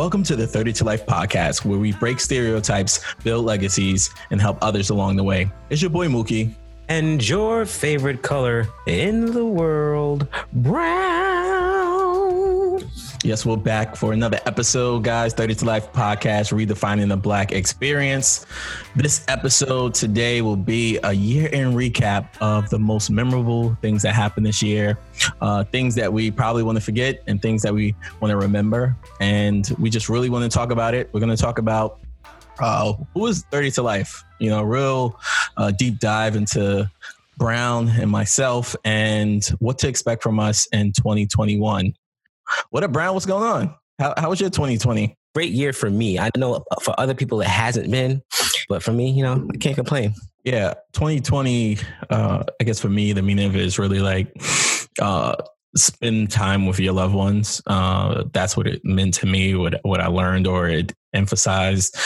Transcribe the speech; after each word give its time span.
Welcome 0.00 0.22
to 0.22 0.34
the 0.34 0.46
30 0.46 0.72
to 0.72 0.84
Life 0.84 1.04
podcast, 1.04 1.66
where 1.66 1.78
we 1.78 1.92
break 1.92 2.20
stereotypes, 2.20 3.00
build 3.22 3.44
legacies, 3.44 4.08
and 4.30 4.40
help 4.40 4.56
others 4.62 4.88
along 4.88 5.16
the 5.16 5.22
way. 5.22 5.52
It's 5.68 5.82
your 5.82 5.90
boy 5.90 6.08
Mookie. 6.08 6.54
And 6.88 7.28
your 7.28 7.66
favorite 7.66 8.22
color 8.22 8.66
in 8.86 9.26
the 9.26 9.44
world, 9.44 10.26
brown. 10.54 11.79
Yes, 13.22 13.44
we're 13.44 13.58
back 13.58 13.96
for 13.96 14.14
another 14.14 14.40
episode, 14.46 15.04
guys. 15.04 15.34
30 15.34 15.56
to 15.56 15.64
Life 15.66 15.92
podcast, 15.92 16.54
redefining 16.54 17.10
the 17.10 17.18
Black 17.18 17.52
experience. 17.52 18.46
This 18.96 19.26
episode 19.28 19.92
today 19.92 20.40
will 20.40 20.56
be 20.56 20.98
a 21.04 21.12
year 21.12 21.48
in 21.48 21.74
recap 21.74 22.28
of 22.40 22.70
the 22.70 22.78
most 22.78 23.10
memorable 23.10 23.76
things 23.82 24.00
that 24.04 24.14
happened 24.14 24.46
this 24.46 24.62
year, 24.62 24.96
uh, 25.42 25.64
things 25.64 25.94
that 25.96 26.10
we 26.10 26.30
probably 26.30 26.62
want 26.62 26.78
to 26.78 26.82
forget, 26.82 27.22
and 27.26 27.42
things 27.42 27.60
that 27.60 27.74
we 27.74 27.94
want 28.22 28.30
to 28.30 28.38
remember. 28.38 28.96
And 29.20 29.68
we 29.78 29.90
just 29.90 30.08
really 30.08 30.30
want 30.30 30.50
to 30.50 30.56
talk 30.56 30.70
about 30.70 30.94
it. 30.94 31.10
We're 31.12 31.20
going 31.20 31.36
to 31.36 31.42
talk 31.42 31.58
about 31.58 32.00
uh, 32.58 32.94
who 33.12 33.26
is 33.26 33.44
30 33.50 33.72
to 33.72 33.82
Life, 33.82 34.24
you 34.38 34.48
know, 34.48 34.62
real 34.62 35.20
uh, 35.58 35.72
deep 35.72 35.98
dive 35.98 36.36
into 36.36 36.90
Brown 37.36 37.90
and 37.90 38.10
myself 38.10 38.74
and 38.82 39.44
what 39.58 39.78
to 39.80 39.88
expect 39.88 40.22
from 40.22 40.40
us 40.40 40.66
in 40.72 40.92
2021. 40.92 41.94
What 42.70 42.84
up, 42.84 42.92
Brown? 42.92 43.14
What's 43.14 43.26
going 43.26 43.44
on? 43.44 43.74
How, 43.98 44.14
how 44.16 44.30
was 44.30 44.40
your 44.40 44.50
2020? 44.50 45.14
Great 45.34 45.52
year 45.52 45.72
for 45.72 45.90
me. 45.90 46.18
I 46.18 46.30
know 46.36 46.64
for 46.82 46.98
other 46.98 47.14
people 47.14 47.40
it 47.40 47.46
hasn't 47.46 47.90
been, 47.90 48.22
but 48.68 48.82
for 48.82 48.92
me, 48.92 49.10
you 49.10 49.22
know, 49.22 49.46
I 49.52 49.56
can't 49.58 49.76
complain. 49.76 50.14
Yeah, 50.44 50.74
2020. 50.94 51.78
Uh, 52.08 52.44
I 52.60 52.64
guess 52.64 52.80
for 52.80 52.88
me, 52.88 53.12
the 53.12 53.22
meaning 53.22 53.46
of 53.46 53.54
it 53.54 53.62
is 53.62 53.78
really 53.78 54.00
like 54.00 54.34
uh, 55.00 55.36
spend 55.76 56.30
time 56.30 56.66
with 56.66 56.80
your 56.80 56.92
loved 56.92 57.14
ones. 57.14 57.62
Uh, 57.66 58.24
that's 58.32 58.56
what 58.56 58.66
it 58.66 58.84
meant 58.84 59.14
to 59.14 59.26
me. 59.26 59.54
What 59.54 59.80
what 59.82 60.00
I 60.00 60.06
learned 60.06 60.46
or 60.46 60.68
it 60.68 60.92
emphasized 61.12 61.96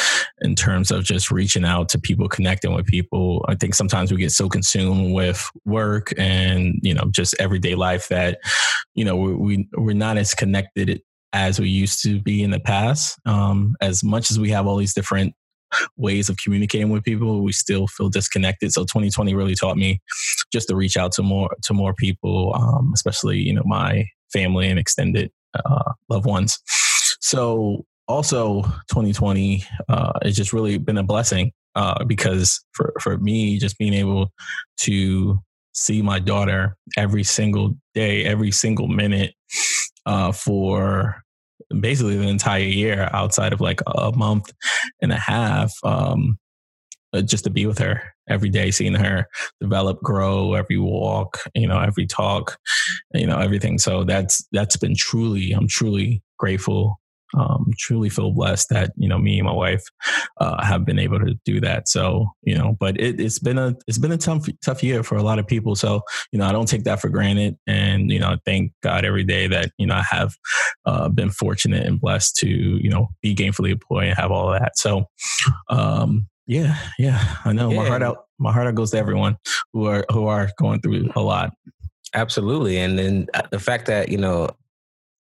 in 0.41 0.55
terms 0.55 0.91
of 0.91 1.05
just 1.05 1.31
reaching 1.31 1.65
out 1.65 1.89
to 1.91 1.99
people, 1.99 2.29
connecting 2.29 2.73
with 2.75 2.87
people. 2.87 3.45
I 3.49 3.55
think 3.55 3.75
sometimes 3.75 4.11
we 4.11 4.19
get 4.19 4.33
so 4.33 4.49
consumed 4.49 5.15
with 5.15 5.49
work 5.65 6.13
and 6.19 6.79
you 6.83 6.95
know 6.95 7.05
just 7.11 7.35
everyday 7.39 7.75
life 7.75 8.09
that 8.09 8.39
you 8.95 9.05
know 9.05 9.17
we, 9.17 9.35
we 9.35 9.69
we're 9.77 9.95
not 9.95 10.19
as 10.19 10.35
connected 10.35 11.03
as 11.33 11.59
we 11.59 11.69
used 11.69 12.03
to 12.05 12.21
be 12.21 12.43
in 12.43 12.51
the 12.51 12.61
past. 12.61 13.19
Um, 13.27 13.77
as 13.81 14.05
much 14.05 14.31
as 14.31 14.39
we 14.39 14.51
have 14.51 14.67
all 14.67 14.77
these 14.77 14.95
different 14.95 15.35
ways 15.97 16.29
of 16.29 16.37
communicating 16.37 16.91
with 16.91 17.05
people, 17.05 17.43
we 17.43 17.53
still 17.53 17.87
feel 17.87 18.09
disconnected. 18.09 18.73
So 18.73 18.83
2020 18.83 19.35
really 19.35 19.55
taught 19.55 19.77
me 19.77 20.01
just 20.55 20.69
to 20.69 20.77
reach 20.77 20.97
out 20.97 21.13
to 21.13 21.23
more 21.23 21.51
to 21.65 21.75
more 21.75 21.93
people, 21.93 22.55
um, 22.55 22.93
especially 22.95 23.39
you 23.39 23.53
know 23.53 23.65
my 23.67 24.07
family 24.33 24.71
and 24.71 24.79
extended 24.79 25.31
uh, 25.55 25.93
loved 26.09 26.27
ones. 26.27 26.59
So 27.21 27.85
also 28.09 28.63
2020 28.91 29.65
uh, 29.89 30.13
has 30.23 30.37
just 30.37 30.53
really 30.53 30.79
been 30.79 30.99
a 30.99 31.03
blessing 31.03 31.53
uh, 31.75 32.05
because 32.05 32.65
for 32.73 32.95
for 33.01 33.19
me, 33.19 33.59
just 33.59 33.77
being 33.77 33.95
able 33.95 34.31
to 34.79 35.39
see 35.73 36.01
my 36.01 36.21
daughter 36.21 36.77
every 36.97 37.25
single 37.25 37.75
day, 37.95 38.25
every 38.25 38.53
single 38.53 38.87
minute 38.87 39.35
uh, 40.07 40.31
for 40.31 41.21
basically 41.81 42.17
the 42.17 42.29
entire 42.29 42.61
year 42.61 43.11
outside 43.13 43.53
of 43.53 43.61
like 43.61 43.81
a 43.87 44.13
month 44.13 44.53
and 45.03 45.13
a 45.13 45.19
half 45.19 45.73
um, 45.83 46.39
uh, 47.13 47.23
just 47.23 47.43
to 47.45 47.51
be 47.51 47.67
with 47.67 47.79
her 47.79 48.14
every 48.29 48.49
day 48.49 48.71
seeing 48.71 48.95
her 48.95 49.27
develop 49.61 50.01
grow 50.03 50.55
every 50.55 50.79
walk 50.79 51.41
you 51.55 51.67
know 51.67 51.79
every 51.79 52.07
talk 52.07 52.59
you 53.13 53.27
know 53.27 53.39
everything 53.39 53.79
so 53.79 54.05
that's 54.05 54.47
that's 54.53 54.77
been 54.77 54.95
truly 54.97 55.53
i'm 55.53 55.69
truly 55.69 56.23
grateful 56.39 56.99
um, 57.37 57.73
truly 57.79 58.09
feel 58.09 58.33
blessed 58.33 58.69
that 58.71 58.93
you 58.97 59.09
know 59.09 59.19
me 59.19 59.39
and 59.39 59.47
my 59.47 59.53
wife 59.53 59.85
uh, 60.41 60.63
have 60.65 60.85
been 60.85 60.99
able 60.99 61.19
to 61.19 61.35
do 61.45 61.61
that. 61.61 61.89
So 61.89 62.29
you 62.43 62.57
know, 62.57 62.77
but 62.79 63.01
it, 63.01 63.19
has 63.19 63.39
been 63.39 63.59
a 63.59 63.75
it's 63.87 63.99
been 63.99 64.13
a 64.13 64.19
tough 64.19 64.47
tough 64.65 64.83
year 64.83 65.03
for 65.03 65.17
a 65.17 65.23
lot 65.23 65.39
of 65.39 65.47
people. 65.47 65.75
So 65.75 66.03
you 66.33 66.39
know, 66.39 66.47
I 66.47 66.53
don't 66.53 66.69
take 66.69 66.85
that 66.85 67.01
for 67.01 67.09
granted, 67.09 67.57
and 67.67 68.11
you 68.11 68.19
know, 68.19 68.31
I 68.31 68.39
thank 68.45 68.73
God 68.83 69.05
every 69.05 69.25
day 69.25 69.47
that 69.49 69.71
you 69.79 69.87
know 69.87 69.95
I 69.95 70.05
have 70.09 70.35
uh, 70.87 71.09
been 71.09 71.31
fortunate 71.31 71.87
and 71.87 72.01
blessed 72.01 72.37
to 72.37 72.49
you 72.49 72.89
know 72.89 73.09
be 73.23 73.35
gainfully 73.35 73.73
employed 73.73 74.09
and 74.09 74.17
have 74.17 74.31
all 74.31 74.51
that. 74.53 74.79
So 74.79 75.07
um, 75.69 76.29
yeah, 76.47 76.77
yeah, 76.99 77.37
I 77.45 77.53
know 77.53 77.71
yeah. 77.71 77.83
my 77.83 77.89
heart 77.89 78.03
out 78.03 78.27
my 78.39 78.53
heart 78.53 78.67
out 78.67 78.75
goes 78.75 78.91
to 78.91 78.99
everyone 78.99 79.37
who 79.73 79.87
are 79.87 80.05
who 80.11 80.27
are 80.27 80.51
going 80.59 80.81
through 80.81 81.11
a 81.15 81.21
lot. 81.21 81.53
Absolutely. 82.15 82.79
And 82.79 82.99
then 82.99 83.27
uh, 83.35 83.43
the 83.51 83.59
fact 83.59 83.87
that, 83.87 84.09
you 84.09 84.19
know, 84.19 84.49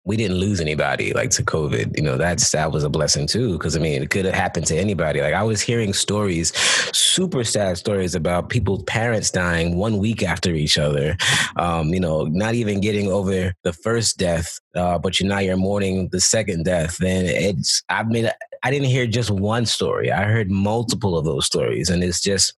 we 0.04 0.16
didn't 0.16 0.36
lose 0.36 0.60
anybody 0.60 1.12
like 1.12 1.30
to 1.30 1.42
COVID. 1.42 1.96
You 1.96 2.02
know, 2.04 2.16
that's 2.16 2.52
that 2.52 2.70
was 2.70 2.84
a 2.84 2.88
blessing 2.88 3.26
too. 3.26 3.58
Cause 3.58 3.76
I 3.76 3.80
mean, 3.80 4.04
it 4.04 4.10
could 4.10 4.24
have 4.24 4.34
happened 4.34 4.66
to 4.66 4.76
anybody. 4.76 5.20
Like 5.20 5.34
I 5.34 5.42
was 5.42 5.60
hearing 5.60 5.92
stories, 5.92 6.56
super 6.96 7.42
sad 7.42 7.76
stories 7.76 8.14
about 8.14 8.48
people's 8.48 8.84
parents 8.84 9.32
dying 9.32 9.74
one 9.74 9.98
week 9.98 10.22
after 10.22 10.54
each 10.54 10.78
other. 10.78 11.16
Um, 11.56 11.92
you 11.92 11.98
know, 11.98 12.24
not 12.26 12.54
even 12.54 12.80
getting 12.80 13.10
over 13.10 13.52
the 13.64 13.72
first 13.72 14.16
death, 14.16 14.60
uh, 14.76 14.96
but 14.96 15.18
you 15.18 15.26
now 15.26 15.40
you're 15.40 15.56
mourning 15.56 16.08
the 16.12 16.20
second 16.20 16.66
death. 16.66 17.02
And 17.02 17.26
it's 17.26 17.82
I 17.88 18.04
mean, 18.04 18.30
I 18.66 18.70
didn't 18.70 18.88
hear 18.88 19.06
just 19.06 19.30
one 19.30 19.64
story. 19.64 20.10
I 20.10 20.24
heard 20.24 20.50
multiple 20.50 21.16
of 21.16 21.24
those 21.24 21.46
stories. 21.46 21.88
And 21.88 22.02
it's 22.02 22.20
just 22.20 22.52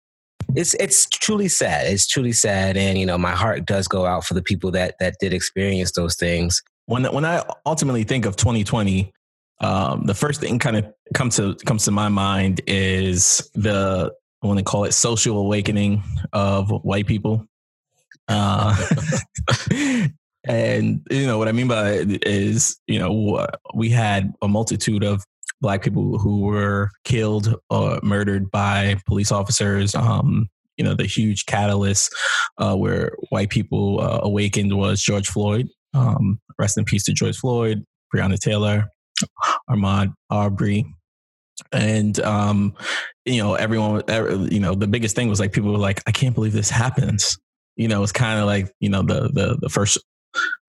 it's 0.54 0.72
it's 0.74 1.06
truly 1.06 1.48
sad. 1.48 1.86
It's 1.86 2.06
truly 2.06 2.32
sad, 2.32 2.78
and 2.78 2.96
you 2.96 3.04
know 3.04 3.18
my 3.18 3.32
heart 3.32 3.66
does 3.66 3.86
go 3.86 4.06
out 4.06 4.24
for 4.24 4.32
the 4.32 4.40
people 4.40 4.70
that 4.70 4.94
that 5.00 5.16
did 5.20 5.34
experience 5.34 5.92
those 5.92 6.16
things 6.16 6.62
when 6.86 7.04
when 7.12 7.26
I 7.26 7.44
ultimately 7.66 8.04
think 8.04 8.24
of 8.24 8.36
2020, 8.36 9.12
um, 9.60 10.06
the 10.06 10.14
first 10.14 10.40
thing 10.40 10.58
kind 10.58 10.78
of 10.78 10.86
comes 11.12 11.36
to 11.36 11.54
comes 11.66 11.84
to 11.84 11.90
my 11.90 12.08
mind 12.08 12.62
is 12.66 13.50
the 13.54 14.10
I 14.42 14.46
want 14.46 14.58
to 14.58 14.64
call 14.64 14.84
it 14.84 14.92
social 14.92 15.36
awakening 15.36 16.02
of 16.32 16.70
white 16.70 17.06
people. 17.06 17.46
Uh, 18.28 18.74
and 20.44 21.06
you 21.10 21.26
know 21.26 21.36
what 21.36 21.48
I 21.48 21.52
mean 21.52 21.68
by 21.68 21.90
it 21.90 22.26
is, 22.26 22.78
you 22.86 22.98
know, 22.98 23.46
we 23.74 23.90
had 23.90 24.32
a 24.40 24.48
multitude 24.48 25.04
of 25.04 25.22
black 25.60 25.82
people 25.82 26.18
who 26.18 26.40
were 26.40 26.90
killed 27.04 27.54
or 27.70 27.98
murdered 28.02 28.50
by 28.50 28.96
police 29.06 29.32
officers. 29.32 29.94
Um, 29.94 30.48
you 30.76 30.84
know, 30.84 30.94
the 30.94 31.06
huge 31.06 31.46
catalyst 31.46 32.14
uh, 32.58 32.76
where 32.76 33.12
white 33.30 33.50
people 33.50 34.00
uh, 34.00 34.20
awakened 34.22 34.76
was 34.76 35.02
George 35.02 35.28
Floyd. 35.28 35.66
Um, 35.94 36.40
rest 36.58 36.78
in 36.78 36.84
peace 36.84 37.04
to 37.04 37.12
George 37.12 37.36
Floyd, 37.36 37.84
Breonna 38.14 38.38
Taylor, 38.38 38.86
Ahmaud 39.68 40.12
Arbery. 40.30 40.86
And, 41.72 42.20
um, 42.20 42.74
you 43.24 43.42
know, 43.42 43.54
everyone, 43.54 44.02
you 44.50 44.60
know, 44.60 44.74
the 44.74 44.86
biggest 44.86 45.16
thing 45.16 45.28
was 45.28 45.40
like 45.40 45.52
people 45.52 45.72
were 45.72 45.78
like, 45.78 46.00
I 46.06 46.12
can't 46.12 46.34
believe 46.34 46.52
this 46.52 46.70
happens. 46.70 47.36
You 47.74 47.88
know, 47.88 48.02
it's 48.02 48.12
kind 48.12 48.38
of 48.38 48.46
like, 48.46 48.70
you 48.78 48.88
know, 48.88 49.02
the, 49.02 49.28
the, 49.32 49.58
the 49.60 49.68
first 49.68 49.98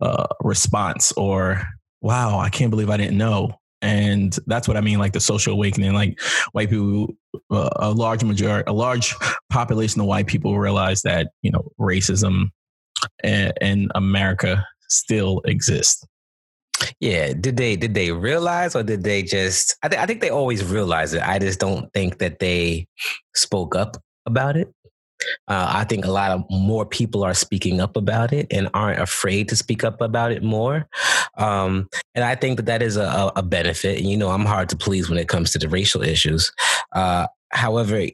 uh, 0.01 0.25
response 0.41 1.11
or, 1.11 1.61
wow, 2.01 2.39
I 2.39 2.49
can't 2.49 2.71
believe 2.71 2.89
I 2.89 2.97
didn't 2.97 3.17
know. 3.17 3.58
And 3.81 4.37
that's 4.45 4.67
what 4.67 4.77
I 4.77 4.81
mean, 4.81 4.99
like 4.99 5.13
the 5.13 5.19
social 5.19 5.53
awakening, 5.53 5.93
like 5.93 6.19
white 6.51 6.69
people, 6.69 7.15
uh, 7.49 7.69
a 7.77 7.91
large 7.91 8.23
majority, 8.23 8.69
a 8.69 8.73
large 8.73 9.15
population 9.49 10.01
of 10.01 10.07
white 10.07 10.27
people 10.27 10.59
realize 10.59 11.01
that, 11.03 11.29
you 11.41 11.51
know, 11.51 11.71
racism 11.79 12.51
in, 13.23 13.53
in 13.61 13.89
America 13.95 14.65
still 14.89 15.41
exist. 15.45 16.05
Yeah, 16.99 17.33
did 17.33 17.57
they 17.57 17.75
did 17.75 17.93
they 17.93 18.11
realize 18.11 18.75
or 18.75 18.83
did 18.83 19.03
they 19.03 19.21
just? 19.21 19.77
I, 19.83 19.89
th- 19.89 20.01
I 20.01 20.05
think 20.05 20.21
they 20.21 20.29
always 20.29 20.63
realized 20.63 21.13
it. 21.13 21.21
I 21.21 21.37
just 21.37 21.59
don't 21.59 21.91
think 21.93 22.19
that 22.19 22.39
they 22.39 22.87
spoke 23.35 23.75
up 23.75 23.97
about 24.25 24.55
it. 24.55 24.73
Uh, 25.47 25.71
I 25.75 25.83
think 25.83 26.05
a 26.05 26.11
lot 26.11 26.31
of 26.31 26.43
more 26.49 26.85
people 26.85 27.23
are 27.23 27.33
speaking 27.33 27.81
up 27.81 27.95
about 27.97 28.33
it 28.33 28.47
and 28.51 28.69
aren't 28.73 29.01
afraid 29.01 29.49
to 29.49 29.55
speak 29.55 29.83
up 29.83 30.01
about 30.01 30.31
it 30.31 30.43
more. 30.43 30.87
Um, 31.37 31.89
and 32.15 32.23
I 32.23 32.35
think 32.35 32.57
that 32.57 32.65
that 32.67 32.81
is 32.81 32.97
a, 32.97 33.31
a, 33.35 33.43
benefit. 33.43 33.99
And 33.99 34.09
you 34.09 34.17
know, 34.17 34.29
I'm 34.29 34.45
hard 34.45 34.69
to 34.69 34.77
please 34.77 35.09
when 35.09 35.17
it 35.17 35.27
comes 35.27 35.51
to 35.51 35.59
the 35.59 35.69
racial 35.69 36.01
issues. 36.01 36.51
Uh, 36.93 37.27
however, 37.51 38.05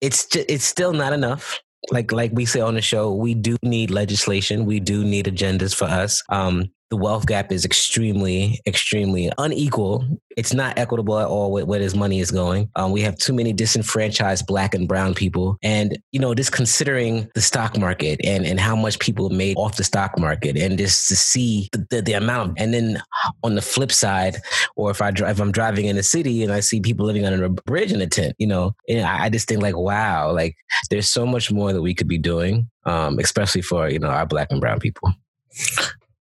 it's 0.00 0.26
just, 0.26 0.50
it's 0.50 0.64
still 0.64 0.92
not 0.92 1.12
enough 1.12 1.60
like 1.90 2.12
like 2.12 2.30
we 2.32 2.44
say 2.44 2.60
on 2.60 2.74
the 2.74 2.82
show, 2.82 3.14
we 3.14 3.34
do 3.34 3.56
need 3.62 3.90
legislation. 3.90 4.66
We 4.66 4.80
do 4.80 5.04
need 5.04 5.26
agendas 5.26 5.74
for 5.74 5.86
us. 5.86 6.22
Um, 6.28 6.70
the 6.90 6.96
wealth 6.96 7.26
gap 7.26 7.52
is 7.52 7.64
extremely, 7.64 8.60
extremely 8.66 9.30
unequal. 9.38 10.04
It's 10.36 10.52
not 10.52 10.76
equitable 10.76 11.20
at 11.20 11.28
all 11.28 11.52
where, 11.52 11.64
where 11.64 11.78
this 11.78 11.94
money 11.94 12.18
is 12.18 12.32
going. 12.32 12.68
Um, 12.74 12.90
we 12.90 13.00
have 13.02 13.16
too 13.16 13.32
many 13.32 13.52
disenfranchised 13.52 14.46
black 14.46 14.74
and 14.74 14.88
brown 14.88 15.14
people. 15.14 15.56
And, 15.62 15.96
you 16.10 16.18
know, 16.18 16.34
just 16.34 16.50
considering 16.50 17.30
the 17.34 17.40
stock 17.40 17.78
market 17.78 18.20
and, 18.24 18.44
and 18.44 18.58
how 18.58 18.74
much 18.74 18.98
people 18.98 19.30
made 19.30 19.56
off 19.56 19.76
the 19.76 19.84
stock 19.84 20.18
market 20.18 20.56
and 20.56 20.76
just 20.76 21.08
to 21.08 21.16
see 21.16 21.68
the, 21.72 21.86
the, 21.90 22.02
the 22.02 22.12
amount. 22.14 22.54
And 22.58 22.74
then 22.74 23.00
on 23.44 23.54
the 23.54 23.62
flip 23.62 23.92
side, 23.92 24.38
or 24.74 24.90
if 24.90 25.00
I 25.00 25.10
if 25.10 25.40
I'm 25.40 25.52
driving 25.52 25.86
in 25.86 25.96
the 25.96 26.02
city 26.02 26.42
and 26.42 26.52
I 26.52 26.58
see 26.58 26.80
people 26.80 27.06
living 27.06 27.24
under 27.24 27.44
a 27.44 27.50
bridge 27.50 27.92
in 27.92 28.00
a 28.00 28.06
tent, 28.06 28.34
you 28.38 28.48
know, 28.48 28.74
I, 28.88 29.26
I 29.26 29.28
just 29.28 29.46
think 29.46 29.62
like, 29.62 29.76
wow, 29.76 30.32
like 30.32 30.56
there's 30.90 31.08
so 31.08 31.24
much 31.24 31.52
more 31.52 31.72
that 31.72 31.82
we 31.82 31.94
could 31.94 32.08
be 32.08 32.18
doing, 32.18 32.68
um, 32.84 33.18
especially 33.20 33.62
for, 33.62 33.88
you 33.88 34.00
know, 34.00 34.08
our 34.08 34.26
black 34.26 34.48
and 34.50 34.60
brown 34.60 34.80
people 34.80 35.14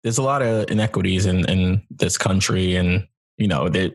there's 0.06 0.20
a 0.20 0.24
lot 0.24 0.44
of 0.44 0.70
inequities 0.70 1.26
in 1.26 1.50
in 1.50 1.82
this 1.90 2.16
country, 2.16 2.76
and 2.76 3.08
you 3.38 3.48
know 3.48 3.68
that 3.70 3.92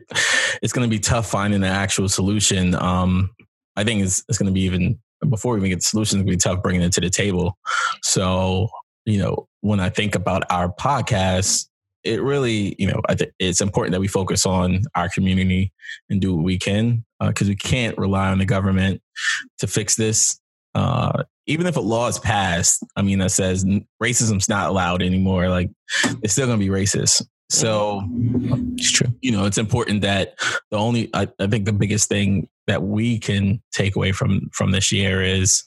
it's 0.61 0.73
going 0.73 0.87
to 0.87 0.93
be 0.93 0.99
tough 0.99 1.31
finding 1.31 1.63
an 1.63 1.71
actual 1.71 2.09
solution. 2.09 2.75
Um, 2.75 3.31
I 3.77 3.85
think 3.85 4.03
it's 4.03 4.21
it's 4.27 4.37
going 4.37 4.47
to 4.47 4.53
be 4.53 4.63
even 4.63 4.99
before 5.29 5.53
we 5.53 5.59
even 5.59 5.69
get 5.69 5.77
the 5.77 5.85
solution, 5.85 6.19
it's 6.19 6.25
going 6.25 6.27
to 6.27 6.31
be 6.31 6.55
tough 6.55 6.61
bringing 6.61 6.81
it 6.81 6.91
to 6.93 7.01
the 7.01 7.09
table. 7.09 7.57
So 8.03 8.67
you 9.05 9.19
know, 9.19 9.47
when 9.61 9.79
I 9.79 9.89
think 9.89 10.13
about 10.15 10.43
our 10.51 10.67
podcast, 10.73 11.67
it 12.03 12.21
really, 12.21 12.75
you 12.77 12.87
know, 12.87 12.99
it's 13.39 13.61
important 13.61 13.93
that 13.93 14.01
we 14.01 14.09
focus 14.09 14.45
on 14.45 14.81
our 14.95 15.07
community 15.07 15.71
and 16.09 16.19
do 16.19 16.35
what 16.35 16.43
we 16.43 16.59
can 16.59 17.05
because 17.21 17.47
uh, 17.47 17.51
we 17.51 17.55
can't 17.55 17.97
rely 17.97 18.27
on 18.27 18.39
the 18.39 18.45
government 18.45 19.01
to 19.59 19.67
fix 19.67 19.95
this. 19.95 20.40
Uh, 20.73 21.23
even 21.47 21.65
if 21.65 21.75
a 21.75 21.81
law 21.81 22.07
is 22.07 22.19
passed, 22.19 22.83
I 22.95 23.01
mean, 23.01 23.19
that 23.19 23.31
says 23.31 23.65
racism's 24.01 24.47
not 24.47 24.69
allowed 24.69 25.01
anymore, 25.01 25.49
like 25.49 25.69
it's 26.21 26.33
still 26.33 26.47
going 26.47 26.59
to 26.59 26.65
be 26.65 26.71
racist. 26.71 27.23
So 27.49 28.01
it's 28.77 28.91
true. 28.91 29.13
You 29.21 29.33
know, 29.33 29.45
it's 29.45 29.57
important 29.57 30.03
that 30.03 30.35
the 30.69 30.77
only 30.77 31.09
I, 31.13 31.27
I, 31.37 31.47
think 31.47 31.65
the 31.65 31.73
biggest 31.73 32.07
thing 32.07 32.47
that 32.67 32.81
we 32.81 33.19
can 33.19 33.61
take 33.73 33.97
away 33.97 34.13
from 34.13 34.49
from 34.53 34.71
this 34.71 34.89
year 34.89 35.21
is 35.21 35.61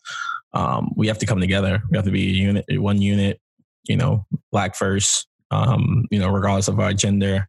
um, 0.55 0.95
we 0.97 1.09
have 1.09 1.19
to 1.19 1.27
come 1.27 1.41
together. 1.41 1.83
We 1.91 1.99
have 1.99 2.07
to 2.07 2.11
be 2.11 2.29
a 2.29 2.33
unit, 2.33 2.65
one 2.71 3.03
unit. 3.03 3.39
You 3.87 3.99
know, 3.99 4.25
black 4.51 4.77
first. 4.77 5.27
Um, 5.51 6.07
you 6.11 6.19
know, 6.19 6.31
regardless 6.31 6.69
of 6.69 6.81
our 6.81 6.95
gender, 6.95 7.49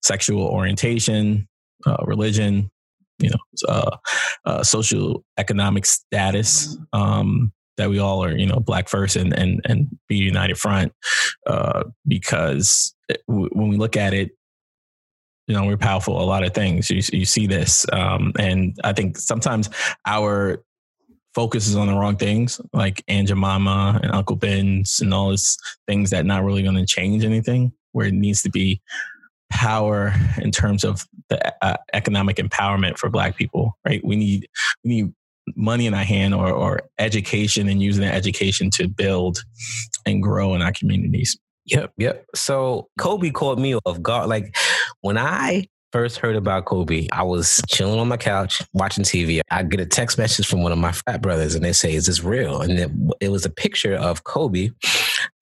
sexual 0.00 0.46
orientation, 0.46 1.48
uh, 1.84 1.96
religion, 2.04 2.70
you 3.22 3.30
know, 3.30 3.68
uh, 3.68 3.96
uh, 4.44 4.62
social 4.62 5.24
economic 5.38 5.86
status. 5.86 6.76
Um, 6.92 7.52
that 7.78 7.88
we 7.88 7.98
all 7.98 8.22
are, 8.22 8.36
you 8.36 8.46
know, 8.46 8.60
black 8.60 8.88
first 8.88 9.16
and 9.16 9.32
and 9.32 9.60
and 9.64 9.88
be 10.08 10.16
united 10.16 10.58
front, 10.58 10.92
uh, 11.46 11.84
because 12.06 12.94
when 13.26 13.68
we 13.68 13.76
look 13.76 13.96
at 13.96 14.12
it, 14.12 14.30
you 15.46 15.54
know, 15.54 15.64
we're 15.64 15.76
powerful 15.76 16.20
a 16.20 16.24
lot 16.24 16.44
of 16.44 16.54
things. 16.54 16.90
You 16.90 17.00
you 17.18 17.24
see 17.24 17.46
this, 17.46 17.86
um, 17.92 18.32
and 18.38 18.76
I 18.84 18.92
think 18.92 19.18
sometimes 19.18 19.70
our 20.06 20.62
focus 21.34 21.66
is 21.66 21.76
on 21.76 21.86
the 21.86 21.94
wrong 21.94 22.16
things, 22.16 22.60
like 22.74 23.02
Aunt 23.08 23.28
Jemima 23.28 24.00
and 24.02 24.12
Uncle 24.12 24.36
Ben's 24.36 25.00
and 25.00 25.14
all 25.14 25.30
these 25.30 25.56
things 25.86 26.10
that 26.10 26.26
not 26.26 26.44
really 26.44 26.62
going 26.62 26.76
to 26.76 26.86
change 26.86 27.24
anything. 27.24 27.72
Where 27.92 28.06
it 28.06 28.14
needs 28.14 28.42
to 28.42 28.50
be 28.50 28.80
power 29.52 30.12
in 30.38 30.50
terms 30.50 30.82
of 30.82 31.06
the 31.28 31.54
uh, 31.64 31.76
economic 31.92 32.36
empowerment 32.36 32.98
for 32.98 33.10
Black 33.10 33.36
people, 33.36 33.78
right? 33.86 34.00
We 34.04 34.16
need 34.16 34.48
we 34.82 34.90
need 34.90 35.12
money 35.56 35.86
in 35.86 35.94
our 35.94 36.04
hand 36.04 36.34
or, 36.34 36.50
or 36.50 36.82
education 36.98 37.68
and 37.68 37.82
using 37.82 38.02
that 38.02 38.14
education 38.14 38.70
to 38.70 38.88
build 38.88 39.44
and 40.06 40.22
grow 40.22 40.54
in 40.54 40.62
our 40.62 40.72
communities. 40.72 41.38
Yep, 41.66 41.92
yep. 41.98 42.26
So 42.34 42.88
Kobe 42.98 43.30
caught 43.30 43.58
me 43.58 43.74
off 43.74 44.00
guard. 44.02 44.28
Like 44.28 44.56
when 45.00 45.18
I 45.18 45.66
first 45.92 46.16
heard 46.16 46.36
about 46.36 46.64
Kobe, 46.64 47.06
I 47.12 47.22
was 47.22 47.60
chilling 47.68 48.00
on 48.00 48.08
my 48.08 48.16
couch 48.16 48.62
watching 48.72 49.04
TV. 49.04 49.40
I 49.50 49.62
get 49.62 49.80
a 49.80 49.86
text 49.86 50.16
message 50.18 50.46
from 50.46 50.62
one 50.62 50.72
of 50.72 50.78
my 50.78 50.92
frat 50.92 51.22
brothers, 51.22 51.54
and 51.54 51.64
they 51.64 51.72
say, 51.72 51.94
"Is 51.94 52.06
this 52.06 52.24
real?" 52.24 52.62
And 52.62 52.78
it, 52.78 52.90
it 53.20 53.28
was 53.28 53.44
a 53.44 53.50
picture 53.50 53.94
of 53.94 54.24
Kobe, 54.24 54.70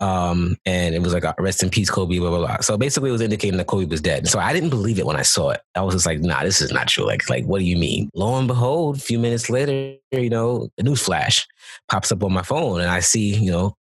um, 0.01 0.57
and 0.65 0.95
it 0.95 1.03
was 1.03 1.13
like, 1.13 1.25
"Rest 1.39 1.63
in 1.63 1.71
peace, 1.71 1.91
Kobe." 1.91 2.19
Blah 2.19 2.31
blah 2.31 2.39
blah. 2.39 2.61
So 2.61 2.77
basically, 2.79 3.11
it 3.11 3.13
was 3.13 3.21
indicating 3.21 3.59
that 3.59 3.67
Kobe 3.67 3.85
was 3.85 4.01
dead. 4.01 4.29
So 4.29 4.39
I 4.39 4.53
didn't 4.53 4.71
believe 4.71 4.99
it 4.99 5.07
when 5.07 5.17
I 5.17 5.23
saw 5.23 5.51
it. 5.51 5.61
I 5.75 5.83
was 5.83 5.95
just 5.95 6.07
like, 6.07 6.21
"Nah, 6.21 6.43
this 6.43 6.61
is 6.61 6.73
not 6.73 6.89
true." 6.89 7.07
Like, 7.07 7.29
like 7.29 7.45
what 7.45 7.59
do 7.59 7.65
you 7.65 7.77
mean? 7.77 8.11
Lo 8.15 8.37
and 8.39 8.49
behold, 8.49 8.97
a 8.97 9.01
few 9.01 9.19
minutes 9.19 9.51
later, 9.51 9.97
you 10.13 10.31
know, 10.31 10.69
a 10.79 10.83
news 10.83 11.03
flash 11.03 11.47
pops 11.89 12.11
up 12.13 12.25
on 12.25 12.33
my 12.33 12.43
phone, 12.43 12.81
and 12.81 12.91
I 12.91 13.01
see, 13.01 13.35
you 13.35 13.51
know, 13.51 13.77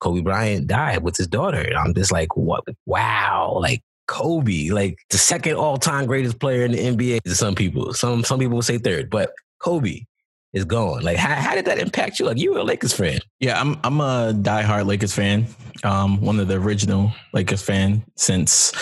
Kobe 0.00 0.20
Bryant 0.20 0.66
died 0.66 1.02
with 1.02 1.16
his 1.16 1.26
daughter. 1.26 1.60
And 1.60 1.76
I'm 1.76 1.94
just 1.94 2.12
like, 2.12 2.36
what? 2.36 2.64
Wow. 2.86 3.58
Like, 3.60 3.82
Kobe, 4.06 4.70
like 4.70 4.98
the 5.10 5.18
second 5.18 5.56
all-time 5.56 6.06
greatest 6.06 6.40
player 6.40 6.64
in 6.64 6.72
the 6.72 6.78
NBA 6.78 7.22
to 7.22 7.34
some 7.34 7.54
people. 7.54 7.92
Some 7.92 8.24
some 8.24 8.38
people 8.38 8.54
will 8.54 8.62
say 8.62 8.78
third, 8.78 9.10
but 9.10 9.32
Kobe 9.60 10.04
is 10.52 10.64
gone. 10.64 11.02
Like 11.02 11.16
how, 11.16 11.34
how 11.34 11.54
did 11.54 11.64
that 11.66 11.78
impact 11.78 12.18
you? 12.18 12.26
Like 12.26 12.38
you 12.38 12.52
were 12.52 12.58
a 12.60 12.64
Lakers 12.64 12.92
fan. 12.92 13.20
Yeah, 13.40 13.60
I'm 13.60 13.78
I'm 13.84 14.00
a 14.00 14.32
diehard 14.34 14.86
Lakers 14.86 15.14
fan. 15.14 15.46
Um, 15.84 16.20
one 16.20 16.40
of 16.40 16.48
the 16.48 16.56
original 16.56 17.12
Lakers 17.32 17.62
fan 17.62 18.04
since 18.16 18.72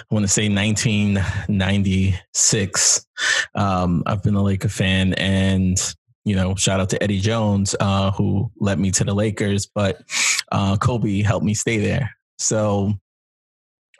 I 0.00 0.14
want 0.14 0.24
to 0.24 0.28
say 0.28 0.48
1996. 0.48 3.06
Um, 3.54 4.02
I've 4.06 4.22
been 4.22 4.34
a 4.34 4.42
Laker 4.42 4.68
fan 4.68 5.12
and 5.14 5.78
you 6.24 6.34
know, 6.34 6.54
shout 6.56 6.80
out 6.80 6.90
to 6.90 7.00
Eddie 7.00 7.20
Jones, 7.20 7.76
uh, 7.78 8.10
who 8.10 8.50
led 8.58 8.80
me 8.80 8.90
to 8.90 9.04
the 9.04 9.14
Lakers, 9.14 9.66
but 9.66 10.02
uh, 10.50 10.76
Kobe 10.76 11.22
helped 11.22 11.44
me 11.44 11.54
stay 11.54 11.78
there. 11.78 12.10
So 12.38 12.94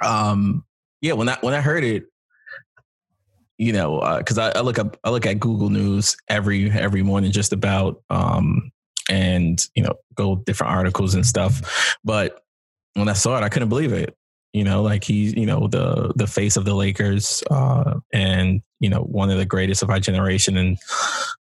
um 0.02 0.64
yeah, 1.00 1.12
when 1.12 1.28
I 1.28 1.38
when 1.40 1.54
I 1.54 1.60
heard 1.60 1.84
it, 1.84 2.06
you 3.58 3.72
know, 3.72 4.00
because 4.18 4.38
uh, 4.38 4.52
I, 4.54 4.58
I, 4.58 4.62
look 4.62 4.78
up 4.78 4.98
I 5.04 5.10
look 5.10 5.26
at 5.26 5.40
Google 5.40 5.70
News 5.70 6.16
every 6.28 6.70
every 6.70 7.02
morning 7.02 7.32
just 7.32 7.52
about 7.52 8.02
um 8.10 8.70
and 9.08 9.64
you 9.74 9.82
know 9.82 9.94
go 10.14 10.36
different 10.36 10.72
articles 10.72 11.14
and 11.14 11.24
stuff. 11.24 11.96
But 12.04 12.40
when 12.94 13.08
I 13.08 13.14
saw 13.14 13.36
it, 13.38 13.42
I 13.42 13.48
couldn't 13.48 13.68
believe 13.68 13.92
it. 13.92 14.16
You 14.52 14.64
know, 14.64 14.82
like 14.82 15.04
he's 15.04 15.34
you 15.34 15.46
know 15.46 15.68
the 15.68 16.12
the 16.16 16.26
face 16.26 16.56
of 16.56 16.64
the 16.64 16.74
Lakers 16.74 17.42
uh, 17.50 17.94
and 18.12 18.62
you 18.80 18.88
know 18.88 19.02
one 19.02 19.30
of 19.30 19.38
the 19.38 19.44
greatest 19.44 19.82
of 19.82 19.90
our 19.90 20.00
generation. 20.00 20.56
And 20.56 20.78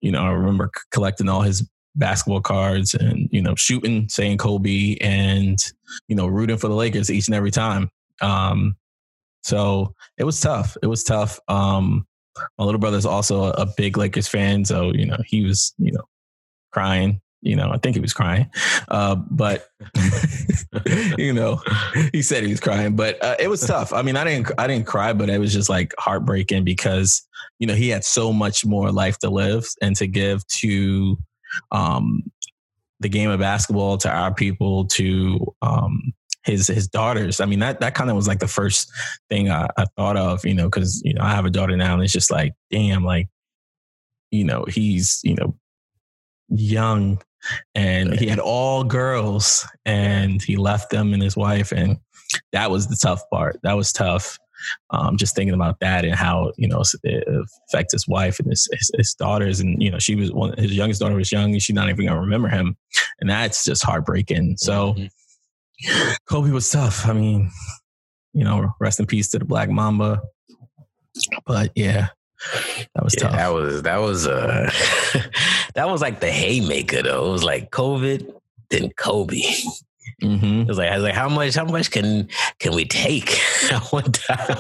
you 0.01 0.12
know, 0.12 0.24
I 0.24 0.31
remember 0.31 0.71
collecting 0.92 1.30
all 1.30 1.42
his 1.42 1.68
basketball 1.95 2.42
cards 2.42 2.95
and 2.95 3.30
you 3.31 3.42
know 3.42 3.54
shooting 3.56 4.10
saying 4.10 4.39
Kobe 4.39 4.98
and 5.00 5.60
you 6.07 6.15
know 6.15 6.25
rooting 6.25 6.57
for 6.57 6.68
the 6.68 6.75
Lakers 6.75 7.12
each 7.12 7.27
and 7.27 7.36
every 7.36 7.51
time. 7.51 7.89
Um, 8.21 8.75
so 9.44 9.94
it 10.18 10.24
was 10.24 10.40
tough. 10.40 10.78
It 10.81 10.88
was 10.88 11.04
tough. 11.04 11.40
Um, 11.48 12.07
my 12.57 12.66
little 12.66 12.80
brother's 12.80 13.06
also 13.06 13.51
a, 13.51 13.68
big 13.78 13.98
Lakers 13.98 14.28
fan, 14.28 14.66
so 14.66 14.92
you 14.94 15.06
know 15.06 15.18
he 15.25 15.44
was 15.44 15.74
you 15.78 15.92
know 15.92 16.04
crying. 16.72 17.22
You 17.42 17.57
know, 17.57 17.72
I 17.72 17.78
think 17.78 17.95
he 17.98 18.01
was 18.01 18.13
crying, 18.13 18.50
uh, 18.88 19.16
but 19.16 19.68
you 21.18 21.34
know, 21.34 21.62
he 22.13 22.22
said 22.22 22.44
he 22.44 22.50
was 22.50 22.62
crying. 22.62 22.95
But 22.95 23.22
uh, 23.22 23.36
it 23.38 23.50
was 23.50 23.60
tough. 23.60 23.92
I 23.92 24.01
mean, 24.01 24.16
I 24.16 24.24
didn't, 24.24 24.50
I 24.57 24.66
didn't 24.66 24.88
cry, 24.88 25.12
but 25.12 25.30
it 25.30 25.40
was 25.40 25.51
just 25.51 25.69
like 25.69 25.94
heartbreaking 26.00 26.63
because 26.63 27.22
you 27.60 27.68
know 27.68 27.75
he 27.75 27.89
had 27.89 28.06
so 28.06 28.31
much 28.31 28.66
more 28.66 28.92
life 28.94 29.19
to 29.19 29.30
live 29.30 29.66
and 29.81 29.94
to 29.98 30.07
give 30.07 30.48
to 30.48 31.18
um, 31.72 32.24
the 33.01 33.10
game 33.10 33.29
of 33.29 33.41
basketball, 33.41 33.98
to 33.98 34.10
our 34.10 34.34
people, 34.34 34.86
to 34.86 35.53
um, 35.62 36.13
his 36.43 36.67
his 36.67 36.88
daughters. 36.88 37.39
I 37.39 37.45
mean, 37.45 37.59
that 37.59 37.79
that 37.79 37.95
kind 37.95 38.09
of 38.09 38.15
was 38.15 38.27
like 38.27 38.39
the 38.39 38.47
first 38.47 38.91
thing 39.29 39.50
I, 39.50 39.67
I 39.77 39.85
thought 39.97 40.17
of, 40.17 40.45
you 40.45 40.53
know, 40.53 40.65
because 40.65 41.01
you 41.03 41.13
know 41.13 41.23
I 41.23 41.31
have 41.31 41.45
a 41.45 41.50
daughter 41.50 41.75
now, 41.75 41.93
and 41.93 42.03
it's 42.03 42.13
just 42.13 42.31
like, 42.31 42.53
damn, 42.69 43.03
like, 43.03 43.29
you 44.31 44.43
know, 44.43 44.65
he's 44.67 45.21
you 45.23 45.35
know 45.35 45.55
young, 46.50 47.21
and 47.75 48.19
he 48.19 48.27
had 48.27 48.39
all 48.39 48.83
girls, 48.83 49.65
and 49.85 50.41
he 50.41 50.57
left 50.57 50.91
them 50.91 51.13
and 51.13 51.23
his 51.23 51.38
wife, 51.38 51.71
and 51.71 51.97
that 52.51 52.71
was 52.71 52.88
the 52.88 52.97
tough 52.97 53.21
part. 53.31 53.59
That 53.63 53.77
was 53.77 53.91
tough. 53.91 54.38
Um, 54.91 55.17
just 55.17 55.35
thinking 55.35 55.53
about 55.53 55.81
that 55.81 56.05
and 56.05 56.15
how 56.15 56.53
you 56.55 56.69
know 56.69 56.83
it 57.03 57.27
affects 57.69 57.91
his 57.91 58.07
wife 58.07 58.39
and 58.39 58.50
his, 58.50 58.69
his, 58.71 58.91
his 58.97 59.13
daughters, 59.13 59.59
and 59.59 59.81
you 59.81 59.91
know 59.91 60.00
she 60.00 60.15
was 60.15 60.31
one. 60.31 60.57
His 60.57 60.73
youngest 60.73 61.00
daughter 61.00 61.15
was 61.15 61.31
young, 61.31 61.53
and 61.53 61.62
she's 61.62 61.75
not 61.75 61.89
even 61.89 62.05
gonna 62.05 62.19
remember 62.19 62.50
him, 62.50 62.75
and 63.21 63.29
that's 63.29 63.63
just 63.63 63.85
heartbreaking. 63.85 64.57
So. 64.57 64.93
Mm-hmm 64.93 65.05
Kobe 66.27 66.51
was 66.51 66.70
tough. 66.70 67.08
I 67.08 67.13
mean, 67.13 67.51
you 68.34 68.44
know, 68.44 68.74
rest 68.80 69.00
in 69.00 69.06
peace 69.06 69.30
to 69.30 69.39
the 69.39 69.46
Black 69.46 69.70
Mamba. 69.70 70.22
But 71.46 71.72
yeah, 71.75 72.08
that 72.96 73.03
was 73.03 73.15
yeah, 73.15 73.24
tough. 73.24 73.32
That 73.34 73.53
was 73.53 73.82
that 73.84 73.98
was 73.98 74.27
uh 74.27 74.72
that 75.75 75.88
was 75.88 76.01
like 76.01 76.20
the 76.20 76.32
haymaker 76.32 77.03
though. 77.03 77.27
It 77.27 77.32
was 77.32 77.44
like 77.44 77.72
COVID, 77.72 78.34
then 78.70 78.89
Kobe. 78.98 79.42
Mm-hmm. 80.22 80.62
It 80.62 80.68
was 80.68 80.77
like 80.77 80.89
I 80.89 80.96
was 80.96 81.03
like, 81.03 81.15
how 81.15 81.30
much? 81.30 81.56
How 81.56 81.65
much 81.65 81.92
can 81.92 82.30
can 82.60 82.74
we 82.74 82.86
take 82.86 83.39
at 83.72 83.84
one 83.92 84.12
time? 84.12 84.58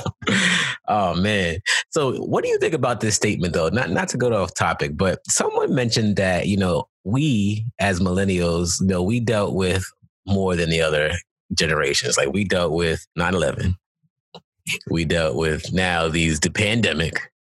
oh 0.87 1.15
man! 1.15 1.59
So, 1.89 2.17
what 2.17 2.43
do 2.43 2.49
you 2.49 2.59
think 2.59 2.73
about 2.73 2.99
this 2.99 3.15
statement, 3.15 3.53
though? 3.53 3.69
Not 3.69 3.89
not 3.89 4.09
to 4.09 4.17
go 4.17 4.33
off 4.41 4.53
topic, 4.53 4.97
but 4.97 5.19
someone 5.27 5.73
mentioned 5.73 6.17
that 6.17 6.47
you 6.47 6.57
know 6.57 6.87
we 7.03 7.65
as 7.79 7.99
millennials, 7.99 8.81
you 8.81 8.87
know, 8.87 9.03
we 9.03 9.19
dealt 9.19 9.53
with 9.53 9.85
more 10.25 10.55
than 10.55 10.69
the 10.69 10.81
other 10.81 11.11
generations. 11.53 12.17
Like 12.17 12.31
we 12.31 12.43
dealt 12.43 12.71
with 12.71 13.05
9 13.15 13.33
11, 13.33 13.75
we 14.89 15.05
dealt 15.05 15.35
with 15.35 15.73
now 15.73 16.07
these 16.07 16.39
the 16.39 16.49
pandemic, 16.49 17.31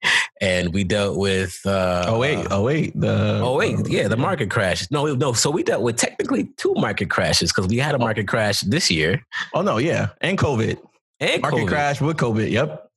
and 0.40 0.72
we 0.72 0.84
dealt 0.84 1.16
with 1.16 1.60
uh, 1.64 2.04
oh 2.08 2.18
wait 2.18 2.46
oh 2.50 2.62
wait 2.62 2.98
the 3.00 3.40
oh 3.42 3.56
wait 3.56 3.78
yeah 3.88 4.08
the 4.08 4.16
market 4.16 4.50
crash 4.50 4.90
no 4.90 5.14
no 5.14 5.32
so 5.32 5.50
we 5.50 5.62
dealt 5.62 5.82
with 5.82 5.96
technically 5.96 6.46
two 6.56 6.74
market 6.74 7.08
crashes 7.10 7.52
because 7.52 7.68
we 7.68 7.76
had 7.76 7.94
a 7.94 7.98
oh. 7.98 8.00
market 8.00 8.26
crash 8.26 8.60
this 8.62 8.90
year. 8.90 9.24
Oh 9.54 9.62
no 9.62 9.78
yeah 9.78 10.08
and 10.20 10.36
COVID 10.36 10.78
and 11.20 11.42
market 11.42 11.58
COVID. 11.58 11.68
crash 11.68 12.00
with 12.00 12.16
COVID. 12.16 12.50
Yep. 12.50 12.88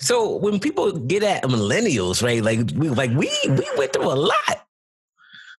So 0.00 0.36
when 0.36 0.58
people 0.58 0.92
get 0.92 1.22
at 1.22 1.44
millennials, 1.44 2.22
right? 2.22 2.42
Like 2.42 2.70
we 2.74 2.88
like 2.88 3.10
we 3.10 3.30
we 3.44 3.66
went 3.76 3.92
through 3.92 4.10
a 4.10 4.16
lot. 4.16 4.63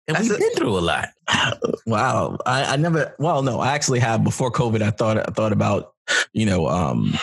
And 0.08 0.18
we've 0.20 0.38
been 0.38 0.54
through 0.54 0.78
a 0.78 0.80
lot. 0.80 1.10
Wow, 1.88 2.40
I, 2.48 2.74
I, 2.74 2.76
never. 2.78 3.14
Well, 3.20 3.44
no, 3.44 3.60
I 3.60 3.76
actually 3.76 4.00
have. 4.00 4.24
Before 4.24 4.52
COVID, 4.52 4.82
I 4.82 4.90
thought 4.90 5.20
I 5.20 5.32
thought 5.32 5.52
about, 5.52 5.94
you 6.34 6.48
know, 6.48 6.68
um, 6.68 7.14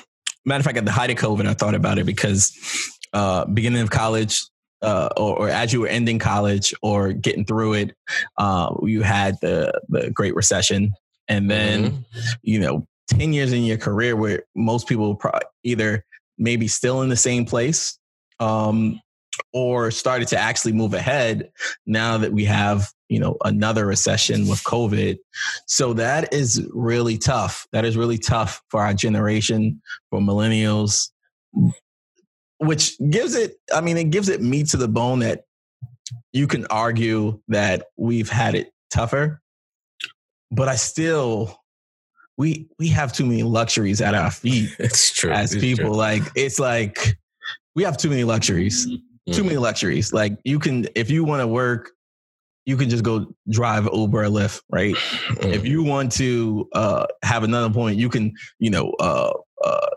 matter 0.44 0.60
of 0.60 0.64
fact, 0.64 0.78
at 0.78 0.84
the 0.84 0.92
height 0.92 1.10
of 1.10 1.16
COVID, 1.16 1.46
I 1.46 1.54
thought 1.54 1.74
about 1.74 1.98
it 1.98 2.04
because 2.04 2.56
uh, 3.12 3.44
beginning 3.46 3.82
of 3.82 3.90
college, 3.90 4.44
uh, 4.80 5.08
or, 5.16 5.36
or, 5.36 5.48
as 5.48 5.72
you 5.72 5.80
were 5.80 5.88
ending 5.88 6.20
college 6.20 6.72
or 6.80 7.12
getting 7.12 7.44
through 7.44 7.72
it, 7.74 7.96
uh, 8.38 8.72
you 8.84 9.02
had 9.02 9.36
the 9.42 9.80
the 9.88 10.10
Great 10.10 10.36
Recession, 10.36 10.92
and 11.26 11.50
then 11.50 11.90
mm-hmm. 11.90 12.30
you 12.42 12.60
know, 12.60 12.86
ten 13.08 13.32
years 13.32 13.52
in 13.52 13.64
your 13.64 13.78
career 13.78 14.14
where 14.14 14.44
most 14.54 14.86
people 14.86 15.16
pro- 15.16 15.40
either 15.64 16.04
maybe 16.38 16.68
still 16.68 17.02
in 17.02 17.08
the 17.08 17.16
same 17.16 17.44
place, 17.44 17.98
um, 18.38 19.00
or 19.52 19.90
started 19.90 20.28
to 20.28 20.38
actually 20.38 20.72
move 20.72 20.94
ahead. 20.94 21.50
Now 21.86 22.18
that 22.18 22.32
we 22.32 22.44
have 22.46 22.88
you 23.08 23.20
know 23.20 23.36
another 23.44 23.86
recession 23.86 24.48
with 24.48 24.62
COVID, 24.64 25.18
so 25.66 25.92
that 25.94 26.32
is 26.32 26.66
really 26.72 27.18
tough. 27.18 27.66
That 27.72 27.84
is 27.84 27.96
really 27.96 28.18
tough 28.18 28.62
for 28.70 28.80
our 28.80 28.94
generation, 28.94 29.80
for 30.10 30.20
millennials 30.20 31.10
which 32.62 32.96
gives 33.10 33.34
it, 33.34 33.56
I 33.74 33.80
mean, 33.80 33.96
it 33.96 34.10
gives 34.10 34.28
it 34.28 34.40
meat 34.40 34.68
to 34.68 34.76
the 34.76 34.86
bone 34.86 35.18
that 35.18 35.44
you 36.32 36.46
can 36.46 36.64
argue 36.66 37.40
that 37.48 37.86
we've 37.96 38.28
had 38.28 38.54
it 38.54 38.72
tougher, 38.90 39.42
but 40.50 40.68
I 40.68 40.76
still, 40.76 41.58
we 42.38 42.68
we 42.78 42.88
have 42.88 43.12
too 43.12 43.26
many 43.26 43.42
luxuries 43.42 44.00
at 44.00 44.14
our 44.14 44.30
feet. 44.30 44.70
It's 44.78 45.12
true. 45.12 45.30
As 45.30 45.52
it's 45.52 45.60
people, 45.60 45.86
true. 45.86 45.96
like 45.96 46.22
it's 46.34 46.58
like 46.58 47.18
we 47.74 47.82
have 47.82 47.96
too 47.96 48.08
many 48.08 48.24
luxuries. 48.24 48.86
Mm-hmm. 48.86 49.11
Mm-hmm. 49.28 49.36
Too 49.36 49.44
many 49.44 49.56
luxuries. 49.56 50.12
Like 50.12 50.38
you 50.44 50.58
can, 50.58 50.88
if 50.94 51.10
you 51.10 51.24
want 51.24 51.40
to 51.40 51.46
work, 51.46 51.90
you 52.64 52.76
can 52.76 52.88
just 52.88 53.02
go 53.02 53.26
drive 53.50 53.88
Uber 53.92 54.24
or 54.24 54.28
Lyft, 54.28 54.62
right? 54.70 54.94
Mm-hmm. 54.94 55.52
If 55.52 55.66
you 55.66 55.82
want 55.82 56.12
to 56.12 56.68
uh, 56.74 57.06
have 57.22 57.42
another 57.42 57.72
point, 57.72 57.98
you 57.98 58.08
can, 58.08 58.32
you 58.58 58.70
know, 58.70 58.90
uh, 59.00 59.32
uh, 59.64 59.88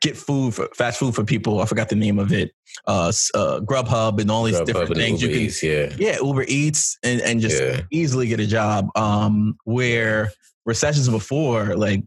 get 0.00 0.16
food 0.16 0.54
for 0.54 0.68
fast 0.74 0.98
food 0.98 1.14
for 1.14 1.24
people. 1.24 1.60
I 1.60 1.66
forgot 1.66 1.88
the 1.88 1.96
name 1.96 2.18
of 2.18 2.32
it. 2.32 2.52
Uh, 2.86 3.12
uh 3.34 3.60
Grubhub 3.60 4.20
and 4.20 4.30
all 4.30 4.44
these 4.44 4.60
different 4.60 4.94
things. 4.94 5.22
Uber 5.22 5.32
you 5.32 5.38
can, 5.38 5.46
Eats, 5.46 5.62
yeah, 5.62 5.94
yeah, 5.98 6.16
Uber 6.20 6.44
Eats 6.48 6.98
and 7.02 7.20
and 7.20 7.40
just 7.40 7.62
yeah. 7.62 7.80
easily 7.90 8.26
get 8.26 8.40
a 8.40 8.46
job. 8.46 8.88
Um, 8.96 9.56
where 9.64 10.32
recessions 10.66 11.08
before, 11.08 11.76
like 11.76 12.02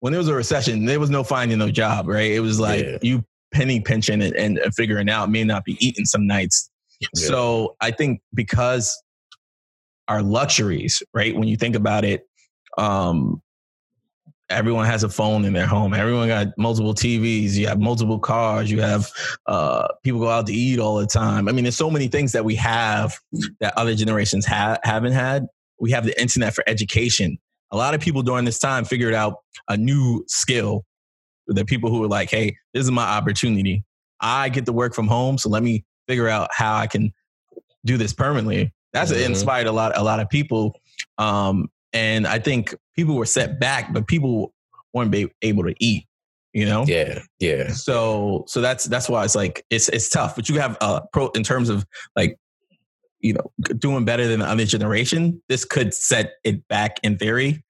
when 0.00 0.12
there 0.12 0.18
was 0.18 0.28
a 0.28 0.34
recession, 0.34 0.86
there 0.86 1.00
was 1.00 1.10
no 1.10 1.22
finding 1.22 1.58
no 1.58 1.70
job, 1.70 2.08
right? 2.08 2.30
It 2.30 2.40
was 2.40 2.58
like 2.58 2.84
yeah. 2.84 2.98
you 3.02 3.24
penny 3.52 3.80
pinching 3.80 4.22
and, 4.22 4.34
and, 4.36 4.74
figuring 4.74 5.08
out 5.10 5.30
may 5.30 5.44
not 5.44 5.64
be 5.64 5.76
eating 5.84 6.04
some 6.04 6.26
nights. 6.26 6.70
Yeah. 7.00 7.08
So 7.14 7.76
I 7.80 7.90
think 7.90 8.20
because 8.34 8.96
our 10.08 10.22
luxuries, 10.22 11.02
right? 11.14 11.34
When 11.34 11.48
you 11.48 11.56
think 11.56 11.76
about 11.76 12.04
it, 12.04 12.26
um, 12.78 13.42
everyone 14.50 14.84
has 14.86 15.04
a 15.04 15.08
phone 15.08 15.44
in 15.44 15.52
their 15.52 15.66
home. 15.66 15.94
Everyone 15.94 16.28
got 16.28 16.48
multiple 16.58 16.94
TVs. 16.94 17.52
You 17.52 17.68
have 17.68 17.80
multiple 17.80 18.18
cars. 18.18 18.70
You 18.70 18.80
have 18.80 19.10
uh, 19.46 19.86
people 20.02 20.20
go 20.20 20.28
out 20.28 20.46
to 20.48 20.52
eat 20.52 20.78
all 20.78 20.96
the 20.96 21.06
time. 21.06 21.48
I 21.48 21.52
mean, 21.52 21.64
there's 21.64 21.76
so 21.76 21.90
many 21.90 22.08
things 22.08 22.32
that 22.32 22.44
we 22.44 22.56
have 22.56 23.14
that 23.60 23.72
other 23.78 23.94
generations 23.94 24.44
ha- 24.44 24.78
haven't 24.82 25.12
had. 25.12 25.46
We 25.78 25.92
have 25.92 26.04
the 26.04 26.20
internet 26.20 26.54
for 26.54 26.64
education. 26.66 27.38
A 27.70 27.76
lot 27.76 27.94
of 27.94 28.00
people 28.00 28.22
during 28.22 28.44
this 28.44 28.58
time 28.58 28.84
figured 28.84 29.14
out 29.14 29.36
a 29.68 29.76
new 29.76 30.24
skill. 30.26 30.84
The 31.46 31.64
people 31.64 31.90
who 31.90 32.00
were 32.00 32.08
like, 32.08 32.30
"Hey, 32.30 32.56
this 32.74 32.84
is 32.84 32.90
my 32.90 33.04
opportunity. 33.04 33.84
I 34.20 34.48
get 34.48 34.66
to 34.66 34.72
work 34.72 34.94
from 34.94 35.08
home, 35.08 35.38
so 35.38 35.48
let 35.48 35.62
me 35.62 35.84
figure 36.06 36.28
out 36.28 36.48
how 36.52 36.76
I 36.76 36.86
can 36.86 37.12
do 37.84 37.96
this 37.96 38.12
permanently." 38.12 38.72
That's 38.92 39.12
mm-hmm. 39.12 39.30
inspired 39.30 39.66
a 39.66 39.72
lot 39.72 39.96
a 39.96 40.02
lot 40.02 40.20
of 40.20 40.28
people. 40.28 40.78
Um, 41.18 41.68
and 41.92 42.26
I 42.26 42.38
think 42.38 42.74
people 42.96 43.16
were 43.16 43.26
set 43.26 43.58
back, 43.58 43.92
but 43.92 44.06
people 44.06 44.52
weren't 44.92 45.10
be 45.10 45.28
able 45.42 45.64
to 45.64 45.74
eat. 45.78 46.06
You 46.52 46.66
know? 46.66 46.84
Yeah, 46.86 47.20
yeah. 47.38 47.68
So, 47.68 48.44
so 48.48 48.60
that's 48.60 48.84
that's 48.84 49.08
why 49.08 49.24
it's 49.24 49.36
like 49.36 49.64
it's 49.70 49.88
it's 49.88 50.08
tough. 50.08 50.34
But 50.34 50.48
you 50.48 50.58
have 50.58 50.76
uh 50.80 51.00
pro 51.12 51.28
in 51.28 51.44
terms 51.44 51.68
of 51.68 51.86
like 52.16 52.36
you 53.20 53.34
know 53.34 53.52
doing 53.78 54.04
better 54.04 54.26
than 54.26 54.40
the 54.40 54.46
other 54.46 54.64
generation. 54.64 55.40
This 55.48 55.64
could 55.64 55.94
set 55.94 56.32
it 56.42 56.66
back 56.66 56.98
in 57.04 57.18
theory 57.18 57.62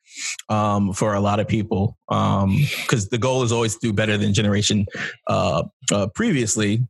um, 0.49 0.93
for 0.93 1.15
a 1.15 1.21
lot 1.21 1.41
of 1.41 1.49
people 1.49 1.97
because 2.09 3.05
um, 3.05 3.09
the 3.11 3.19
goal 3.19 3.43
is 3.43 3.53
always 3.53 3.75
to 3.75 3.81
do 3.81 3.93
better 3.93 4.17
than 4.17 4.35
generation 4.35 4.87
uh, 5.27 5.63
uh, 5.93 6.07
previously. 6.15 6.87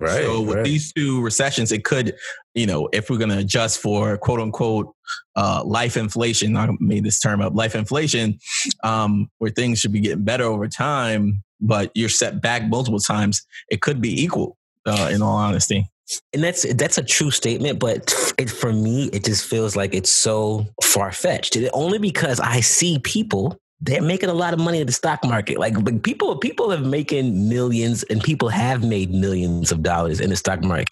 Right. 0.00 0.22
So 0.22 0.42
with 0.42 0.56
right. 0.56 0.64
these 0.64 0.92
two 0.92 1.20
recessions, 1.22 1.72
it 1.72 1.84
could, 1.84 2.14
you 2.54 2.66
know, 2.66 2.88
if 2.92 3.10
we're 3.10 3.18
going 3.18 3.30
to 3.30 3.38
adjust 3.38 3.80
for 3.80 4.16
quote 4.16 4.38
unquote 4.38 4.94
uh, 5.34 5.62
life 5.64 5.96
inflation, 5.96 6.56
I 6.56 6.68
made 6.78 7.04
this 7.04 7.18
term 7.18 7.40
up, 7.40 7.54
life 7.54 7.74
inflation, 7.74 8.38
um, 8.84 9.28
where 9.38 9.50
things 9.50 9.80
should 9.80 9.92
be 9.92 10.00
getting 10.00 10.22
better 10.22 10.44
over 10.44 10.68
time, 10.68 11.42
but 11.60 11.90
you're 11.94 12.08
set 12.08 12.40
back 12.40 12.68
multiple 12.68 13.00
times, 13.00 13.44
it 13.70 13.80
could 13.80 14.00
be 14.00 14.22
equal. 14.22 14.57
Uh, 14.88 15.10
in 15.10 15.22
all 15.22 15.36
honesty. 15.36 15.86
And 16.32 16.42
that's 16.42 16.62
that's 16.74 16.96
a 16.96 17.02
true 17.02 17.30
statement, 17.30 17.78
but 17.78 18.14
it, 18.38 18.50
for 18.50 18.72
me, 18.72 19.10
it 19.12 19.24
just 19.24 19.44
feels 19.44 19.76
like 19.76 19.94
it's 19.94 20.10
so 20.10 20.66
far 20.82 21.12
fetched. 21.12 21.56
Only 21.72 21.98
because 21.98 22.40
I 22.40 22.60
see 22.60 22.98
people 22.98 23.58
they're 23.80 24.02
making 24.02 24.28
a 24.28 24.34
lot 24.34 24.54
of 24.54 24.58
money 24.58 24.80
in 24.80 24.86
the 24.86 24.92
stock 24.92 25.24
market. 25.24 25.58
Like, 25.58 25.76
like 25.76 26.02
people, 26.02 26.36
people 26.36 26.70
have 26.70 26.84
making 26.84 27.48
millions, 27.48 28.02
and 28.04 28.20
people 28.20 28.48
have 28.48 28.82
made 28.82 29.10
millions 29.10 29.70
of 29.70 29.82
dollars 29.82 30.20
in 30.20 30.30
the 30.30 30.36
stock 30.36 30.64
market. 30.64 30.88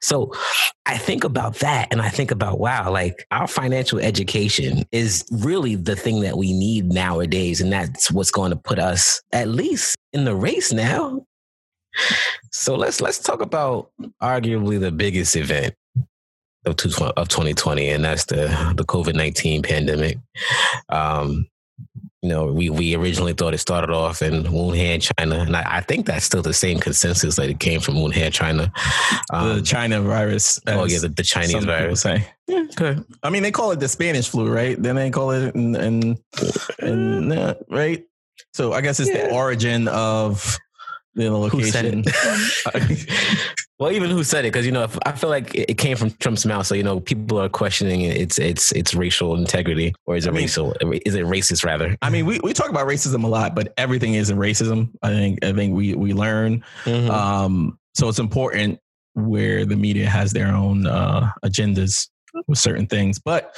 So 0.00 0.32
I 0.86 0.96
think 0.98 1.24
about 1.24 1.56
that 1.56 1.88
and 1.90 2.00
I 2.00 2.08
think 2.08 2.30
about, 2.30 2.60
wow, 2.60 2.90
like 2.90 3.26
our 3.30 3.46
financial 3.46 3.98
education 3.98 4.84
is 4.92 5.24
really 5.30 5.74
the 5.74 5.96
thing 5.96 6.20
that 6.20 6.38
we 6.38 6.52
need 6.52 6.92
nowadays. 6.92 7.60
And 7.60 7.72
that's 7.72 8.10
what's 8.10 8.30
going 8.30 8.50
to 8.50 8.56
put 8.56 8.78
us 8.78 9.20
at 9.32 9.48
least 9.48 9.96
in 10.12 10.24
the 10.24 10.34
race 10.34 10.72
now. 10.72 11.24
So 12.52 12.74
let's 12.74 13.00
let's 13.00 13.18
talk 13.18 13.42
about 13.42 13.90
arguably 14.22 14.80
the 14.80 14.92
biggest 14.92 15.36
event 15.36 15.74
of, 16.64 16.76
two, 16.76 16.90
of 17.16 17.28
2020, 17.28 17.88
and 17.90 18.04
that's 18.04 18.24
the 18.26 18.74
the 18.76 18.84
COVID 18.84 19.14
19 19.14 19.62
pandemic. 19.62 20.18
Um, 20.88 21.46
you 22.22 22.28
know, 22.28 22.46
we, 22.46 22.68
we 22.68 22.96
originally 22.96 23.32
thought 23.32 23.54
it 23.54 23.58
started 23.58 23.90
off 23.90 24.22
in 24.22 24.42
Wuhan, 24.42 25.00
China, 25.00 25.36
and 25.36 25.56
I, 25.56 25.76
I, 25.76 25.80
think 25.82 26.06
that's 26.06 26.24
still 26.24 26.42
the 26.42 26.52
same 26.52 26.80
consensus 26.80 27.36
that 27.36 27.48
it 27.48 27.60
came 27.60 27.80
from 27.80 27.94
Wuhan, 27.94 28.32
China. 28.32 28.72
Um, 29.32 29.56
the 29.58 29.62
China 29.62 30.00
virus. 30.00 30.60
Oh 30.66 30.84
yeah, 30.84 30.98
the, 30.98 31.10
the 31.10 31.22
Chinese 31.22 31.64
virus. 31.64 32.00
Say. 32.00 32.26
Yeah, 32.48 32.64
okay. 32.72 33.00
I 33.22 33.30
mean, 33.30 33.44
they 33.44 33.52
call 33.52 33.70
it 33.70 33.78
the 33.78 33.88
Spanish 33.88 34.28
flu, 34.28 34.52
right? 34.52 34.80
Then 34.82 34.96
they 34.96 35.10
call 35.10 35.30
it 35.30 35.54
and 35.54 35.76
and, 35.76 36.18
and 36.80 37.32
uh, 37.32 37.54
right. 37.70 38.04
So 38.52 38.72
I 38.72 38.80
guess 38.80 38.98
it's 38.98 39.10
yeah. 39.10 39.28
the 39.28 39.34
origin 39.34 39.86
of 39.86 40.58
the 41.14 41.30
location. 41.30 42.04
well, 43.78 43.90
even 43.92 44.10
who 44.10 44.24
said 44.24 44.44
it? 44.44 44.52
Because 44.52 44.66
you 44.66 44.72
know, 44.72 44.88
I 45.04 45.12
feel 45.12 45.30
like 45.30 45.54
it 45.54 45.78
came 45.78 45.96
from 45.96 46.10
Trump's 46.12 46.46
mouth, 46.46 46.66
so 46.66 46.74
you 46.74 46.82
know, 46.82 47.00
people 47.00 47.40
are 47.40 47.48
questioning 47.48 48.02
its 48.02 48.38
its 48.38 48.72
its 48.72 48.94
racial 48.94 49.36
integrity, 49.36 49.94
or 50.06 50.16
is 50.16 50.26
it 50.26 50.30
I 50.30 50.32
mean, 50.32 50.42
racial? 50.42 50.74
Is 51.04 51.14
it 51.14 51.24
racist 51.24 51.64
rather? 51.64 51.96
I 52.02 52.10
mean, 52.10 52.26
we, 52.26 52.40
we 52.40 52.52
talk 52.52 52.70
about 52.70 52.86
racism 52.86 53.24
a 53.24 53.28
lot, 53.28 53.54
but 53.54 53.72
everything 53.76 54.14
isn't 54.14 54.38
racism. 54.38 54.90
I 55.02 55.08
think 55.08 55.44
I 55.44 55.52
think 55.52 55.74
we 55.74 55.94
we 55.94 56.12
learn. 56.12 56.64
Mm-hmm. 56.84 57.10
Um, 57.10 57.78
so 57.94 58.08
it's 58.08 58.18
important 58.18 58.78
where 59.14 59.64
the 59.64 59.76
media 59.76 60.08
has 60.08 60.32
their 60.32 60.48
own 60.48 60.86
uh, 60.86 61.30
agendas 61.44 62.08
with 62.46 62.58
certain 62.58 62.86
things, 62.86 63.18
but 63.18 63.54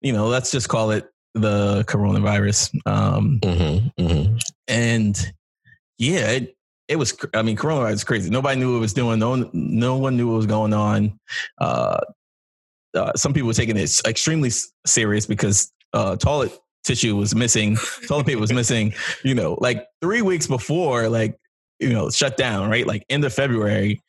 you 0.00 0.12
know, 0.12 0.28
let's 0.28 0.50
just 0.50 0.68
call 0.68 0.90
it 0.90 1.08
the 1.34 1.84
coronavirus. 1.86 2.74
Um, 2.86 3.40
mm-hmm, 3.42 4.02
mm-hmm. 4.02 4.36
And 4.68 5.32
yeah, 5.98 6.30
it, 6.30 6.55
it 6.88 6.96
was 6.96 7.16
i 7.34 7.42
mean 7.42 7.56
coronavirus 7.56 7.92
is 7.92 8.04
crazy. 8.04 8.30
Nobody 8.30 8.58
knew 8.58 8.72
what 8.72 8.78
it 8.78 8.80
was 8.80 8.92
doing. 8.92 9.18
No 9.18 9.30
one 9.30 9.50
no 9.52 9.96
one 9.96 10.16
knew 10.16 10.28
what 10.28 10.36
was 10.36 10.46
going 10.46 10.72
on. 10.72 11.18
Uh, 11.58 12.00
uh, 12.94 13.12
some 13.14 13.34
people 13.34 13.46
were 13.48 13.54
taking 13.54 13.76
it 13.76 14.00
extremely 14.06 14.50
serious 14.86 15.26
because 15.26 15.72
uh, 15.92 16.16
toilet 16.16 16.56
tissue 16.84 17.16
was 17.16 17.34
missing. 17.34 17.76
Toilet 18.08 18.26
paper 18.26 18.40
was 18.40 18.52
missing. 18.52 18.94
You 19.24 19.34
know 19.34 19.58
like 19.60 19.86
three 20.00 20.22
weeks 20.22 20.46
before 20.46 21.08
like 21.08 21.36
you 21.80 21.92
know 21.92 22.10
shut 22.10 22.36
down 22.36 22.70
right? 22.70 22.86
Like 22.86 23.04
end 23.08 23.24
of 23.24 23.34
february 23.34 24.00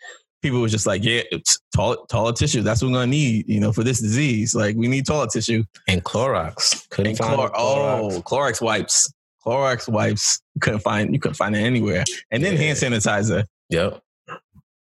people 0.44 0.62
were 0.62 0.68
just 0.68 0.86
like 0.86 1.04
yeah 1.04 1.22
it's 1.32 1.60
toilet, 1.76 2.00
toilet 2.10 2.36
tissue. 2.36 2.62
That's 2.62 2.82
what 2.82 2.90
we're 2.90 2.98
gonna 2.98 3.08
need 3.08 3.50
you 3.50 3.60
know 3.60 3.74
for 3.74 3.84
this 3.84 4.00
disease. 4.00 4.54
Like 4.54 4.76
we 4.76 4.88
need 4.88 5.06
toilet 5.08 5.32
tissue. 5.32 5.64
And 5.88 6.04
clorox. 6.04 6.88
Couldn't 6.90 7.20
and 7.20 7.20
chlor- 7.20 7.52
clorox. 7.52 7.56
oh 7.58 8.22
clorox 8.22 8.62
wipes 8.62 9.12
Clorox 9.48 9.88
wipes. 9.88 10.42
You 10.56 10.62
couldn't 10.62 10.82
find 10.82 11.14
you 11.14 11.20
couldn't 11.20 11.36
find 11.36 11.56
it 11.56 11.60
anywhere. 11.60 12.04
And 12.32 12.44
then 12.44 12.54
yeah. 12.54 12.60
hand 12.60 12.78
sanitizer. 12.78 13.46
Yep. 13.70 14.02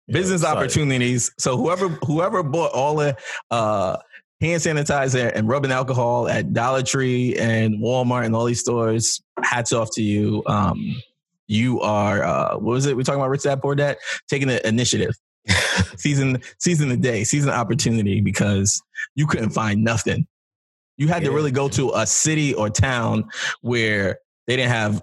Business 0.08 0.42
yep. 0.42 0.56
opportunities. 0.56 1.32
So 1.38 1.58
whoever 1.58 1.90
whoever 2.06 2.44
bought 2.44 2.72
all 2.74 2.96
the 2.96 3.16
uh, 3.52 3.98
hand 4.42 4.62
sanitizer 4.62 5.32
and 5.34 5.48
rubbing 5.48 5.72
alcohol 5.72 6.28
at 6.28 6.54
Dollar 6.54 6.84
Tree 6.84 7.36
and 7.38 7.80
Walmart 7.80 8.26
and 8.26 8.36
all 8.36 8.46
these 8.46 8.60
stores, 8.60 9.22
hats 9.44 9.72
off 9.72 9.90
to 9.94 10.02
you. 10.02 10.44
Um, 10.48 11.02
you 11.48 11.80
are 11.82 12.24
uh, 12.24 12.54
what 12.54 12.64
was 12.64 12.86
it? 12.88 12.98
We're 12.98 13.04
talking 13.04 13.20
about 13.20 13.30
Rich 13.30 13.44
Dad 13.44 13.62
Poor 13.62 13.76
Dad 13.76 13.98
taking 14.28 14.48
the 14.48 14.68
initiative, 14.68 15.14
season 15.98 16.42
season 16.60 16.90
the 16.90 16.98
day, 16.98 17.24
season 17.24 17.50
the 17.50 17.56
opportunity 17.56 18.20
because 18.20 18.82
you 19.14 19.28
couldn't 19.28 19.52
find 19.52 19.84
nothing. 19.84 20.26
You 20.98 21.08
had 21.08 21.24
yeah. 21.24 21.30
to 21.30 21.36
really 21.36 21.52
go 21.52 21.68
to 21.70 21.92
a 21.94 22.08
city 22.08 22.54
or 22.54 22.70
town 22.70 23.30
where 23.62 24.20
they 24.48 24.56
didn't 24.56 24.72
have 24.72 25.02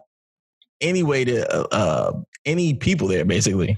any 0.81 1.03
way 1.03 1.25
to 1.25 1.49
uh, 1.55 1.67
uh 1.71 2.13
any 2.45 2.75
people 2.75 3.07
there 3.07 3.25
basically 3.25 3.77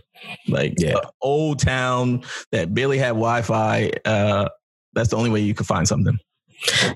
like 0.48 0.74
yeah. 0.78 0.94
old 1.20 1.58
town 1.58 2.22
that 2.50 2.72
barely 2.74 2.98
had 2.98 3.08
wi-fi 3.08 3.90
uh 4.06 4.48
that's 4.94 5.10
the 5.10 5.16
only 5.16 5.30
way 5.30 5.40
you 5.40 5.54
could 5.54 5.66
find 5.66 5.86
something 5.86 6.18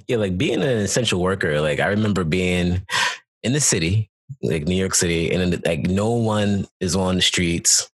yeah 0.07 0.17
like 0.17 0.39
being 0.39 0.63
an 0.63 0.79
essential 0.79 1.21
worker 1.21 1.61
like 1.61 1.79
i 1.79 1.87
remember 1.89 2.25
being 2.25 2.81
in 3.43 3.53
the 3.53 3.61
city 3.61 4.11
like 4.43 4.65
new 4.65 4.77
york 4.77 4.95
city 4.95 5.31
and 5.31 5.63
like 5.67 5.81
no 5.81 6.11
one 6.11 6.67
is 6.81 6.97
on 6.97 7.17
the 7.17 7.23
streets 7.23 7.91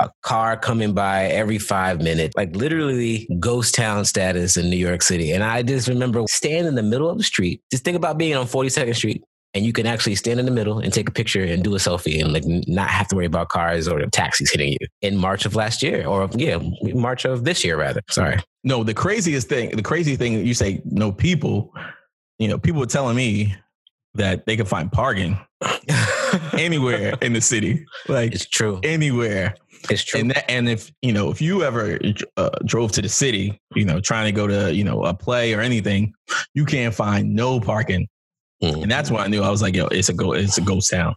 a 0.00 0.10
car 0.22 0.56
coming 0.56 0.94
by 0.94 1.26
every 1.26 1.58
five 1.58 2.02
minutes, 2.02 2.34
like 2.36 2.54
literally 2.56 3.28
ghost 3.38 3.74
town 3.74 4.04
status 4.04 4.56
in 4.56 4.70
New 4.70 4.76
York 4.76 5.02
City. 5.02 5.32
And 5.32 5.44
I 5.44 5.62
just 5.62 5.88
remember 5.88 6.22
standing 6.28 6.66
in 6.66 6.74
the 6.74 6.82
middle 6.82 7.08
of 7.08 7.18
the 7.18 7.24
street. 7.24 7.62
Just 7.70 7.84
think 7.84 7.96
about 7.96 8.18
being 8.18 8.34
on 8.34 8.46
42nd 8.46 8.96
Street 8.96 9.22
and 9.54 9.64
you 9.66 9.72
can 9.72 9.86
actually 9.86 10.14
stand 10.14 10.40
in 10.40 10.46
the 10.46 10.52
middle 10.52 10.78
and 10.78 10.92
take 10.92 11.08
a 11.08 11.12
picture 11.12 11.44
and 11.44 11.62
do 11.62 11.74
a 11.74 11.78
selfie 11.78 12.22
and 12.22 12.32
like 12.32 12.44
not 12.46 12.88
have 12.88 13.08
to 13.08 13.16
worry 13.16 13.26
about 13.26 13.48
cars 13.48 13.86
or 13.86 14.00
taxis 14.06 14.50
hitting 14.50 14.72
you 14.72 14.86
in 15.02 15.16
March 15.16 15.44
of 15.44 15.54
last 15.54 15.82
year 15.82 16.06
or 16.06 16.28
yeah, 16.32 16.58
March 16.94 17.24
of 17.24 17.44
this 17.44 17.64
year 17.64 17.76
rather. 17.76 18.00
Sorry. 18.08 18.38
No, 18.64 18.82
the 18.82 18.94
craziest 18.94 19.48
thing, 19.48 19.76
the 19.76 19.82
crazy 19.82 20.16
thing 20.16 20.44
you 20.46 20.54
say 20.54 20.80
no 20.84 21.12
people, 21.12 21.72
you 22.38 22.48
know, 22.48 22.58
people 22.58 22.80
were 22.80 22.86
telling 22.86 23.16
me 23.16 23.54
that 24.14 24.46
they 24.46 24.56
can 24.56 24.66
find 24.66 24.90
parking 24.90 25.38
anywhere 26.52 27.14
in 27.20 27.32
the 27.32 27.40
city. 27.40 27.84
Like 28.08 28.32
it's 28.32 28.46
true. 28.46 28.80
Anywhere. 28.82 29.54
It's 29.90 30.04
true. 30.04 30.20
And 30.20 30.30
that, 30.30 30.48
and 30.50 30.68
if 30.68 30.92
you 31.02 31.12
know, 31.12 31.30
if 31.30 31.42
you 31.42 31.64
ever 31.64 31.98
uh, 32.36 32.50
drove 32.64 32.92
to 32.92 33.02
the 33.02 33.08
city, 33.08 33.60
you 33.74 33.84
know, 33.84 34.00
trying 34.00 34.26
to 34.26 34.32
go 34.32 34.46
to 34.46 34.72
you 34.74 34.84
know 34.84 35.04
a 35.04 35.12
play 35.12 35.54
or 35.54 35.60
anything, 35.60 36.14
you 36.54 36.64
can't 36.64 36.94
find 36.94 37.34
no 37.34 37.58
parking, 37.58 38.06
mm-hmm. 38.62 38.82
and 38.82 38.90
that's 38.90 39.10
why 39.10 39.24
I 39.24 39.28
knew 39.28 39.42
I 39.42 39.50
was 39.50 39.62
like, 39.62 39.74
yo, 39.74 39.86
it's 39.86 40.08
a 40.08 40.14
go, 40.14 40.32
it's 40.32 40.58
a 40.58 40.62
ghost 40.62 40.90
town. 40.90 41.14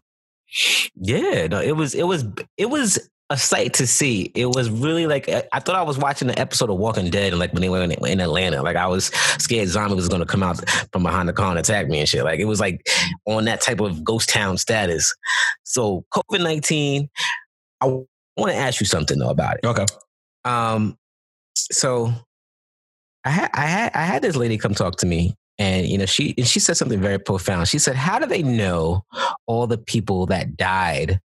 Yeah, 0.96 1.48
no, 1.48 1.62
it 1.62 1.76
was, 1.76 1.94
it 1.94 2.04
was, 2.04 2.26
it 2.58 2.70
was 2.70 3.00
a 3.30 3.38
sight 3.38 3.74
to 3.74 3.88
see. 3.88 4.32
It 4.36 4.46
was 4.46 4.70
really 4.70 5.08
like 5.08 5.28
I 5.30 5.60
thought 5.60 5.76
I 5.76 5.82
was 5.82 5.98
watching 5.98 6.28
the 6.28 6.38
episode 6.40 6.70
of 6.70 6.78
Walking 6.78 7.10
Dead, 7.10 7.34
and 7.34 7.40
like 7.40 7.54
when 7.54 7.62
they 7.62 7.70
were 7.70 7.82
in 7.82 8.20
Atlanta, 8.20 8.62
like 8.62 8.76
I 8.76 8.88
was 8.88 9.06
scared 9.40 9.68
zombie 9.68 9.96
was 9.96 10.08
going 10.08 10.22
to 10.22 10.28
come 10.28 10.44
out 10.44 10.58
from 10.92 11.04
behind 11.04 11.28
the 11.28 11.34
car 11.34 11.50
and 11.50 11.60
attack 11.60 11.88
me 11.88 12.00
and 12.00 12.08
shit. 12.08 12.24
Like 12.24 12.40
it 12.40 12.46
was 12.46 12.60
like 12.60 12.86
on 13.26 13.46
that 13.46 13.62
type 13.62 13.80
of 13.80 14.04
ghost 14.04 14.30
town 14.30 14.58
status. 14.58 15.14
So 15.64 16.06
COVID 16.14 16.44
nineteen, 16.44 17.10
I 17.82 17.86
want 17.86 18.52
to 18.52 18.56
ask 18.56 18.80
you 18.80 18.86
something 18.86 19.18
though 19.18 19.30
about 19.30 19.58
it. 19.58 19.66
Okay. 19.66 19.86
Um. 20.44 20.96
So 21.56 22.14
I 23.24 23.30
had 23.30 23.50
I 23.54 23.66
had 23.66 23.92
I 23.96 24.04
had 24.04 24.22
this 24.22 24.36
lady 24.36 24.60
come 24.60 24.76
talk 24.76 24.98
to 24.98 25.08
me, 25.08 25.36
and 25.58 25.88
you 25.88 25.98
know 25.98 26.06
she 26.06 26.34
and 26.38 26.48
she 26.48 26.60
said 26.60 26.78
something 26.78 27.02
very 27.02 27.20
profound. 27.20 27.68
She 27.68 27.80
said, 27.80 27.96
"How 27.96 28.20
do 28.20 28.26
they 28.26 28.44
know 28.44 29.06
all 29.46 29.68
the 29.68 29.78
people 29.78 30.26
that 30.28 30.58
died?" 30.58 31.20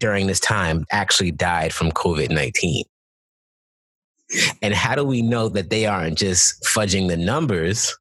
during 0.00 0.26
this 0.26 0.40
time 0.40 0.84
actually 0.90 1.30
died 1.30 1.72
from 1.72 1.92
COVID 1.92 2.30
19? 2.30 2.84
And 4.62 4.74
how 4.74 4.94
do 4.94 5.04
we 5.04 5.22
know 5.22 5.48
that 5.50 5.70
they 5.70 5.86
aren't 5.86 6.18
just 6.18 6.62
fudging 6.64 7.08
the 7.08 7.16
numbers 7.16 7.96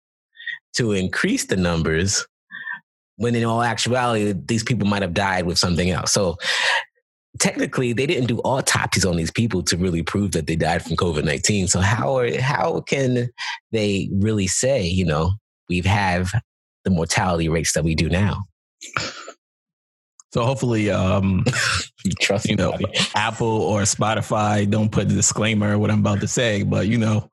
to 0.76 0.94
increase 0.94 1.46
the 1.46 1.58
numbers 1.58 2.26
when 3.18 3.36
in 3.36 3.44
all 3.44 3.62
actuality, 3.62 4.34
these 4.46 4.64
people 4.64 4.88
might 4.88 5.02
have 5.02 5.14
died 5.14 5.46
with 5.46 5.58
something 5.58 5.90
else? 5.90 6.14
So 6.14 6.38
technically, 7.38 7.94
they 7.94 8.08
didn't 8.08 8.28
do 8.28 8.40
autopsies 8.40 9.06
on 9.06 9.16
these 9.16 9.32
people 9.32 9.62
to 9.64 9.78
really 9.78 10.04
prove 10.04 10.32
that 10.32 10.48
they 10.48 10.56
died 10.56 10.84
from 10.84 10.96
COVID 10.96 11.24
19. 11.24 11.68
So 11.68 11.80
how, 11.80 12.18
are, 12.18 12.42
how 12.42 12.82
can 12.82 13.30
they 13.72 14.10
really 14.14 14.48
say, 14.48 14.84
you 14.84 15.06
know, 15.06 15.34
we 15.68 15.82
have 15.82 16.32
the 16.84 16.90
mortality 16.90 17.50
rates 17.50 17.74
that 17.74 17.84
we 17.84 17.96
do 17.96 18.10
now? 18.10 18.46
So 20.32 20.44
hopefully, 20.44 20.92
um, 20.92 21.44
you 22.06 22.12
trust 22.22 22.48
you 22.48 22.56
know 22.56 22.78
Apple 23.16 23.48
or 23.48 23.82
Spotify 23.82 24.70
don't 24.70 24.92
put 24.92 25.06
a 25.06 25.16
disclaimer 25.16 25.78
what 25.78 25.90
I'm 25.90 26.00
about 26.00 26.22
to 26.22 26.28
say, 26.28 26.64
but 26.64 26.88
you 26.88 26.98
know, 26.98 27.30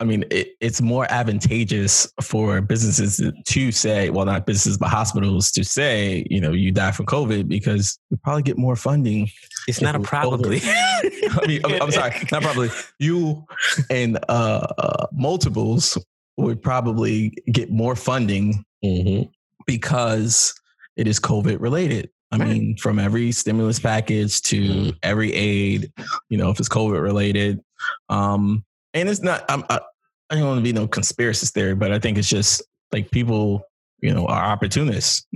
I 0.00 0.04
mean, 0.04 0.24
it, 0.30 0.56
it's 0.60 0.80
more 0.80 1.06
advantageous 1.10 2.10
for 2.22 2.62
businesses 2.62 3.22
to 3.46 3.72
say, 3.72 4.08
well, 4.08 4.24
not 4.24 4.46
businesses, 4.46 4.78
but 4.78 4.88
hospitals 4.88 5.52
to 5.52 5.62
say, 5.62 6.26
you 6.30 6.40
know, 6.40 6.52
you 6.52 6.72
die 6.72 6.90
from 6.92 7.04
COVID 7.04 7.48
because 7.48 7.98
you 8.08 8.16
probably 8.24 8.42
get 8.42 8.56
more 8.56 8.76
funding. 8.76 9.28
It's 9.68 9.82
not 9.82 9.94
a 9.94 10.00
probably. 10.00 10.60
I 10.64 11.46
mean, 11.46 11.60
I'm, 11.66 11.82
I'm, 11.82 11.90
sorry, 11.90 12.14
not 12.32 12.42
probably. 12.42 12.70
You 12.98 13.44
and 13.90 14.18
uh, 14.30 14.66
uh, 14.78 15.06
multiples 15.12 15.98
would 16.38 16.62
probably 16.62 17.30
get 17.52 17.70
more 17.70 17.94
funding 17.94 18.64
mm-hmm. 18.82 19.28
because 19.66 20.54
it 20.96 21.06
is 21.08 21.20
COVID 21.20 21.60
related. 21.60 22.08
I 22.32 22.38
mean, 22.38 22.76
from 22.76 23.00
every 23.00 23.32
stimulus 23.32 23.80
package 23.80 24.40
to 24.42 24.60
mm. 24.60 24.96
every 25.02 25.32
aid, 25.34 25.92
you 26.28 26.38
know, 26.38 26.50
if 26.50 26.60
it's 26.60 26.68
COVID 26.68 27.02
related. 27.02 27.60
Um, 28.08 28.64
and 28.94 29.08
it's 29.08 29.22
not, 29.22 29.44
I'm, 29.48 29.64
I, 29.68 29.80
I 30.30 30.36
don't 30.36 30.46
want 30.46 30.58
to 30.58 30.62
be 30.62 30.72
no 30.72 30.86
conspiracy 30.86 31.46
theory, 31.46 31.74
but 31.74 31.92
I 31.92 31.98
think 31.98 32.16
it's 32.16 32.28
just 32.28 32.62
like 32.92 33.10
people, 33.10 33.62
you 34.00 34.14
know, 34.14 34.26
are 34.26 34.44
opportunists. 34.44 35.26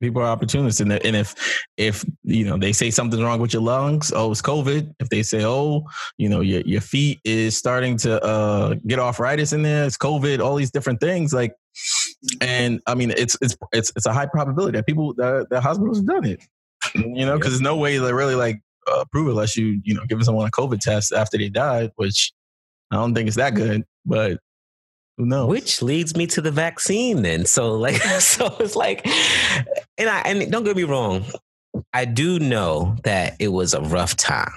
People 0.00 0.22
are 0.22 0.28
opportunists 0.28 0.80
and, 0.80 0.90
and 0.90 1.14
if 1.14 1.34
if 1.76 2.06
you 2.24 2.46
know 2.46 2.56
they 2.56 2.72
say 2.72 2.90
something's 2.90 3.22
wrong 3.22 3.38
with 3.38 3.52
your 3.52 3.60
lungs 3.60 4.10
oh 4.16 4.30
it's 4.30 4.40
covid. 4.40 4.94
If 4.98 5.10
they 5.10 5.22
say 5.22 5.44
oh 5.44 5.84
you 6.16 6.26
know 6.30 6.40
your, 6.40 6.62
your 6.62 6.80
feet 6.80 7.20
is 7.22 7.54
starting 7.54 7.98
to 7.98 8.18
uh, 8.24 8.76
get 8.86 8.98
arthritis 8.98 9.52
in 9.52 9.60
there 9.60 9.84
it's 9.84 9.98
covid 9.98 10.40
all 10.40 10.56
these 10.56 10.70
different 10.70 11.00
things 11.00 11.34
like 11.34 11.52
and 12.40 12.80
i 12.86 12.94
mean 12.94 13.10
it's 13.10 13.36
it's 13.42 13.54
it's, 13.72 13.92
it's 13.94 14.06
a 14.06 14.12
high 14.12 14.24
probability 14.24 14.78
that 14.78 14.86
people 14.86 15.12
the, 15.14 15.46
the 15.50 15.60
hospitals 15.60 15.98
have 15.98 16.06
done 16.06 16.24
it 16.24 16.40
you 16.94 17.26
know 17.26 17.36
because 17.36 17.52
there's 17.52 17.60
no 17.60 17.76
way 17.76 17.98
to 17.98 18.14
really 18.14 18.34
like 18.34 18.60
uh, 18.90 19.04
prove 19.12 19.28
it 19.28 19.32
unless 19.32 19.56
you 19.56 19.80
you 19.84 19.94
know 19.94 20.02
give 20.08 20.22
someone 20.24 20.46
a 20.46 20.50
covid 20.50 20.80
test 20.80 21.12
after 21.12 21.36
they 21.36 21.50
died 21.50 21.90
which 21.96 22.32
i 22.90 22.96
don't 22.96 23.14
think 23.14 23.26
it's 23.26 23.36
that 23.36 23.54
good 23.54 23.84
but 24.04 24.38
who 25.20 25.26
knows? 25.26 25.48
Which 25.50 25.82
leads 25.82 26.16
me 26.16 26.26
to 26.28 26.40
the 26.40 26.50
vaccine 26.50 27.20
then. 27.20 27.44
So 27.44 27.76
like 27.76 27.96
so 28.20 28.56
it's 28.58 28.74
like 28.74 29.06
and 29.98 30.08
I 30.08 30.22
and 30.24 30.50
don't 30.50 30.64
get 30.64 30.76
me 30.76 30.84
wrong, 30.84 31.26
I 31.92 32.06
do 32.06 32.38
know 32.38 32.96
that 33.04 33.36
it 33.38 33.48
was 33.48 33.74
a 33.74 33.82
rough 33.82 34.16
time. 34.16 34.48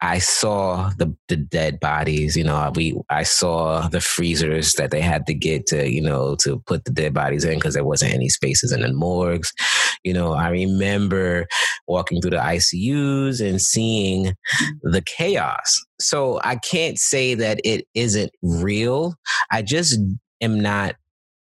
I 0.00 0.18
saw 0.18 0.90
the 0.98 1.14
the 1.28 1.36
dead 1.36 1.80
bodies. 1.80 2.36
You 2.36 2.44
know, 2.44 2.70
we 2.74 2.98
I 3.08 3.22
saw 3.22 3.88
the 3.88 4.00
freezers 4.00 4.74
that 4.74 4.90
they 4.90 5.00
had 5.00 5.26
to 5.26 5.34
get 5.34 5.66
to 5.68 5.90
you 5.90 6.02
know 6.02 6.36
to 6.36 6.60
put 6.66 6.84
the 6.84 6.90
dead 6.90 7.14
bodies 7.14 7.44
in 7.44 7.54
because 7.54 7.74
there 7.74 7.84
wasn't 7.84 8.14
any 8.14 8.28
spaces 8.28 8.72
in 8.72 8.80
the 8.80 8.92
morgues. 8.92 9.52
You 10.04 10.12
know, 10.12 10.32
I 10.32 10.50
remember 10.50 11.46
walking 11.88 12.20
through 12.20 12.32
the 12.32 12.36
ICUs 12.36 13.40
and 13.46 13.60
seeing 13.60 14.34
the 14.82 15.02
chaos. 15.02 15.82
So 16.00 16.40
I 16.44 16.56
can't 16.56 16.98
say 16.98 17.34
that 17.34 17.60
it 17.64 17.86
isn't 17.94 18.30
real. 18.42 19.14
I 19.50 19.62
just 19.62 19.98
am 20.40 20.60
not 20.60 20.96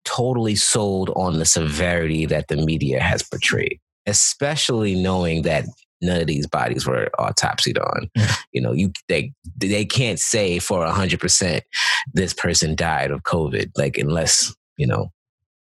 totally 0.05 0.55
sold 0.55 1.11
on 1.17 1.39
the 1.39 1.47
severity 1.47 2.27
that 2.27 2.49
the 2.49 2.57
media 2.57 3.01
has 3.01 3.23
portrayed 3.23 3.81
especially 4.07 4.95
knowing 4.95 5.43
that 5.43 5.65
none 6.05 6.21
of 6.21 6.27
these 6.27 6.47
bodies 6.47 6.87
were 6.87 7.11
autopsied 7.19 7.79
on. 7.79 8.11
You 8.53 8.61
know, 8.61 8.73
you 8.73 8.93
they 9.09 9.33
they 9.57 9.85
can't 9.85 10.19
say 10.19 10.59
for 10.59 10.87
hundred 10.87 11.21
percent 11.21 11.65
this 12.13 12.33
person 12.33 12.75
died 12.75 13.11
of 13.11 13.23
COVID, 13.23 13.73
like 13.77 13.99
unless 13.99 14.55
you 14.77 14.87
know 14.87 15.11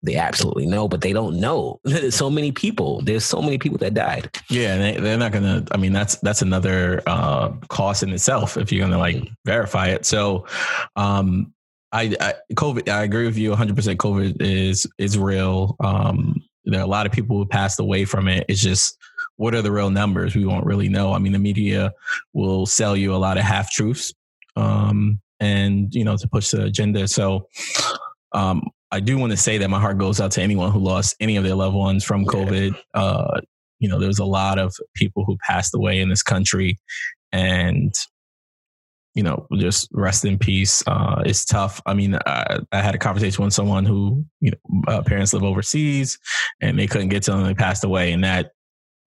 they 0.06 0.16
absolutely 0.16 0.68
know, 0.68 0.88
but 0.88 1.02
they 1.02 1.14
don't 1.14 1.40
know. 1.40 1.80
There's 1.84 2.16
so 2.16 2.30
many 2.30 2.52
people. 2.52 3.02
There's 3.02 3.26
so 3.26 3.42
many 3.42 3.58
people 3.58 3.78
that 3.80 3.94
died. 3.94 4.30
Yeah, 4.50 4.76
and 4.76 5.04
they, 5.04 5.14
are 5.14 5.18
not 5.18 5.32
gonna. 5.32 5.66
I 5.72 5.78
mean, 5.78 5.94
that's 5.94 6.16
that's 6.18 6.42
another 6.42 7.02
uh, 7.08 7.50
cost 7.70 8.04
in 8.04 8.12
itself 8.12 8.58
if 8.58 8.72
you're 8.72 8.86
gonna 8.86 9.00
like 9.00 9.16
mm. 9.16 9.32
verify 9.46 9.88
it. 9.88 10.06
So, 10.06 10.46
um, 10.96 11.54
I, 11.92 12.16
I 12.20 12.34
COVID. 12.54 12.90
I 12.90 13.04
agree 13.04 13.26
with 13.26 13.38
you 13.38 13.50
100. 13.50 13.76
percent 13.76 14.00
COVID 14.00 14.42
is 14.42 14.88
is 14.98 15.18
real. 15.18 15.76
Um, 15.80 16.36
there 16.66 16.80
are 16.80 16.84
a 16.84 16.88
lot 16.88 17.06
of 17.06 17.12
people 17.12 17.38
who 17.38 17.46
passed 17.46 17.80
away 17.80 18.06
from 18.06 18.28
it. 18.28 18.46
It's 18.48 18.62
just 18.62 18.98
what 19.38 19.54
are 19.54 19.62
the 19.62 19.72
real 19.72 19.90
numbers? 19.90 20.36
We 20.36 20.46
won't 20.46 20.66
really 20.66 20.90
know. 20.90 21.14
I 21.14 21.20
mean, 21.20 21.34
the 21.34 21.40
media 21.40 21.94
will 22.34 22.66
sell 22.66 22.96
you 22.96 23.14
a 23.14 23.18
lot 23.18 23.38
of 23.38 23.44
half 23.44 23.72
truths, 23.72 24.14
um, 24.56 25.20
and 25.40 25.94
you 25.94 26.04
know, 26.04 26.18
to 26.18 26.28
push 26.28 26.52
the 26.52 26.64
agenda. 26.64 27.08
So, 27.08 27.48
um, 28.32 28.64
I 28.92 29.00
do 29.00 29.18
want 29.18 29.32
to 29.32 29.38
say 29.38 29.58
that 29.58 29.70
my 29.70 29.80
heart 29.80 29.98
goes 29.98 30.22
out 30.22 30.32
to 30.32 30.42
anyone 30.42 30.72
who 30.72 30.80
lost 30.80 31.16
any 31.20 31.36
of 31.36 31.44
their 31.44 31.56
loved 31.56 31.76
ones 31.76 32.04
from 32.04 32.26
COVID. 32.26 32.76
Uh, 32.94 33.42
you 33.80 33.90
know, 33.90 34.00
there's 34.00 34.20
a 34.20 34.26
lot 34.26 34.58
of 34.58 34.74
people 34.96 35.26
who 35.26 35.38
passed 35.46 35.76
away 35.76 36.00
in 36.00 36.10
this 36.10 36.24
country, 36.24 36.78
and 37.32 37.94
you 39.16 39.24
know, 39.24 39.48
just 39.58 39.88
rest 39.94 40.26
in 40.26 40.38
peace. 40.38 40.84
Uh, 40.86 41.24
it's 41.26 41.46
tough. 41.46 41.82
I 41.86 41.94
mean, 41.94 42.16
I, 42.26 42.60
I, 42.74 42.82
had 42.82 42.96
a 42.96 42.98
conversation 42.98 43.46
with 43.46 43.54
someone 43.54 43.86
who, 43.86 44.26
you 44.42 44.52
know, 44.52 44.82
uh, 44.90 45.02
parents 45.04 45.34
live 45.34 45.44
overseas 45.44 46.20
and 46.62 46.78
they 46.78 46.86
couldn't 46.86 47.08
get 47.08 47.24
to 47.24 47.32
them. 47.32 47.44
They 47.44 47.54
passed 47.54 47.86
away, 47.86 48.12
and 48.12 48.26
that 48.26 48.52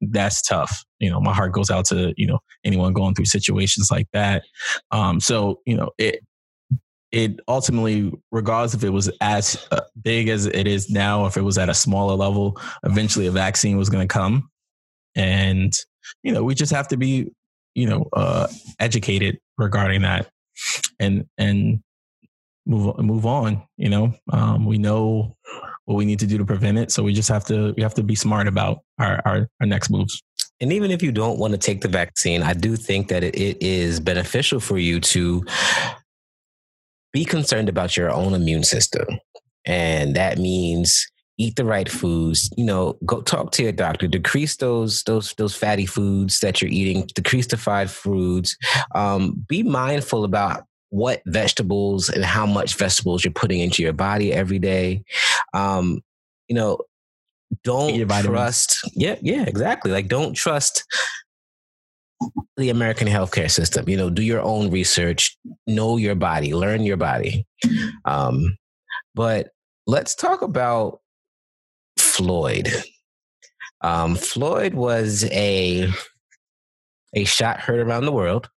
that's 0.00 0.42
tough. 0.42 0.84
You 1.00 1.10
know, 1.10 1.20
my 1.20 1.34
heart 1.34 1.52
goes 1.52 1.70
out 1.70 1.86
to 1.86 2.12
you 2.16 2.26
know 2.26 2.38
anyone 2.64 2.92
going 2.92 3.14
through 3.14 3.26
situations 3.26 3.90
like 3.90 4.08
that. 4.12 4.44
Um, 4.90 5.20
so 5.20 5.60
you 5.66 5.76
know, 5.76 5.90
it 5.98 6.20
it 7.10 7.40
ultimately, 7.48 8.12
regardless 8.30 8.74
if 8.74 8.84
it 8.84 8.90
was 8.90 9.10
as 9.20 9.66
uh, 9.72 9.80
big 10.02 10.28
as 10.28 10.46
it 10.46 10.66
is 10.66 10.90
now, 10.90 11.26
if 11.26 11.36
it 11.36 11.42
was 11.42 11.56
at 11.56 11.68
a 11.68 11.74
smaller 11.74 12.14
level, 12.14 12.60
eventually 12.84 13.26
a 13.26 13.30
vaccine 13.30 13.78
was 13.78 13.88
going 13.88 14.06
to 14.06 14.12
come, 14.12 14.50
and 15.14 15.72
you 16.22 16.32
know 16.32 16.42
we 16.42 16.54
just 16.54 16.72
have 16.72 16.88
to 16.88 16.96
be 16.96 17.30
you 17.74 17.88
know 17.88 18.08
uh, 18.12 18.46
educated 18.78 19.38
regarding 19.56 20.02
that, 20.02 20.28
and 21.00 21.26
and 21.38 21.80
move 22.66 22.98
move 22.98 23.26
on. 23.26 23.62
You 23.76 23.88
know, 23.88 24.14
um, 24.32 24.66
we 24.66 24.78
know 24.78 25.36
what 25.88 25.96
we 25.96 26.04
need 26.04 26.18
to 26.18 26.26
do 26.26 26.36
to 26.36 26.44
prevent 26.44 26.76
it, 26.76 26.92
so 26.92 27.02
we 27.02 27.14
just 27.14 27.30
have 27.30 27.46
to 27.46 27.72
we 27.74 27.82
have 27.82 27.94
to 27.94 28.02
be 28.02 28.14
smart 28.14 28.46
about 28.46 28.80
our 28.98 29.22
our, 29.24 29.48
our 29.58 29.66
next 29.66 29.88
moves. 29.88 30.22
And 30.60 30.70
even 30.70 30.90
if 30.90 31.02
you 31.02 31.12
don't 31.12 31.38
want 31.38 31.52
to 31.52 31.58
take 31.58 31.80
the 31.80 31.88
vaccine, 31.88 32.42
I 32.42 32.52
do 32.52 32.76
think 32.76 33.08
that 33.08 33.24
it, 33.24 33.34
it 33.34 33.62
is 33.62 33.98
beneficial 33.98 34.60
for 34.60 34.76
you 34.76 35.00
to 35.00 35.44
be 37.14 37.24
concerned 37.24 37.70
about 37.70 37.96
your 37.96 38.10
own 38.10 38.34
immune 38.34 38.64
system. 38.64 39.06
And 39.64 40.14
that 40.14 40.36
means 40.36 41.06
eat 41.38 41.56
the 41.56 41.64
right 41.64 41.88
foods, 41.88 42.50
you 42.58 42.66
know, 42.66 42.98
go 43.06 43.22
talk 43.22 43.52
to 43.52 43.62
your 43.62 43.72
doctor, 43.72 44.08
decrease 44.08 44.56
those 44.56 45.04
those 45.04 45.32
those 45.38 45.56
fatty 45.56 45.86
foods 45.86 46.40
that 46.40 46.60
you're 46.60 46.70
eating, 46.70 47.08
decrease 47.14 47.46
the 47.46 47.56
fried 47.56 47.90
foods. 47.90 48.58
Um, 48.94 49.42
be 49.48 49.62
mindful 49.62 50.24
about 50.24 50.64
what 50.90 51.22
vegetables 51.26 52.08
and 52.08 52.24
how 52.24 52.46
much 52.46 52.74
vegetables 52.74 53.24
you're 53.24 53.32
putting 53.32 53.60
into 53.60 53.82
your 53.82 53.92
body 53.92 54.32
every 54.32 54.58
day. 54.58 55.02
Um, 55.54 56.00
you 56.48 56.54
know, 56.54 56.78
don't 57.64 58.08
trust. 58.08 58.78
Yeah, 58.94 59.16
yeah, 59.22 59.44
exactly. 59.44 59.90
Like 59.90 60.08
don't 60.08 60.34
trust 60.34 60.84
the 62.56 62.70
American 62.70 63.08
healthcare 63.08 63.50
system. 63.50 63.88
You 63.88 63.96
know, 63.96 64.10
do 64.10 64.22
your 64.22 64.42
own 64.42 64.70
research, 64.70 65.36
know 65.66 65.96
your 65.96 66.14
body, 66.14 66.54
learn 66.54 66.82
your 66.82 66.96
body. 66.96 67.46
Um, 68.04 68.56
but 69.14 69.50
let's 69.86 70.14
talk 70.14 70.42
about 70.42 71.00
Floyd. 71.98 72.68
Um, 73.80 74.16
Floyd 74.16 74.74
was 74.74 75.24
a 75.30 75.88
a 77.14 77.24
shot 77.24 77.60
heard 77.60 77.80
around 77.80 78.04
the 78.04 78.12
world. 78.12 78.50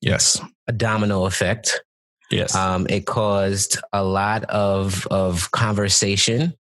Yes, 0.00 0.40
a 0.68 0.72
domino 0.72 1.24
effect. 1.24 1.82
Yes, 2.30 2.54
um, 2.54 2.86
it 2.88 3.06
caused 3.06 3.78
a 3.92 4.04
lot 4.04 4.44
of 4.44 5.06
of 5.08 5.50
conversation 5.50 6.54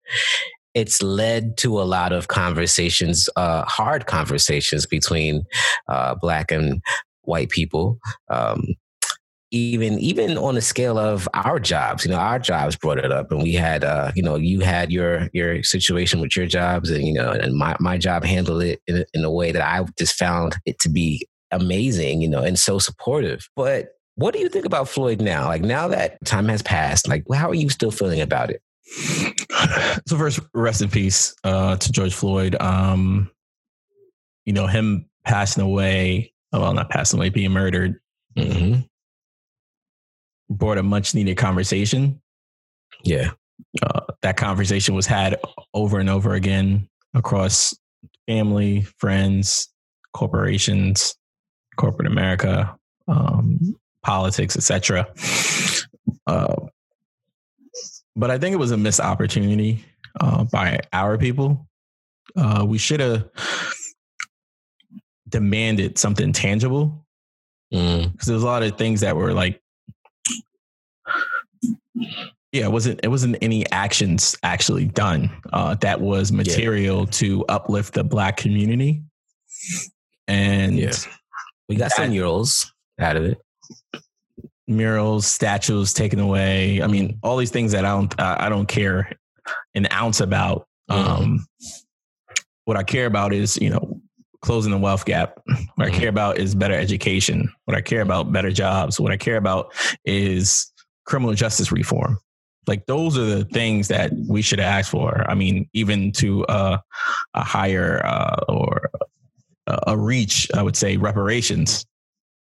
it's 0.77 1.01
led 1.01 1.57
to 1.57 1.81
a 1.81 1.81
lot 1.81 2.13
of 2.13 2.27
conversations, 2.27 3.27
uh, 3.35 3.65
hard 3.65 4.05
conversations 4.05 4.85
between 4.85 5.43
uh, 5.87 6.13
black 6.13 6.51
and 6.51 6.83
white 7.23 7.49
people. 7.49 7.97
Um, 8.29 8.63
even 9.49 9.97
even 9.97 10.37
on 10.37 10.53
the 10.53 10.61
scale 10.61 10.99
of 10.99 11.27
our 11.33 11.59
jobs, 11.59 12.05
you 12.05 12.11
know, 12.11 12.17
our 12.17 12.37
jobs 12.37 12.75
brought 12.75 12.99
it 12.99 13.11
up, 13.11 13.31
and 13.31 13.41
we 13.41 13.53
had, 13.53 13.83
uh, 13.83 14.11
you 14.13 14.21
know, 14.21 14.35
you 14.35 14.59
had 14.59 14.91
your 14.91 15.29
your 15.33 15.63
situation 15.63 16.19
with 16.21 16.35
your 16.35 16.45
jobs, 16.45 16.91
and 16.91 17.07
you 17.07 17.13
know, 17.13 17.31
and 17.31 17.55
my 17.55 17.75
my 17.79 17.97
job 17.97 18.23
handled 18.23 18.61
it 18.61 18.79
in, 18.85 19.03
in 19.15 19.23
a 19.23 19.31
way 19.31 19.51
that 19.51 19.63
I 19.63 19.83
just 19.97 20.13
found 20.13 20.57
it 20.67 20.77
to 20.79 20.89
be 20.89 21.25
amazing, 21.49 22.21
you 22.21 22.29
know, 22.29 22.43
and 22.43 22.59
so 22.59 22.77
supportive. 22.77 23.49
But 23.55 23.96
what 24.17 24.33
do 24.33 24.39
you 24.39 24.49
think 24.49 24.65
about 24.65 24.89
Floyd 24.89 25.21
now? 25.21 25.45
Like 25.45 25.61
now 25.61 25.87
that 25.89 26.17
time 26.25 26.47
has 26.49 26.63
passed, 26.63 27.07
like 27.07 27.23
how 27.33 27.49
are 27.49 27.55
you 27.55 27.69
still 27.69 27.91
feeling 27.91 28.19
about 28.19 28.49
it? 28.49 28.61
So 30.07 30.17
first, 30.17 30.39
rest 30.53 30.81
in 30.81 30.89
peace 30.89 31.35
uh, 31.43 31.75
to 31.77 31.91
George 31.91 32.13
Floyd. 32.13 32.55
Um, 32.59 33.29
you 34.45 34.53
know 34.53 34.65
him 34.65 35.07
passing 35.23 35.63
away. 35.63 36.33
Well, 36.51 36.73
not 36.73 36.89
passing 36.89 37.19
away, 37.19 37.29
being 37.29 37.51
murdered. 37.51 37.99
Mm-hmm. 38.35 38.81
Brought 40.49 40.77
a 40.77 40.83
much 40.83 41.13
needed 41.13 41.37
conversation. 41.37 42.21
Yeah, 43.03 43.31
uh, 43.83 44.01
that 44.21 44.37
conversation 44.37 44.95
was 44.95 45.05
had 45.05 45.37
over 45.73 45.99
and 45.99 46.09
over 46.09 46.33
again 46.33 46.89
across 47.13 47.75
family, 48.25 48.81
friends, 48.97 49.69
corporations, 50.13 51.15
corporate 51.75 52.07
America, 52.07 52.75
um, 53.07 53.75
politics, 54.03 54.55
etc. 54.55 55.07
Uh, 56.25 56.55
but 58.15 58.31
I 58.31 58.37
think 58.37 58.53
it 58.53 58.57
was 58.57 58.71
a 58.71 58.77
missed 58.77 58.99
opportunity 58.99 59.83
uh, 60.19 60.43
by 60.45 60.79
our 60.91 61.17
people. 61.17 61.67
Uh, 62.35 62.65
we 62.67 62.77
should 62.77 62.99
have 62.99 63.29
demanded 65.29 65.97
something 65.97 66.31
tangible 66.31 67.05
because 67.69 67.85
mm. 67.85 68.25
there's 68.25 68.43
a 68.43 68.45
lot 68.45 68.63
of 68.63 68.77
things 68.77 69.01
that 69.01 69.15
were 69.15 69.33
like, 69.33 69.61
yeah, 72.51 72.65
it 72.65 72.71
wasn't 72.71 72.99
it 73.03 73.09
wasn't 73.09 73.37
any 73.41 73.69
actions 73.71 74.35
actually 74.41 74.85
done 74.85 75.29
uh, 75.53 75.75
that 75.75 75.99
was 75.99 76.31
material 76.31 77.01
yeah. 77.01 77.11
to 77.11 77.45
uplift 77.49 77.93
the 77.93 78.03
black 78.03 78.37
community, 78.37 79.03
and 80.27 80.77
yeah. 80.77 80.93
we 81.67 81.75
got 81.75 81.91
some 81.91 82.09
murals 82.09 82.71
out 82.99 83.15
of 83.15 83.25
it 83.25 83.37
murals, 84.67 85.25
statues 85.25 85.93
taken 85.93 86.19
away. 86.19 86.81
I 86.81 86.87
mean, 86.87 87.19
all 87.23 87.37
these 87.37 87.51
things 87.51 87.71
that 87.71 87.85
I 87.85 87.89
don't 87.89 88.19
I 88.19 88.49
don't 88.49 88.67
care 88.67 89.11
an 89.75 89.87
ounce 89.91 90.19
about. 90.19 90.67
Mm-hmm. 90.89 91.23
Um, 91.23 91.47
what 92.65 92.77
I 92.77 92.83
care 92.83 93.05
about 93.05 93.33
is 93.33 93.57
you 93.57 93.69
know 93.69 94.01
closing 94.41 94.71
the 94.71 94.77
wealth 94.77 95.05
gap. 95.05 95.39
What. 95.47 95.87
I 95.87 95.89
care 95.89 95.99
mm-hmm. 95.99 96.07
about 96.09 96.37
is 96.37 96.55
better 96.55 96.73
education. 96.73 97.51
What 97.65 97.77
I 97.77 97.81
care 97.81 98.01
about 98.01 98.31
better 98.31 98.51
jobs. 98.51 98.99
What 98.99 99.11
I 99.11 99.17
care 99.17 99.37
about 99.37 99.73
is 100.05 100.71
criminal 101.05 101.33
justice 101.33 101.71
reform. 101.71 102.17
Like 102.67 102.85
those 102.85 103.17
are 103.17 103.25
the 103.25 103.45
things 103.45 103.87
that 103.87 104.11
we 104.27 104.41
should 104.41 104.59
ask 104.59 104.91
for. 104.91 105.25
I 105.29 105.35
mean, 105.35 105.69
even 105.73 106.11
to 106.13 106.45
uh, 106.47 106.77
a 107.33 107.43
higher 107.43 108.05
uh, 108.05 108.43
or 108.49 108.89
a 109.67 109.97
reach, 109.97 110.49
I 110.53 110.61
would 110.61 110.75
say 110.75 110.97
reparations 110.97 111.85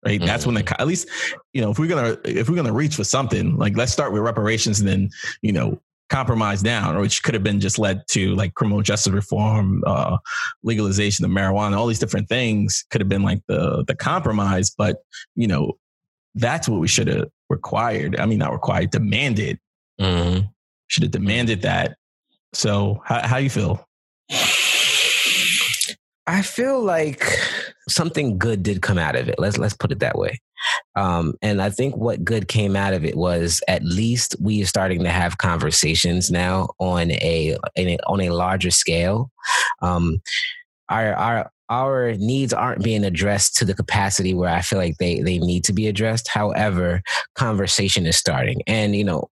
right? 0.04 0.18
Mm-hmm. 0.18 0.26
That's 0.26 0.46
when 0.46 0.54
the 0.54 0.80
at 0.80 0.86
least 0.86 1.08
you 1.52 1.60
know 1.60 1.70
if 1.70 1.78
we're 1.78 1.88
gonna 1.88 2.16
if 2.24 2.48
we're 2.48 2.56
gonna 2.56 2.72
reach 2.72 2.96
for 2.96 3.04
something, 3.04 3.56
like 3.56 3.76
let's 3.76 3.92
start 3.92 4.12
with 4.12 4.22
reparations 4.22 4.80
and 4.80 4.88
then 4.88 5.10
you 5.42 5.52
know 5.52 5.80
compromise 6.10 6.60
down, 6.60 6.98
which 6.98 7.22
could 7.22 7.32
have 7.32 7.42
been 7.42 7.58
just 7.58 7.78
led 7.78 8.02
to 8.06 8.34
like 8.34 8.54
criminal 8.54 8.82
justice 8.82 9.12
reform, 9.12 9.82
uh, 9.86 10.18
legalization 10.62 11.24
of 11.24 11.30
marijuana, 11.30 11.76
all 11.76 11.86
these 11.86 11.98
different 11.98 12.28
things 12.28 12.84
could 12.90 13.00
have 13.00 13.08
been 13.08 13.22
like 13.22 13.40
the 13.48 13.84
the 13.86 13.94
compromise. 13.94 14.70
But 14.70 14.98
you 15.34 15.46
know 15.46 15.78
that's 16.34 16.68
what 16.68 16.80
we 16.80 16.88
should 16.88 17.08
have 17.08 17.28
required. 17.48 18.18
I 18.18 18.26
mean, 18.26 18.38
not 18.38 18.52
required, 18.52 18.90
demanded. 18.90 19.58
Mm-hmm. 20.00 20.46
Should 20.88 21.04
have 21.04 21.12
demanded 21.12 21.62
that. 21.62 21.96
So 22.52 23.00
how 23.04 23.26
how 23.26 23.36
you 23.38 23.50
feel? 23.50 23.88
I 26.26 26.42
feel 26.42 26.80
like 26.80 27.24
something 27.94 28.38
good 28.38 28.62
did 28.62 28.82
come 28.82 28.98
out 28.98 29.16
of 29.16 29.28
it. 29.28 29.36
Let's 29.38 29.58
let's 29.58 29.76
put 29.76 29.92
it 29.92 30.00
that 30.00 30.18
way. 30.18 30.40
Um, 30.94 31.34
and 31.42 31.60
I 31.60 31.70
think 31.70 31.96
what 31.96 32.24
good 32.24 32.48
came 32.48 32.76
out 32.76 32.94
of 32.94 33.04
it 33.04 33.16
was 33.16 33.60
at 33.68 33.84
least 33.84 34.36
we 34.40 34.62
are 34.62 34.66
starting 34.66 35.02
to 35.02 35.10
have 35.10 35.38
conversations 35.38 36.30
now 36.30 36.68
on 36.78 37.10
a, 37.12 37.56
a 37.76 37.98
on 38.06 38.20
a 38.20 38.30
larger 38.30 38.70
scale. 38.70 39.30
Um, 39.80 40.20
our 40.88 41.14
our 41.14 41.50
our 41.68 42.12
needs 42.14 42.52
aren't 42.52 42.84
being 42.84 43.04
addressed 43.04 43.56
to 43.56 43.64
the 43.64 43.74
capacity 43.74 44.34
where 44.34 44.50
I 44.50 44.60
feel 44.60 44.78
like 44.78 44.98
they 44.98 45.20
they 45.20 45.38
need 45.38 45.64
to 45.64 45.72
be 45.72 45.88
addressed. 45.88 46.28
However, 46.28 47.02
conversation 47.34 48.06
is 48.06 48.16
starting, 48.16 48.62
and 48.66 48.94
you 48.94 49.04
know 49.04 49.30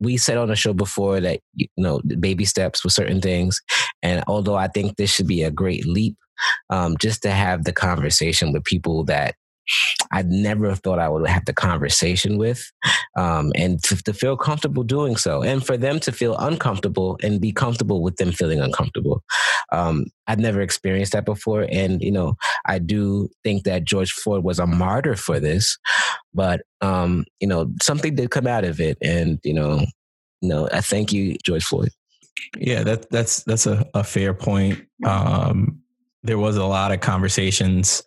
we 0.00 0.16
said 0.16 0.38
on 0.38 0.48
the 0.48 0.56
show 0.56 0.72
before 0.72 1.20
that 1.20 1.40
you 1.54 1.68
know 1.76 2.00
baby 2.18 2.44
steps 2.44 2.82
with 2.82 2.92
certain 2.92 3.20
things 3.20 3.60
and 4.02 4.24
although 4.26 4.56
i 4.56 4.66
think 4.66 4.96
this 4.96 5.12
should 5.12 5.26
be 5.26 5.42
a 5.42 5.50
great 5.50 5.86
leap 5.86 6.16
um, 6.70 6.96
just 6.98 7.22
to 7.22 7.30
have 7.30 7.64
the 7.64 7.72
conversation 7.72 8.52
with 8.52 8.64
people 8.64 9.04
that 9.04 9.34
I 10.10 10.22
never 10.22 10.74
thought 10.74 10.98
I 10.98 11.08
would 11.08 11.28
have 11.28 11.44
the 11.44 11.52
conversation 11.52 12.38
with, 12.38 12.70
um, 13.16 13.52
and 13.54 13.82
to, 13.84 13.96
to, 14.02 14.12
feel 14.12 14.36
comfortable 14.36 14.82
doing 14.82 15.16
so, 15.16 15.42
and 15.42 15.64
for 15.64 15.76
them 15.76 16.00
to 16.00 16.12
feel 16.12 16.36
uncomfortable 16.38 17.18
and 17.22 17.40
be 17.40 17.52
comfortable 17.52 18.02
with 18.02 18.16
them 18.16 18.32
feeling 18.32 18.60
uncomfortable. 18.60 19.22
Um, 19.72 20.06
I'd 20.26 20.40
never 20.40 20.60
experienced 20.60 21.12
that 21.12 21.24
before, 21.24 21.66
and 21.70 22.02
you 22.02 22.10
know, 22.10 22.34
I 22.66 22.78
do 22.78 23.28
think 23.44 23.64
that 23.64 23.84
George 23.84 24.12
Floyd 24.12 24.44
was 24.44 24.58
a 24.58 24.66
martyr 24.66 25.16
for 25.16 25.38
this, 25.38 25.78
but 26.34 26.62
um, 26.80 27.24
you 27.40 27.46
know, 27.46 27.70
something 27.82 28.14
did 28.14 28.30
come 28.30 28.46
out 28.46 28.64
of 28.64 28.80
it, 28.80 28.98
and 29.00 29.38
you 29.44 29.54
know, 29.54 29.80
you 30.40 30.48
know, 30.48 30.68
I 30.72 30.80
thank 30.80 31.12
you, 31.12 31.36
George 31.44 31.64
Floyd. 31.64 31.90
Yeah, 32.56 32.82
that 32.82 33.10
that's 33.10 33.44
that's 33.44 33.66
a, 33.66 33.86
a 33.94 34.02
fair 34.02 34.34
point. 34.34 34.84
Um, 35.04 35.79
there 36.22 36.38
was 36.38 36.56
a 36.56 36.64
lot 36.64 36.92
of 36.92 37.00
conversations 37.00 38.02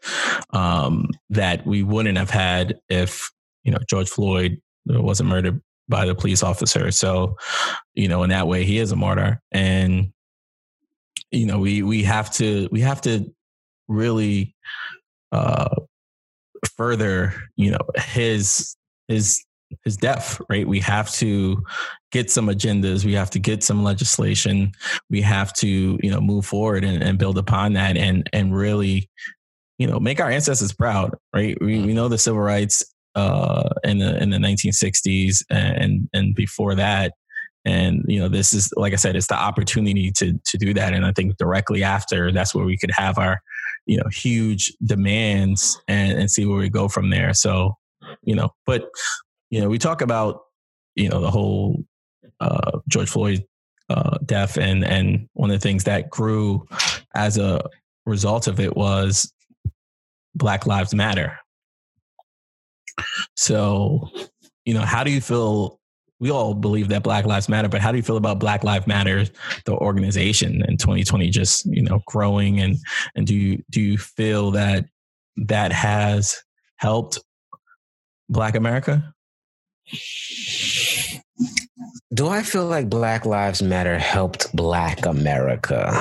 um, 0.52 1.10
that 1.30 1.66
we 1.66 1.84
wouldn't 1.84 2.18
have 2.18 2.30
had 2.30 2.80
if 2.90 3.32
you 3.64 3.72
know 3.72 3.80
George 3.90 4.10
Floyd 4.10 4.62
wasn't 4.86 5.30
murdered 5.30 5.62
by 5.90 6.06
the 6.06 6.16
police 6.16 6.44
officer. 6.44 6.92
So, 6.92 7.38
you 7.94 8.08
know, 8.08 8.24
in 8.24 8.30
that 8.30 8.48
way, 8.48 8.64
he 8.64 8.78
is 8.78 8.92
a 8.92 8.96
martyr, 8.96 9.42
and 9.52 10.12
you 11.32 11.46
know, 11.46 11.60
we 11.60 11.84
we 11.84 12.04
have 12.04 12.32
to 12.34 12.70
we 12.72 12.82
have 12.82 13.02
to 13.02 13.34
really 13.88 14.56
uh, 15.32 15.76
further, 16.78 17.34
you 17.56 17.72
know, 17.72 17.80
his 17.96 18.76
his 19.08 19.44
his 19.84 19.98
deaf, 19.98 20.40
right? 20.50 20.68
We 20.68 20.80
have 20.82 21.12
to 21.14 21.64
get 22.12 22.30
some 22.30 22.48
agendas. 22.48 23.04
We 23.04 23.14
have 23.14 23.30
to 23.32 23.40
get 23.40 23.64
some 23.64 23.84
legislation. 23.84 24.72
We 25.10 25.22
have 25.22 25.54
to, 25.54 26.00
you 26.02 26.12
know, 26.12 26.22
move 26.22 26.46
forward 26.46 26.84
and, 26.84 27.02
and 27.02 27.18
build 27.18 27.38
upon 27.38 27.74
that 27.74 27.98
and 27.98 28.30
and 28.34 28.56
really, 28.56 29.10
you 29.78 29.88
know, 29.88 30.00
make 30.00 30.20
our 30.20 30.30
ancestors 30.30 30.74
proud, 30.74 31.16
right? 31.34 31.58
We, 31.62 31.82
we 31.82 31.94
know 31.94 32.08
the 32.08 32.18
civil 32.18 32.42
rights 32.42 32.84
uh, 33.16 33.70
in 33.84 34.00
the 34.00 34.22
in 34.22 34.30
the 34.30 34.38
1960s 34.38 35.44
and 35.50 36.10
and 36.14 36.36
before 36.36 36.76
that. 36.76 37.14
And 37.66 38.04
you 38.08 38.20
know, 38.20 38.28
this 38.28 38.54
is 38.54 38.72
like 38.76 38.94
I 38.94 38.98
said, 38.98 39.16
it's 39.16 39.28
the 39.28 39.40
opportunity 39.40 40.12
to 40.12 40.40
to 40.46 40.58
do 40.58 40.74
that. 40.74 40.94
And 40.94 41.06
I 41.06 41.12
think 41.12 41.38
directly 41.38 41.84
after, 41.84 42.32
that's 42.32 42.54
where 42.54 42.66
we 42.66 42.78
could 42.78 42.92
have 42.92 43.18
our, 43.18 43.42
you 43.86 43.98
know, 43.98 44.10
huge 44.12 44.74
demands 44.86 45.82
and, 45.88 46.18
and 46.18 46.30
see 46.30 46.46
where 46.46 46.58
we 46.58 46.70
go 46.70 46.88
from 46.88 47.10
there. 47.10 47.34
So, 47.34 47.78
you 48.24 48.36
know, 48.36 48.50
but 48.66 48.90
you 49.54 49.62
know, 49.62 49.70
we 49.70 49.78
talk 49.78 50.02
about 50.02 50.46
you 50.96 51.08
know 51.10 51.22
the 51.22 51.30
whole 51.30 51.86
uh, 52.40 52.80
George 52.88 53.08
Floyd 53.08 53.46
uh, 53.88 54.18
death, 54.26 54.58
and 54.58 54.84
and 54.84 55.30
one 55.34 55.52
of 55.52 55.56
the 55.56 55.64
things 55.64 55.84
that 55.84 56.10
grew 56.10 56.68
as 57.14 57.38
a 57.38 57.64
result 58.08 58.48
of 58.48 58.60
it 58.60 58.76
was 58.76 59.32
Black 60.34 60.66
Lives 60.66 60.96
Matter. 60.96 61.38
So, 63.36 64.10
you 64.66 64.74
know, 64.74 64.82
how 64.82 65.04
do 65.04 65.12
you 65.12 65.22
feel? 65.22 65.80
We 66.20 66.32
all 66.32 66.56
believe 66.56 66.88
that 66.88 67.04
Black 67.04 67.26
Lives 67.26 67.48
Matter, 67.48 67.70
but 67.70 67.80
how 67.80 67.92
do 67.92 67.98
you 67.98 68.04
feel 68.04 68.18
about 68.18 68.40
Black 68.40 68.64
Lives 68.64 68.88
Matter, 68.88 69.26
the 69.66 69.74
organization 69.74 70.64
in 70.68 70.78
2020, 70.78 71.30
just 71.30 71.68
you 71.68 71.84
know, 71.84 72.02
growing 72.08 72.60
and 72.60 72.78
and 73.14 73.28
do 73.28 73.36
you 73.36 73.64
do 73.70 73.80
you 73.80 74.00
feel 74.00 74.50
that 74.52 74.86
that 75.36 75.72
has 75.72 76.42
helped 76.78 77.20
Black 78.30 78.56
America? 78.56 79.13
Do 82.14 82.28
I 82.28 82.44
feel 82.44 82.66
like 82.66 82.90
Black 82.90 83.26
Lives 83.26 83.62
Matter 83.62 83.98
helped 83.98 84.56
Black 84.56 85.06
America? 85.06 86.00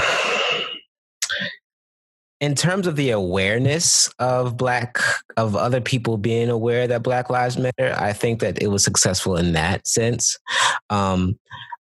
In 2.41 2.55
terms 2.55 2.87
of 2.87 2.97
the 2.97 3.11
awareness 3.11 4.09
of 4.19 4.57
Black, 4.57 4.99
of 5.37 5.55
other 5.55 5.81
people 5.81 6.17
being 6.19 6.51
aware 6.51 6.87
that 6.89 7.03
Black 7.03 7.31
Lives 7.31 7.57
Matter, 7.57 7.95
I 7.97 8.13
think 8.13 8.41
that 8.41 8.61
it 8.61 8.67
was 8.67 8.85
successful 8.85 9.37
in 9.37 9.53
that 9.53 9.87
sense. 9.87 10.39
Um, 10.91 11.39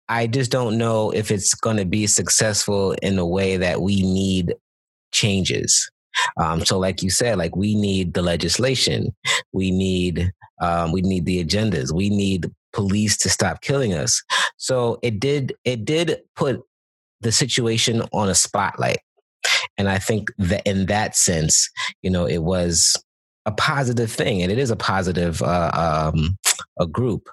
I 0.10 0.28
just 0.28 0.52
don't 0.52 0.78
know 0.78 1.12
if 1.12 1.32
it's 1.32 1.54
going 1.54 1.78
to 1.78 1.86
be 1.86 2.08
successful 2.08 2.94
in 3.02 3.20
a 3.20 3.26
way 3.26 3.58
that 3.58 3.82
we 3.82 4.02
need 4.02 4.56
changes. 5.12 5.90
Um, 6.38 6.66
so, 6.66 6.80
like 6.80 7.04
you 7.04 7.10
said, 7.10 7.38
like 7.38 7.56
we 7.56 7.76
need 7.76 8.14
the 8.14 8.22
legislation, 8.22 9.16
we 9.54 9.70
need 9.72 10.32
um, 10.60 10.92
we 10.92 11.02
need 11.02 11.26
the 11.26 11.44
agendas, 11.44 11.94
we 11.94 12.10
need 12.10 12.52
police 12.74 13.18
to 13.18 13.30
stop 13.30 13.62
killing 13.62 13.94
us. 13.94 14.22
So 14.58 15.00
it 15.02 15.20
did 15.20 15.54
it 15.66 15.86
did 15.86 16.20
put 16.36 16.62
the 17.22 17.32
situation 17.32 18.04
on 18.14 18.30
a 18.30 18.36
spotlight. 18.36 19.00
And 19.78 19.90
I 19.90 19.98
think 20.00 20.30
that 20.38 20.68
in 20.68 20.88
that 20.88 21.16
sense, 21.16 21.70
you 22.02 22.10
know, 22.10 22.26
it 22.26 22.44
was 22.44 22.96
a 23.46 23.52
positive 23.52 24.12
thing 24.12 24.42
and 24.42 24.52
it 24.52 24.58
is 24.58 24.72
a 24.72 24.76
positive 24.76 25.42
uh, 25.42 25.72
um, 26.14 26.38
a 26.80 26.86
group. 26.86 27.30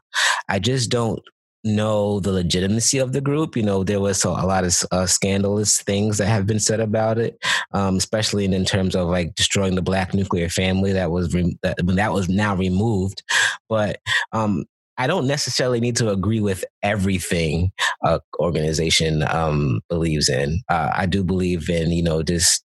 I 0.48 0.58
just 0.58 0.90
don't 0.90 1.20
know 1.64 2.20
the 2.20 2.32
legitimacy 2.32 2.98
of 2.98 3.12
the 3.12 3.20
group. 3.20 3.56
You 3.56 3.62
know, 3.62 3.84
there 3.84 4.00
was 4.00 4.24
a, 4.24 4.30
lot 4.30 4.64
of 4.64 4.76
uh, 4.90 5.06
scandalous 5.06 5.80
things 5.80 6.18
that 6.18 6.26
have 6.26 6.46
been 6.46 6.60
said 6.60 6.80
about 6.80 7.18
it, 7.18 7.38
um, 7.72 7.96
especially 7.96 8.44
in, 8.44 8.52
in, 8.52 8.64
terms 8.64 8.94
of 8.94 9.08
like 9.08 9.34
destroying 9.34 9.74
the 9.74 9.82
black 9.82 10.14
nuclear 10.14 10.48
family 10.48 10.92
that 10.92 11.10
was 11.10 11.34
re- 11.34 11.58
that, 11.62 11.76
that 11.86 12.12
was 12.12 12.28
now 12.28 12.54
removed. 12.54 13.22
But 13.68 14.00
um, 14.32 14.64
I 14.98 15.06
don't 15.06 15.26
necessarily 15.26 15.80
need 15.80 15.96
to 15.96 16.10
agree 16.10 16.40
with 16.40 16.64
everything 16.82 17.72
a 18.02 18.20
organization 18.38 19.24
um, 19.28 19.80
believes 19.88 20.28
in. 20.28 20.60
Uh, 20.68 20.90
I 20.94 21.06
do 21.06 21.24
believe 21.24 21.68
in 21.68 21.90
you 21.90 22.02
know 22.02 22.22
just 22.22 22.64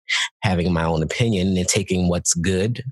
having 0.44 0.72
my 0.74 0.84
own 0.84 1.02
opinion 1.02 1.56
and 1.58 1.68
taking 1.68 2.10
what's 2.10 2.34
good 2.34 2.84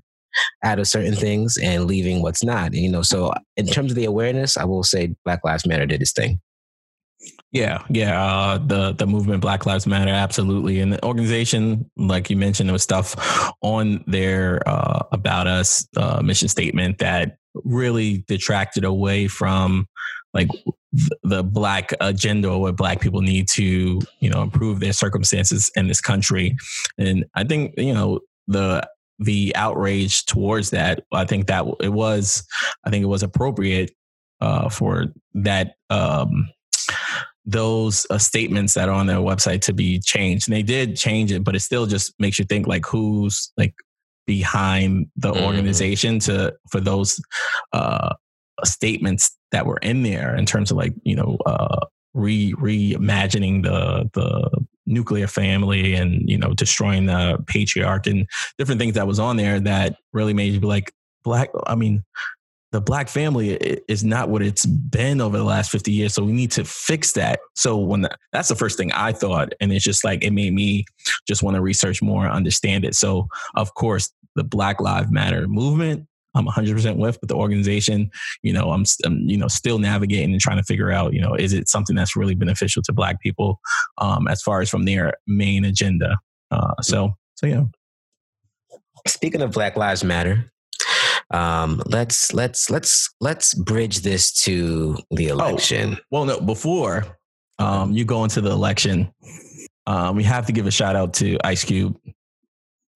out 0.64 0.78
of 0.78 0.88
certain 0.88 1.14
things 1.14 1.58
and 1.62 1.86
leaving 1.86 2.22
what's 2.22 2.44
not. 2.44 2.66
And, 2.66 2.76
you 2.76 2.90
know, 2.90 3.02
so 3.02 3.32
in 3.56 3.66
terms 3.66 3.92
of 3.92 3.96
the 3.96 4.04
awareness, 4.04 4.56
I 4.56 4.64
will 4.64 4.82
say 4.82 5.14
Black 5.24 5.40
Lives 5.44 5.66
Matter 5.66 5.86
did 5.86 6.02
its 6.02 6.12
thing. 6.12 6.40
Yeah, 7.52 7.84
yeah. 7.90 8.22
Uh, 8.22 8.58
the 8.58 8.92
the 8.92 9.06
movement 9.06 9.42
Black 9.42 9.66
Lives 9.66 9.86
Matter, 9.86 10.10
absolutely. 10.10 10.80
And 10.80 10.92
the 10.92 11.04
organization, 11.04 11.90
like 11.96 12.30
you 12.30 12.36
mentioned, 12.36 12.68
there 12.68 12.72
was 12.72 12.82
stuff 12.82 13.52
on 13.60 14.04
their 14.06 14.66
uh, 14.66 15.02
about 15.12 15.46
us 15.46 15.86
uh, 15.96 16.22
mission 16.22 16.48
statement 16.48 16.98
that 16.98 17.36
really 17.54 18.24
detracted 18.28 18.84
away 18.84 19.26
from 19.26 19.86
like 20.32 20.48
the 21.22 21.42
black 21.42 21.92
agenda 22.00 22.48
or 22.48 22.60
what 22.60 22.76
black 22.76 23.00
people 23.00 23.20
need 23.20 23.48
to 23.48 24.00
you 24.20 24.30
know 24.30 24.42
improve 24.42 24.80
their 24.80 24.92
circumstances 24.92 25.70
in 25.76 25.86
this 25.88 26.00
country 26.00 26.56
and 26.98 27.24
i 27.34 27.44
think 27.44 27.72
you 27.76 27.94
know 27.94 28.18
the 28.48 28.86
the 29.20 29.54
outrage 29.54 30.24
towards 30.26 30.70
that 30.70 31.04
i 31.12 31.24
think 31.24 31.46
that 31.46 31.64
it 31.80 31.92
was 31.92 32.42
i 32.84 32.90
think 32.90 33.02
it 33.02 33.08
was 33.08 33.22
appropriate 33.22 33.92
uh, 34.40 34.70
for 34.70 35.04
that 35.34 35.74
um, 35.90 36.48
those 37.44 38.06
uh, 38.08 38.16
statements 38.16 38.72
that 38.72 38.88
are 38.88 38.94
on 38.94 39.06
their 39.06 39.18
website 39.18 39.60
to 39.60 39.74
be 39.74 39.98
changed 39.98 40.48
and 40.48 40.56
they 40.56 40.62
did 40.62 40.96
change 40.96 41.30
it 41.30 41.44
but 41.44 41.54
it 41.54 41.60
still 41.60 41.86
just 41.86 42.14
makes 42.18 42.38
you 42.38 42.44
think 42.46 42.66
like 42.66 42.86
who's 42.86 43.52
like 43.58 43.74
behind 44.26 45.06
the 45.16 45.32
mm-hmm. 45.32 45.44
organization 45.44 46.18
to 46.18 46.54
for 46.70 46.80
those 46.80 47.20
uh, 47.72 48.14
statements 48.64 49.36
that 49.52 49.66
were 49.66 49.78
in 49.78 50.02
there 50.02 50.36
in 50.36 50.46
terms 50.46 50.70
of 50.70 50.76
like 50.76 50.94
you 51.02 51.16
know 51.16 51.36
uh, 51.46 51.84
re 52.14 52.52
reimagining 52.54 53.62
the 53.62 54.08
the 54.14 54.66
nuclear 54.86 55.26
family 55.26 55.94
and 55.94 56.28
you 56.28 56.36
know 56.36 56.52
destroying 56.54 57.06
the 57.06 57.42
patriarch 57.46 58.06
and 58.06 58.26
different 58.58 58.80
things 58.80 58.94
that 58.94 59.06
was 59.06 59.20
on 59.20 59.36
there 59.36 59.60
that 59.60 59.96
really 60.12 60.34
made 60.34 60.52
you 60.52 60.60
be 60.60 60.66
like 60.66 60.92
black 61.22 61.50
i 61.66 61.74
mean 61.74 62.02
the 62.72 62.80
black 62.80 63.08
family 63.08 63.50
is 63.88 64.04
not 64.04 64.28
what 64.28 64.42
it's 64.42 64.64
been 64.66 65.20
over 65.20 65.36
the 65.36 65.44
last 65.44 65.70
50 65.70 65.92
years 65.92 66.14
so 66.14 66.24
we 66.24 66.32
need 66.32 66.50
to 66.50 66.64
fix 66.64 67.12
that 67.12 67.38
so 67.54 67.76
when 67.76 68.00
the, 68.00 68.10
that's 68.32 68.48
the 68.48 68.56
first 68.56 68.76
thing 68.76 68.90
i 68.92 69.12
thought 69.12 69.52
and 69.60 69.72
it's 69.72 69.84
just 69.84 70.02
like 70.02 70.24
it 70.24 70.32
made 70.32 70.52
me 70.52 70.84
just 71.28 71.42
want 71.42 71.54
to 71.54 71.60
research 71.60 72.02
more 72.02 72.26
understand 72.26 72.84
it 72.84 72.96
so 72.96 73.28
of 73.54 73.72
course 73.74 74.10
the 74.36 74.44
Black 74.44 74.80
Lives 74.80 75.10
Matter 75.10 75.48
movement. 75.48 76.06
I'm 76.34 76.46
100% 76.46 76.96
with, 76.96 77.18
but 77.20 77.28
the 77.28 77.34
organization, 77.34 78.10
you 78.42 78.52
know, 78.52 78.70
I'm, 78.70 78.84
I'm, 79.04 79.28
you 79.28 79.36
know, 79.36 79.48
still 79.48 79.78
navigating 79.78 80.32
and 80.32 80.40
trying 80.40 80.58
to 80.58 80.62
figure 80.62 80.90
out, 80.90 81.12
you 81.12 81.20
know, 81.20 81.34
is 81.34 81.52
it 81.52 81.68
something 81.68 81.96
that's 81.96 82.16
really 82.16 82.34
beneficial 82.34 82.82
to 82.84 82.92
Black 82.92 83.20
people 83.20 83.60
um, 83.98 84.28
as 84.28 84.42
far 84.42 84.60
as 84.60 84.70
from 84.70 84.84
their 84.84 85.14
main 85.26 85.64
agenda? 85.64 86.18
Uh, 86.50 86.74
so, 86.82 87.14
so 87.34 87.46
yeah. 87.46 87.64
Speaking 89.06 89.42
of 89.42 89.52
Black 89.52 89.76
Lives 89.76 90.04
Matter, 90.04 90.50
um, 91.32 91.80
let's 91.86 92.32
let's 92.34 92.70
let's 92.70 93.08
let's 93.20 93.54
bridge 93.54 94.00
this 94.00 94.32
to 94.42 94.98
the 95.10 95.30
oh, 95.30 95.34
election. 95.34 95.94
Oh, 95.94 96.04
well, 96.10 96.24
no, 96.24 96.40
before 96.40 97.18
um, 97.58 97.92
you 97.92 98.04
go 98.04 98.24
into 98.24 98.40
the 98.40 98.50
election, 98.50 99.12
um, 99.86 100.16
we 100.16 100.24
have 100.24 100.46
to 100.46 100.52
give 100.52 100.66
a 100.66 100.70
shout 100.70 100.96
out 100.96 101.14
to 101.14 101.38
Ice 101.44 101.64
Cube. 101.64 101.96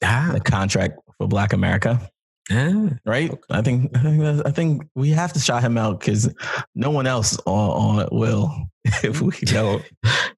Ah. 0.03 0.31
The 0.35 0.41
contract 0.41 0.99
for 1.17 1.29
Black 1.29 1.53
America. 1.53 2.11
Yeah. 2.51 2.91
Right. 3.07 3.31
Okay. 3.31 3.43
I 3.51 3.63
think 3.63 3.97
I 3.97 4.01
think 4.01 4.47
I 4.47 4.51
think 4.51 4.83
we 4.95 5.11
have 5.11 5.33
to 5.33 5.41
shout 5.41 5.63
him 5.63 5.79
out 5.79 6.01
because 6.01 6.33
no 6.75 6.91
one 6.91 7.07
else 7.07 7.39
on, 7.47 8.03
on 8.03 8.09
will 8.13 8.53
if 9.03 9.21
we 9.21 9.33
don't. 9.47 9.83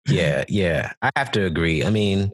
yeah, 0.08 0.44
yeah. 0.48 0.92
I 1.02 1.10
have 1.16 1.32
to 1.32 1.44
agree. 1.44 1.84
I 1.84 1.90
mean, 1.90 2.30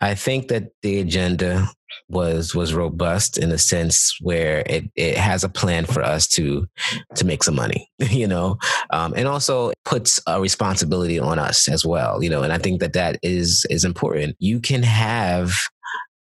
I 0.00 0.14
think 0.14 0.48
that 0.48 0.70
the 0.82 1.00
agenda 1.00 1.66
was 2.08 2.54
was 2.54 2.74
robust 2.74 3.38
in 3.38 3.50
a 3.50 3.58
sense 3.58 4.16
where 4.20 4.62
it, 4.66 4.84
it 4.94 5.16
has 5.16 5.42
a 5.42 5.48
plan 5.48 5.86
for 5.86 6.02
us 6.02 6.26
to 6.28 6.66
to 7.14 7.24
make 7.24 7.42
some 7.42 7.54
money, 7.56 7.90
you 7.98 8.26
know, 8.26 8.58
um, 8.90 9.14
and 9.16 9.26
also 9.26 9.72
puts 9.84 10.20
a 10.26 10.40
responsibility 10.40 11.18
on 11.18 11.38
us 11.38 11.68
as 11.68 11.84
well, 11.84 12.22
you 12.22 12.30
know. 12.30 12.42
And 12.42 12.52
I 12.52 12.58
think 12.58 12.80
that 12.80 12.92
that 12.92 13.18
is 13.22 13.66
is 13.70 13.84
important. 13.84 14.36
You 14.38 14.60
can 14.60 14.82
have 14.82 15.54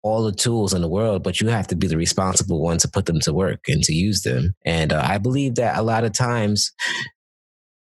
all 0.06 0.22
the 0.22 0.32
tools 0.32 0.72
in 0.72 0.82
the 0.82 0.88
world, 0.88 1.24
but 1.24 1.40
you 1.40 1.48
have 1.48 1.66
to 1.66 1.74
be 1.74 1.88
the 1.88 1.96
responsible 1.96 2.62
one 2.62 2.78
to 2.78 2.88
put 2.88 3.06
them 3.06 3.18
to 3.20 3.32
work 3.32 3.60
and 3.68 3.82
to 3.82 3.92
use 3.92 4.22
them. 4.22 4.54
And 4.64 4.92
uh, 4.92 5.02
I 5.04 5.18
believe 5.18 5.56
that 5.56 5.76
a 5.76 5.82
lot 5.82 6.04
of 6.04 6.12
times 6.12 6.72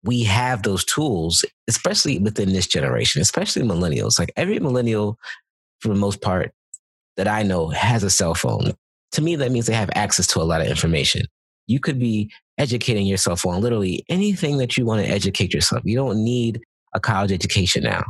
we 0.04 0.24
have 0.24 0.64
those 0.64 0.84
tools, 0.84 1.46
especially 1.68 2.18
within 2.18 2.52
this 2.52 2.66
generation, 2.66 3.22
especially 3.22 3.62
millennials. 3.62 4.18
Like 4.18 4.32
every 4.36 4.60
millennial, 4.60 5.20
for 5.82 5.90
the 5.90 5.96
most 5.96 6.20
part, 6.22 6.52
that 7.16 7.28
I 7.28 7.44
know 7.44 7.70
has 7.70 8.02
a 8.04 8.10
cell 8.10 8.34
phone. 8.34 8.74
To 9.14 9.22
me, 9.22 9.36
that 9.36 9.52
means 9.52 9.68
they 9.68 9.74
have 9.74 9.92
access 9.94 10.26
to 10.28 10.42
a 10.42 10.44
lot 10.44 10.62
of 10.62 10.68
information. 10.68 11.28
You 11.68 11.80
could 11.80 12.00
be 12.00 12.32
educating 12.58 13.06
yourself 13.06 13.46
on 13.46 13.62
literally 13.62 14.04
anything 14.10 14.58
that 14.58 14.78
you 14.78 14.86
want 14.86 15.06
to 15.06 15.12
educate 15.12 15.54
yourself. 15.54 15.84
You 15.86 15.98
don't 15.98 16.24
need 16.24 16.60
a 16.96 17.00
college 17.00 17.32
education 17.32 17.84
now. 17.84 18.04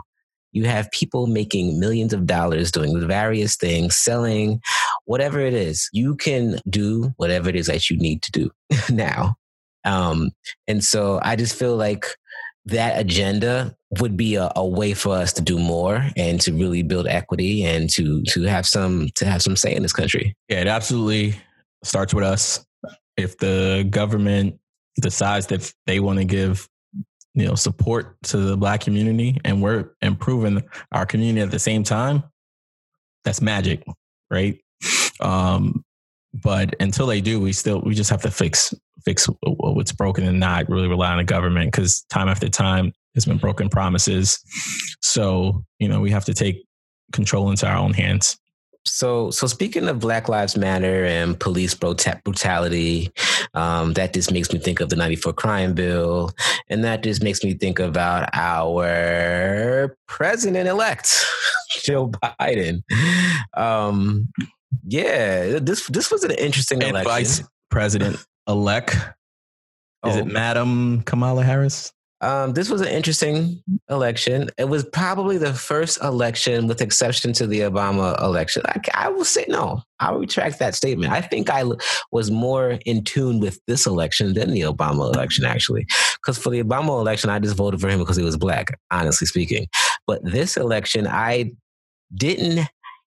You 0.52 0.66
have 0.66 0.92
people 0.92 1.28
making 1.28 1.80
millions 1.80 2.14
of 2.14 2.26
dollars 2.26 2.72
doing 2.72 3.08
various 3.08 3.56
things, 3.56 3.96
selling 3.96 4.62
whatever 5.06 5.40
it 5.40 5.54
is. 5.54 5.90
You 5.94 6.16
can 6.16 6.60
do 6.70 7.14
whatever 7.18 7.50
it 7.50 7.56
is 7.56 7.68
that 7.68 7.90
you 7.90 7.98
need 7.98 8.22
to 8.24 8.32
do 8.32 8.52
now. 8.90 9.36
Um, 9.86 10.32
and 10.68 10.84
so 10.84 11.20
I 11.22 11.36
just 11.36 11.56
feel 11.56 11.76
like 11.76 12.06
that 12.66 13.00
agenda 13.00 13.76
would 14.00 14.16
be 14.16 14.36
a, 14.36 14.52
a, 14.56 14.68
way 14.68 14.94
for 14.94 15.16
us 15.16 15.34
to 15.34 15.42
do 15.42 15.58
more 15.58 16.06
and 16.16 16.40
to 16.42 16.52
really 16.54 16.84
build 16.84 17.08
equity 17.08 17.64
and 17.64 17.90
to 17.90 18.22
to 18.24 18.44
have 18.44 18.68
some 18.68 19.10
to 19.16 19.26
have 19.26 19.42
some 19.42 19.56
say 19.56 19.74
in 19.74 19.82
this 19.82 19.94
country. 19.94 20.36
Yeah, 20.50 20.62
it 20.62 20.68
absolutely 20.68 21.36
starts 21.84 22.14
with 22.14 22.24
us. 22.24 22.64
If 23.18 23.38
the 23.38 23.88
government 23.90 24.60
decides 25.02 25.48
that 25.48 25.74
they 25.88 26.00
want 26.00 26.20
to 26.20 26.26
give 26.26 26.70
you 27.40 27.48
know 27.48 27.56
support 27.56 28.22
to 28.24 28.38
the 28.38 28.58
black 28.58 28.82
community 28.82 29.40
and 29.46 29.62
we're 29.62 29.92
improving 30.02 30.62
our 30.92 31.06
community 31.06 31.42
at 31.42 31.52
the 31.52 31.60
same 31.60 31.84
time, 31.84 32.24
that's 33.24 33.42
magic, 33.42 33.84
right? 34.30 34.60
Um, 35.22 35.84
but 36.34 36.76
until 36.80 37.08
they 37.08 37.22
do, 37.22 37.40
we 37.40 37.54
still 37.54 37.82
we 37.82 37.96
just 37.96 38.10
have 38.10 38.22
to 38.24 38.32
fix 38.32 38.74
fix 39.06 39.28
what's 39.42 39.94
broken 39.94 40.26
and 40.26 40.40
not 40.40 40.70
really 40.70 40.88
rely 40.88 41.12
on 41.12 41.18
the 41.18 41.24
government 41.24 41.72
because 41.72 42.02
time 42.04 42.28
after 42.28 42.50
time 42.50 42.92
there's 43.14 43.26
been 43.26 43.38
broken 43.38 43.70
promises. 43.70 44.40
So 45.02 45.64
you 45.80 45.88
know 45.88 46.02
we 46.02 46.12
have 46.12 46.26
to 46.26 46.34
take 46.34 46.66
control 47.12 47.50
into 47.50 47.68
our 47.68 47.78
own 47.78 47.94
hands. 47.94 48.38
So, 48.90 49.32
so 49.32 49.48
speaking 49.48 49.88
of 49.88 50.00
Black 50.00 50.28
Lives 50.28 50.58
Matter 50.58 51.06
and 51.06 51.40
police 51.40 51.74
brutality, 51.74 53.12
um, 53.54 53.94
that 53.94 54.14
just 54.14 54.32
makes 54.32 54.52
me 54.52 54.60
think 54.60 54.80
of 54.80 54.90
the 54.90 54.96
'94 54.96 55.34
crime 55.34 55.74
bill, 55.74 56.32
and 56.68 56.84
that 56.84 57.04
just 57.04 57.24
makes 57.24 57.44
me 57.44 57.54
think 57.54 57.80
about 57.80 58.30
our 58.34 59.96
president-elect, 60.08 61.14
Joe 61.84 62.10
Biden. 62.10 62.82
Um, 63.56 64.30
yeah, 64.86 65.60
this 65.60 65.88
this 65.88 66.12
was 66.12 66.24
an 66.24 66.32
interesting 66.32 66.82
and 66.82 66.92
election. 66.92 67.12
Vice 67.12 67.44
President 67.70 68.26
elect. 68.48 68.96
Is 70.06 70.16
oh. 70.16 70.20
it 70.20 70.28
Madam 70.28 71.02
Kamala 71.04 71.44
Harris? 71.44 71.94
Um, 72.22 72.54
this 72.54 72.70
was 72.70 72.82
an 72.82 72.90
interesting 72.90 73.64
election. 73.90 74.50
It 74.58 74.68
was 74.68 74.84
probably 74.84 75.38
the 75.38 75.54
first 75.54 76.02
election, 76.04 76.68
with 76.68 76.82
exception 76.82 77.32
to 77.34 77.48
the 77.48 77.62
Obama 77.62 78.22
election. 78.22 78.64
I, 78.68 78.82
I 78.94 79.10
will 79.10 79.24
say 79.24 79.46
no. 79.48 79.82
I'll 80.00 80.20
retract 80.20 80.60
that 80.60 80.76
statement. 80.76 81.14
I 81.14 81.22
think 81.22 81.50
I 81.50 81.64
was 82.12 82.30
more 82.30 82.78
in 82.86 83.04
tune 83.04 83.40
with 83.40 83.60
this 83.68 83.86
election 83.86 84.34
than 84.34 84.52
the 84.52 84.62
Obama 84.62 85.14
election, 85.14 85.46
actually. 85.46 85.86
Because 86.22 86.38
for 86.38 86.50
the 86.50 86.62
Obama 86.62 87.00
election, 87.00 87.30
I 87.30 87.40
just 87.40 87.56
voted 87.56 87.80
for 87.80 87.88
him 87.88 88.00
because 88.00 88.18
he 88.18 88.24
was 88.24 88.38
black, 88.38 88.78
honestly 88.92 89.28
speaking. 89.28 89.68
But 90.06 90.24
this 90.24 90.58
election, 90.58 91.08
I 91.08 91.52
didn't 92.14 92.68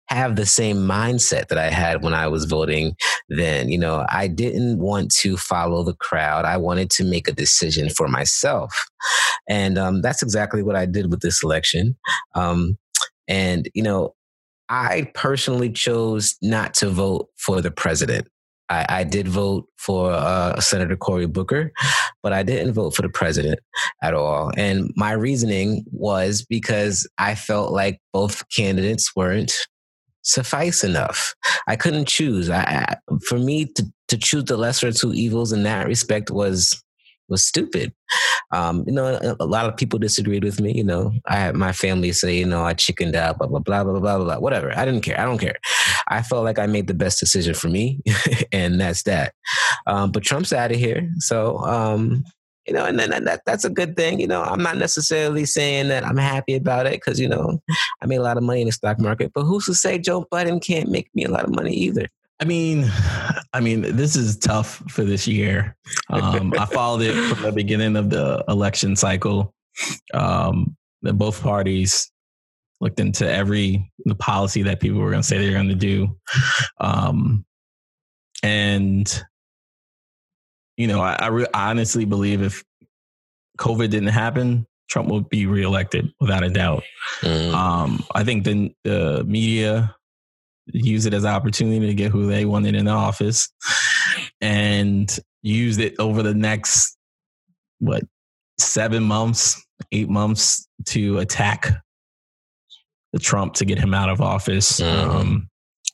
have 0.10 0.36
the 0.36 0.46
same 0.46 0.78
mindset 0.78 1.48
that 1.48 1.58
I 1.58 1.70
had 1.70 2.04
when 2.04 2.14
I 2.14 2.28
was 2.28 2.46
voting 2.46 2.96
then. 3.30 3.70
You 3.70 3.78
know, 3.78 4.06
I 4.10 4.28
didn't 4.28 4.80
want 4.80 5.12
to 5.16 5.38
follow 5.38 5.84
the 5.84 5.96
crowd. 5.96 6.46
I 6.46 6.58
wanted 6.58 6.90
to 6.92 7.04
make 7.04 7.28
a 7.28 7.34
decision 7.34 7.90
for 7.90 8.08
myself. 8.08 8.74
And 9.48 9.78
um, 9.78 10.02
that's 10.02 10.22
exactly 10.22 10.64
what 10.64 10.76
I 10.76 10.86
did 10.86 11.12
with 11.12 11.22
this 11.22 11.44
election. 11.44 11.96
Um, 12.36 12.78
and, 13.28 13.70
you 13.74 13.84
know, 13.84 14.16
I 14.70 15.12
personally 15.16 15.72
chose 15.72 16.36
not 16.42 16.74
to 16.76 16.90
vote 16.90 17.30
for 17.38 17.62
the 17.62 17.72
president. 17.72 18.28
I, 18.70 18.86
I 18.90 19.04
did 19.04 19.28
vote 19.28 19.66
for 19.78 20.12
uh, 20.12 20.60
Senator 20.60 20.96
Cory 20.96 21.26
Booker, 21.26 21.72
but 22.22 22.34
I 22.34 22.44
didn't 22.44 22.74
vote 22.74 22.96
for 22.96 23.02
the 23.02 23.10
president 23.10 23.60
at 24.04 24.14
all. 24.14 24.52
And 24.56 24.92
my 24.96 25.14
reasoning 25.14 25.86
was 25.92 26.46
because 26.48 27.10
I 27.18 27.34
felt 27.34 27.72
like 27.72 28.00
both 28.14 28.48
candidates 28.50 29.16
weren't 29.16 29.54
suffice 30.30 30.84
enough. 30.84 31.34
I 31.68 31.76
couldn't 31.76 32.08
choose. 32.08 32.50
I, 32.50 32.62
I, 32.62 32.96
for 33.28 33.40
me 33.40 33.66
to, 33.66 33.86
to 34.10 34.18
choose 34.18 34.46
the 34.46 34.58
lesser 34.58 34.88
of 34.88 34.96
two 34.96 35.14
evils 35.14 35.52
in 35.52 35.64
that 35.64 35.88
respect 35.88 36.32
was 36.32 36.82
was 37.30 37.46
stupid. 37.46 37.94
Um, 38.52 38.84
you 38.88 38.94
know, 38.94 39.06
a, 39.06 39.36
a, 39.40 39.46
lot 39.46 39.68
of 39.68 39.78
people 39.78 40.00
disagreed 40.00 40.44
with 40.44 40.60
me. 40.60 40.74
You 40.76 40.84
know, 40.84 41.12
I 41.28 41.36
had 41.36 41.56
my 41.56 41.72
family 41.72 42.12
say, 42.12 42.36
you 42.36 42.46
know, 42.46 42.64
I 42.64 42.74
chickened 42.74 43.16
out, 43.16 43.38
blah 43.38 43.48
blah 43.48 43.60
blah 43.60 43.84
blah 43.84 44.00
blah 44.00 44.18
blah 44.18 44.26
blah. 44.26 44.40
Whatever. 44.40 44.76
I 44.76 44.84
didn't 44.86 45.02
care. 45.02 45.20
I 45.20 45.26
don't 45.26 45.38
care. 45.38 45.58
I 46.08 46.24
felt 46.24 46.44
like 46.44 46.58
I 46.58 46.66
made 46.66 46.88
the 46.88 46.96
best 46.96 47.20
decision 47.20 47.54
for 47.54 47.70
me, 47.70 48.02
and 48.52 48.82
that's 48.82 49.04
that. 49.04 49.34
Um, 49.86 50.12
but 50.12 50.24
Trump's 50.24 50.54
out 50.54 50.72
of 50.72 50.78
here, 50.78 51.10
so 51.20 51.60
um, 51.60 52.24
you 52.68 52.74
know, 52.74 52.86
and 52.86 53.00
then 53.00 53.24
that 53.24 53.42
that's 53.46 53.66
a 53.66 53.70
good 53.70 53.96
thing. 53.96 54.20
You 54.20 54.28
know, 54.28 54.44
I'm 54.44 54.62
not 54.62 54.78
necessarily 54.78 55.46
saying 55.46 55.88
that 55.90 56.06
I'm 56.06 56.18
happy 56.18 56.56
about 56.56 56.86
it 56.86 56.94
because 56.94 57.20
you 57.20 57.28
know 57.28 57.62
I 58.02 58.06
made 58.06 58.18
a 58.18 58.24
lot 58.24 58.38
of 58.38 58.44
money 58.44 58.62
in 58.62 58.68
the 58.68 58.72
stock 58.72 59.00
market, 59.00 59.32
but 59.34 59.44
who's 59.44 59.66
to 59.66 59.74
say 59.74 59.98
Joe 59.98 60.28
Biden 60.32 60.64
can't 60.64 60.90
make 60.90 61.10
me 61.16 61.26
a 61.26 61.32
lot 61.32 61.46
of 61.46 61.56
money 61.56 61.74
either? 61.74 62.08
I 62.40 62.46
mean, 62.46 62.90
I 63.54 63.60
mean, 63.60 63.82
this 63.82 64.16
is 64.16 64.38
tough 64.38 64.84
for 64.90 65.04
this 65.04 65.28
year. 65.28 65.76
Um, 66.10 66.54
I 66.58 66.66
followed 66.66 67.02
it 67.02 67.16
from 67.16 67.44
the 67.44 67.52
beginning 67.52 67.96
of 67.96 68.10
the 68.10 68.44
election 68.48 68.96
cycle. 68.96 69.54
Um, 70.14 70.76
both 71.02 71.42
parties 71.42 72.12
looked 72.82 73.00
into 73.00 73.30
every 73.30 73.92
the 74.06 74.16
policy 74.16 74.64
that 74.64 74.80
people 74.80 75.00
were 75.00 75.12
going 75.12 75.22
to 75.22 75.28
say 75.28 75.38
they're 75.38 75.52
going 75.52 75.70
to 75.70 75.76
do, 75.76 76.16
um, 76.80 77.46
and 78.44 79.24
you 80.80 80.88
know, 80.88 81.02
I, 81.02 81.18
I, 81.20 81.28
re- 81.28 81.46
I 81.54 81.70
honestly 81.72 82.06
believe 82.06 82.42
if 82.42 82.64
COVID 83.60 83.90
didn't 83.90 84.08
happen, 84.08 84.66
Trump 84.90 85.10
would 85.10 85.28
be 85.28 85.46
reelected 85.46 86.10
without 86.22 86.42
a 86.42 86.50
doubt. 86.50 86.84
Mm. 87.20 87.54
Um, 87.54 88.04
I 88.16 88.24
think 88.24 88.46
the, 88.46 88.74
the 88.86 89.26
media 89.26 89.94
use 90.68 91.06
it 91.06 91.14
as 91.14 91.26
an 91.26 91.32
opportunity 91.32 91.86
to 91.86 91.94
get 91.94 92.12
who 92.12 92.28
they 92.28 92.46
wanted 92.46 92.76
in 92.76 92.86
the 92.86 92.92
office 92.92 93.50
and 94.40 95.20
used 95.42 95.82
it 95.82 95.96
over 96.00 96.24
the 96.24 96.34
next, 96.34 96.98
what, 97.80 98.04
seven 98.58 99.04
months, 99.04 99.62
eight 99.92 100.10
months 100.10 100.66
to 100.86 101.18
attack 101.18 101.74
the 103.12 103.20
Trump 103.20 103.54
to 103.56 103.66
get 103.66 103.80
him 103.80 103.94
out 103.94 104.08
of 104.08 104.22
office. 104.22 104.80
Mm. 104.80 105.04
Um, 105.04 105.50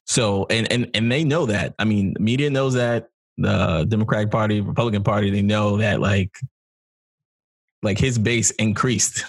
so, 0.06 0.45
and, 0.52 0.71
and, 0.71 0.91
and 0.93 1.12
they 1.12 1.24
know 1.24 1.48
that. 1.48 1.74
I 1.80 1.86
mean, 1.86 2.13
media 2.19 2.52
knows 2.52 2.76
that 2.76 3.10
the 3.38 3.86
Democratic 3.88 4.32
Party, 4.32 4.62
Republican 4.62 5.04
Party, 5.04 5.30
they 5.30 5.41
know 5.41 5.78
that 5.78 6.00
like 6.00 6.32
like 7.84 7.98
his 7.98 8.17
base 8.17 8.52
increased. 8.52 9.24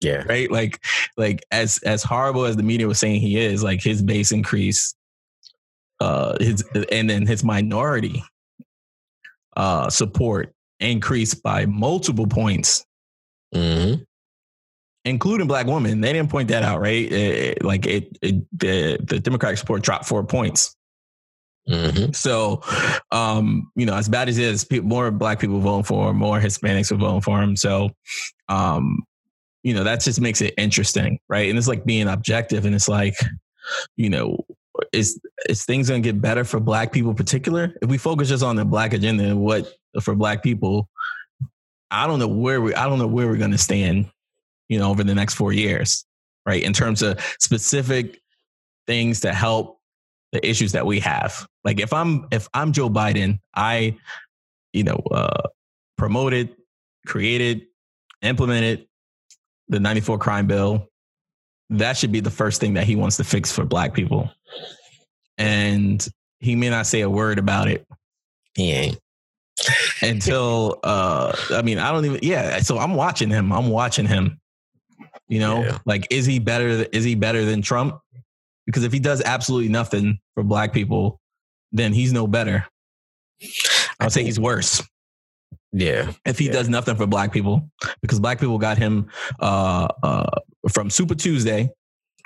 Yeah. 0.00 0.24
right? 0.28 0.50
Like 0.50 0.82
like 1.16 1.44
as 1.50 1.78
as 1.78 2.02
horrible 2.02 2.44
as 2.44 2.56
the 2.56 2.62
media 2.62 2.86
was 2.86 2.98
saying 2.98 3.20
he 3.20 3.38
is, 3.38 3.62
like 3.62 3.82
his 3.82 4.02
base 4.02 4.32
increased 4.32 4.96
uh 6.00 6.36
his 6.40 6.64
and 6.90 7.10
then 7.10 7.26
his 7.26 7.44
minority 7.44 8.22
uh 9.56 9.90
support 9.90 10.54
increased 10.80 11.42
by 11.42 11.66
multiple 11.66 12.26
points. 12.26 12.84
Mm-hmm. 13.54 14.02
Including 15.06 15.46
black 15.46 15.66
women, 15.66 16.02
they 16.02 16.12
didn't 16.12 16.30
point 16.30 16.48
that 16.48 16.62
out, 16.62 16.80
right? 16.80 17.10
It, 17.10 17.64
like 17.64 17.86
it, 17.86 18.18
it, 18.20 18.44
the 18.58 18.98
the 19.02 19.18
Democratic 19.18 19.58
support 19.58 19.82
dropped 19.82 20.04
four 20.04 20.22
points. 20.24 20.76
Mm-hmm. 21.68 22.12
So, 22.12 22.62
um, 23.12 23.70
you 23.76 23.86
know, 23.86 23.94
as 23.94 24.08
bad 24.08 24.28
as 24.28 24.38
it 24.38 24.44
is, 24.44 24.66
more 24.82 25.10
black 25.10 25.38
people 25.38 25.60
voting 25.60 25.84
for 25.84 26.10
him, 26.10 26.16
more 26.16 26.40
Hispanics 26.40 26.90
are 26.90 26.96
voting 26.96 27.20
for 27.20 27.40
him. 27.40 27.56
So, 27.56 27.90
um, 28.48 29.04
you 29.62 29.74
know, 29.74 29.84
that 29.84 30.00
just 30.00 30.20
makes 30.20 30.40
it 30.40 30.54
interesting, 30.56 31.18
right? 31.28 31.48
And 31.48 31.58
it's 31.58 31.68
like 31.68 31.84
being 31.84 32.08
objective, 32.08 32.64
and 32.64 32.74
it's 32.74 32.88
like, 32.88 33.14
you 33.96 34.08
know, 34.08 34.44
is 34.92 35.20
is 35.48 35.64
things 35.64 35.88
to 35.88 36.00
get 36.00 36.20
better 36.20 36.44
for 36.44 36.60
black 36.60 36.92
people, 36.92 37.10
in 37.10 37.16
particular? 37.16 37.74
If 37.82 37.90
we 37.90 37.98
focus 37.98 38.28
just 38.28 38.42
on 38.42 38.56
the 38.56 38.64
black 38.64 38.92
agenda 38.94 39.24
and 39.24 39.40
what 39.40 39.70
for 40.00 40.14
black 40.14 40.42
people, 40.42 40.88
I 41.90 42.06
don't 42.06 42.18
know 42.18 42.28
where 42.28 42.60
we, 42.60 42.74
I 42.74 42.86
don't 42.88 42.98
know 42.98 43.06
where 43.06 43.28
we're 43.28 43.36
to 43.36 43.58
stand, 43.58 44.10
you 44.68 44.78
know, 44.78 44.90
over 44.90 45.04
the 45.04 45.14
next 45.14 45.34
four 45.34 45.52
years, 45.52 46.04
right? 46.46 46.62
In 46.62 46.72
terms 46.72 47.02
of 47.02 47.20
specific 47.38 48.20
things 48.86 49.20
to 49.20 49.32
help 49.32 49.79
the 50.32 50.48
issues 50.48 50.72
that 50.72 50.86
we 50.86 51.00
have. 51.00 51.46
Like 51.64 51.80
if 51.80 51.92
I'm 51.92 52.26
if 52.30 52.48
I'm 52.54 52.72
Joe 52.72 52.88
Biden, 52.88 53.40
I, 53.54 53.96
you 54.72 54.84
know, 54.84 55.02
uh, 55.10 55.48
promoted, 55.98 56.56
created, 57.06 57.66
implemented 58.22 58.86
the 59.68 59.80
94 59.80 60.18
crime 60.18 60.46
bill. 60.46 60.88
That 61.70 61.96
should 61.96 62.12
be 62.12 62.20
the 62.20 62.30
first 62.30 62.60
thing 62.60 62.74
that 62.74 62.84
he 62.84 62.96
wants 62.96 63.16
to 63.18 63.24
fix 63.24 63.52
for 63.52 63.64
black 63.64 63.94
people. 63.94 64.30
And 65.38 66.06
he 66.40 66.56
may 66.56 66.70
not 66.70 66.86
say 66.86 67.02
a 67.02 67.10
word 67.10 67.38
about 67.38 67.68
it. 67.68 67.86
He 68.54 68.72
ain't. 68.72 68.98
Until 70.02 70.80
uh 70.82 71.36
I 71.50 71.62
mean, 71.62 71.78
I 71.78 71.92
don't 71.92 72.04
even 72.06 72.20
yeah, 72.22 72.60
so 72.60 72.78
I'm 72.78 72.94
watching 72.94 73.28
him. 73.28 73.52
I'm 73.52 73.68
watching 73.68 74.06
him. 74.06 74.40
You 75.28 75.38
know, 75.38 75.62
yeah. 75.62 75.78
like 75.84 76.06
is 76.10 76.26
he 76.26 76.38
better 76.38 76.86
is 76.92 77.04
he 77.04 77.14
better 77.14 77.44
than 77.44 77.62
Trump? 77.62 78.00
Because 78.70 78.84
if 78.84 78.92
he 78.92 79.00
does 79.00 79.20
absolutely 79.22 79.68
nothing 79.68 80.20
for 80.34 80.44
black 80.44 80.72
people, 80.72 81.20
then 81.72 81.92
he's 81.92 82.12
no 82.12 82.28
better. 82.28 82.64
I'll 83.98 84.10
say 84.10 84.22
he's 84.22 84.38
worse. 84.38 84.80
Yeah. 85.72 86.12
If 86.24 86.38
he 86.38 86.46
yeah. 86.46 86.52
does 86.52 86.68
nothing 86.68 86.94
for 86.94 87.06
black 87.06 87.32
people, 87.32 87.68
because 88.00 88.20
black 88.20 88.38
people 88.38 88.58
got 88.58 88.78
him 88.78 89.08
uh, 89.40 89.88
uh, 90.04 90.38
from 90.70 90.88
Super 90.88 91.16
Tuesday, 91.16 91.68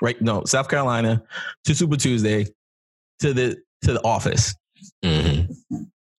right? 0.03 0.21
No, 0.21 0.43
South 0.45 0.69
Carolina 0.69 1.23
to 1.63 1.73
Super 1.73 1.97
Tuesday 1.97 2.45
to 3.21 3.33
the 3.33 3.57
to 3.81 3.93
the 3.93 4.03
office. 4.03 4.53
Mm-hmm. 5.03 5.51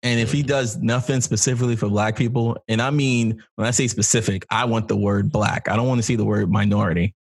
And 0.02 0.20
if 0.20 0.32
he 0.32 0.42
does 0.42 0.76
nothing 0.76 1.20
specifically 1.20 1.76
for 1.76 1.88
black 1.88 2.16
people, 2.16 2.56
and 2.66 2.82
I 2.82 2.90
mean 2.90 3.40
when 3.54 3.66
I 3.68 3.70
say 3.70 3.86
specific, 3.86 4.44
I 4.50 4.64
want 4.64 4.88
the 4.88 4.96
word 4.96 5.30
black. 5.30 5.68
I 5.68 5.76
don't 5.76 5.86
want 5.86 5.98
to 6.00 6.02
see 6.02 6.16
the 6.16 6.24
word 6.24 6.50
minority. 6.50 7.14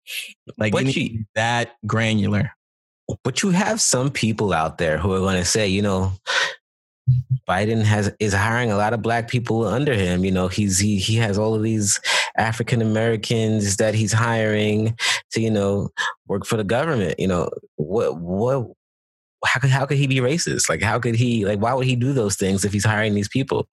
Like 0.57 0.73
But 0.73 0.83
any- 0.83 0.93
you- 0.93 1.25
that 1.35 1.73
granular. 1.85 2.53
But 3.25 3.43
you 3.43 3.51
have 3.51 3.81
some 3.81 4.11
people 4.11 4.53
out 4.53 4.79
there 4.79 4.99
who 4.99 5.13
are 5.13 5.19
going 5.19 5.37
to 5.37 5.45
say, 5.45 5.69
you 5.69 5.83
know, 5.83 6.13
Biden 7.49 7.83
has 7.83 8.13
is 8.21 8.33
hiring 8.33 8.71
a 8.71 8.77
lot 8.77 8.95
of 8.95 9.03
black 9.03 9.29
people 9.29 9.67
under 9.67 9.95
him. 9.95 10.25
You 10.25 10.31
know, 10.31 10.49
he's 10.49 10.79
he 10.79 10.99
he 10.99 11.17
has 11.17 11.37
all 11.37 11.55
of 11.55 11.63
these 11.63 12.01
African 12.37 12.81
Americans 12.81 13.77
that 13.77 13.95
he's 13.95 14.13
hiring 14.13 14.97
to, 15.33 15.41
you 15.41 15.51
know, 15.51 15.91
work 16.29 16.47
for 16.47 16.57
the 16.57 16.65
government. 16.65 17.19
You 17.19 17.29
know, 17.29 17.51
what 17.77 18.19
what 18.19 18.69
how 19.45 19.61
could 19.61 19.71
how 19.71 19.87
could 19.87 19.99
he 19.99 20.07
be 20.07 20.19
racist? 20.19 20.69
Like 20.69 20.83
how 20.83 20.99
could 21.01 21.17
he 21.17 21.45
like 21.45 21.59
why 21.61 21.75
would 21.75 21.87
he 21.87 21.97
do 21.97 22.13
those 22.13 22.37
things 22.37 22.65
if 22.65 22.73
he's 22.73 22.85
hiring 22.85 23.15
these 23.15 23.29
people? 23.29 23.67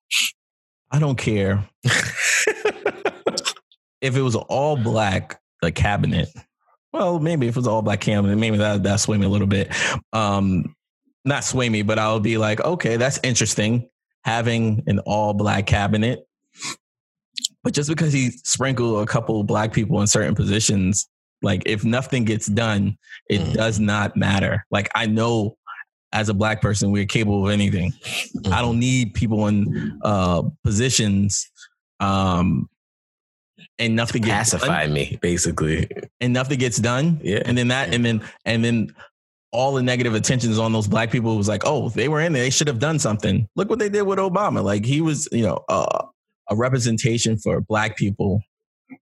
I 0.92 0.98
don't 0.98 1.18
care 1.18 1.64
if 4.02 4.16
it 4.16 4.22
was 4.22 4.36
all 4.36 4.76
black, 4.76 5.40
the 5.62 5.72
cabinet. 5.72 6.30
Well, 6.92 7.20
maybe 7.20 7.48
if 7.48 7.56
it 7.56 7.60
was 7.60 7.68
all 7.68 7.82
black 7.82 8.02
cabinet, 8.02 8.36
maybe 8.38 8.58
that 8.58 8.84
that 8.84 9.00
sway 9.00 9.18
me 9.18 9.26
a 9.26 9.30
little 9.30 9.48
bit. 9.48 9.72
Um, 10.14 10.76
not 11.26 11.44
sway 11.44 11.70
me, 11.70 11.82
but 11.84 12.00
I'll 12.00 12.20
be 12.20 12.38
like, 12.38 12.62
okay, 12.62 12.98
that's 12.98 13.20
interesting 13.24 13.90
having 14.24 14.84
an 14.88 15.00
all 15.00 15.34
black 15.34 15.66
cabinet. 15.68 16.26
But 17.64 17.74
just 17.74 17.90
because 17.90 18.12
he 18.14 18.32
sprinkled 18.44 19.04
a 19.04 19.06
couple 19.06 19.44
black 19.44 19.72
people 19.74 20.02
in 20.02 20.08
certain 20.08 20.34
positions, 20.36 21.08
like 21.42 21.64
if 21.66 21.84
nothing 21.86 22.26
gets 22.26 22.48
done, 22.48 22.98
it 23.30 23.40
Mhm. 23.42 23.54
does 23.54 23.80
not 23.80 24.16
matter. 24.18 24.66
Like 24.72 24.90
I 24.96 25.06
know 25.06 25.58
as 26.12 26.28
a 26.30 26.34
black 26.34 26.62
person, 26.62 26.92
we're 26.92 27.06
capable 27.06 27.46
of 27.46 27.52
anything. 27.52 27.94
I 28.52 28.62
don't 28.62 28.80
need 28.80 29.14
people 29.14 29.48
in 29.48 30.00
uh, 30.04 30.44
positions 30.64 31.48
um, 32.00 32.68
and 33.80 33.96
nothing 33.96 34.22
gets 34.22 34.52
pacify 34.52 34.88
me, 34.88 35.18
basically. 35.22 35.86
done, 35.86 36.10
and 36.22 36.34
nothing 36.34 36.60
gets 36.60 36.78
done. 36.78 37.20
Yeah. 37.24 37.42
And 37.46 37.58
then 37.58 37.70
that, 37.70 37.94
and 37.94 38.06
then 38.06 38.22
and 38.46 38.64
then 38.64 38.94
all 39.52 39.74
the 39.74 39.82
negative 39.82 40.14
attentions 40.14 40.60
on 40.60 40.74
those 40.74 40.88
black 40.88 41.10
people 41.12 41.36
was 41.36 41.48
like, 41.48 41.64
oh, 41.66 41.90
they 41.90 42.08
were 42.08 42.22
in 42.22 42.34
there, 42.34 42.44
they 42.44 42.50
should 42.50 42.68
have 42.68 42.80
done 42.80 43.00
something. 43.00 43.48
Look 43.56 43.70
what 43.70 43.80
they 43.80 43.90
did 43.90 44.04
with 44.04 44.20
Obama. 44.20 44.64
Like 44.64 44.86
he 44.86 45.02
was, 45.02 45.28
you 45.32 45.44
know, 45.44 45.64
uh, 45.70 46.06
a 46.50 46.56
representation 46.56 47.38
for 47.38 47.62
black 47.62 47.98
people, 47.98 48.42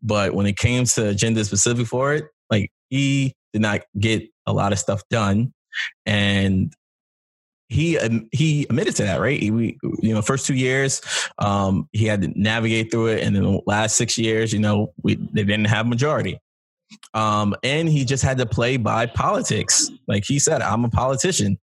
but 0.02 0.34
when 0.34 0.46
it 0.46 0.58
came 0.58 0.86
to 0.86 1.10
agenda 1.10 1.44
specific 1.44 1.88
for 1.88 2.14
it, 2.14 2.26
like 2.50 2.72
he 2.90 3.34
did 3.54 3.62
not 3.62 3.82
get 4.00 4.24
a 4.46 4.54
lot 4.54 4.72
of 4.72 4.80
stuff 4.80 5.02
done, 5.10 5.54
and 6.06 6.74
he 7.70 7.98
um, 7.98 8.30
he 8.32 8.64
admitted 8.64 8.96
to 8.98 9.04
that, 9.04 9.20
right? 9.20 9.40
He, 9.40 9.52
we, 9.52 9.78
you 10.02 10.14
know, 10.14 10.22
first 10.22 10.46
two 10.46 10.56
years, 10.56 11.02
um, 11.38 11.90
he 11.92 12.06
had 12.06 12.22
to 12.22 12.32
navigate 12.40 12.92
through 12.92 13.08
it, 13.08 13.24
and 13.24 13.36
then 13.36 13.44
the 13.44 13.62
last 13.66 13.98
six 13.98 14.18
years, 14.18 14.54
you 14.54 14.60
know, 14.60 14.94
we 15.04 15.16
they 15.16 15.44
didn't 15.44 15.66
have 15.66 15.86
majority, 15.86 16.40
um, 17.14 17.56
and 17.64 17.90
he 17.90 18.06
just 18.06 18.24
had 18.24 18.38
to 18.38 18.46
play 18.46 18.78
by 18.78 19.06
politics. 19.06 19.90
Like 20.08 20.24
he 20.26 20.40
said, 20.40 20.62
I'm 20.62 20.86
a 20.86 20.90
politician, 20.90 21.58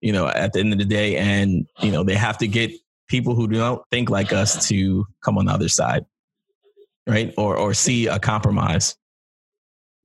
you 0.00 0.12
know, 0.12 0.28
at 0.28 0.52
the 0.52 0.60
end 0.60 0.72
of 0.72 0.78
the 0.78 0.84
day, 0.84 1.16
and 1.16 1.66
you 1.80 1.90
know, 1.90 2.04
they 2.04 2.14
have 2.14 2.38
to 2.38 2.46
get 2.46 2.70
people 3.08 3.34
who 3.34 3.48
don't 3.48 3.82
think 3.90 4.10
like 4.10 4.32
us 4.32 4.68
to 4.68 5.06
come 5.24 5.38
on 5.38 5.46
the 5.46 5.52
other 5.52 5.68
side, 5.68 6.04
right, 7.08 7.34
or 7.36 7.56
or 7.56 7.74
see 7.74 8.06
a 8.06 8.18
compromise. 8.20 8.94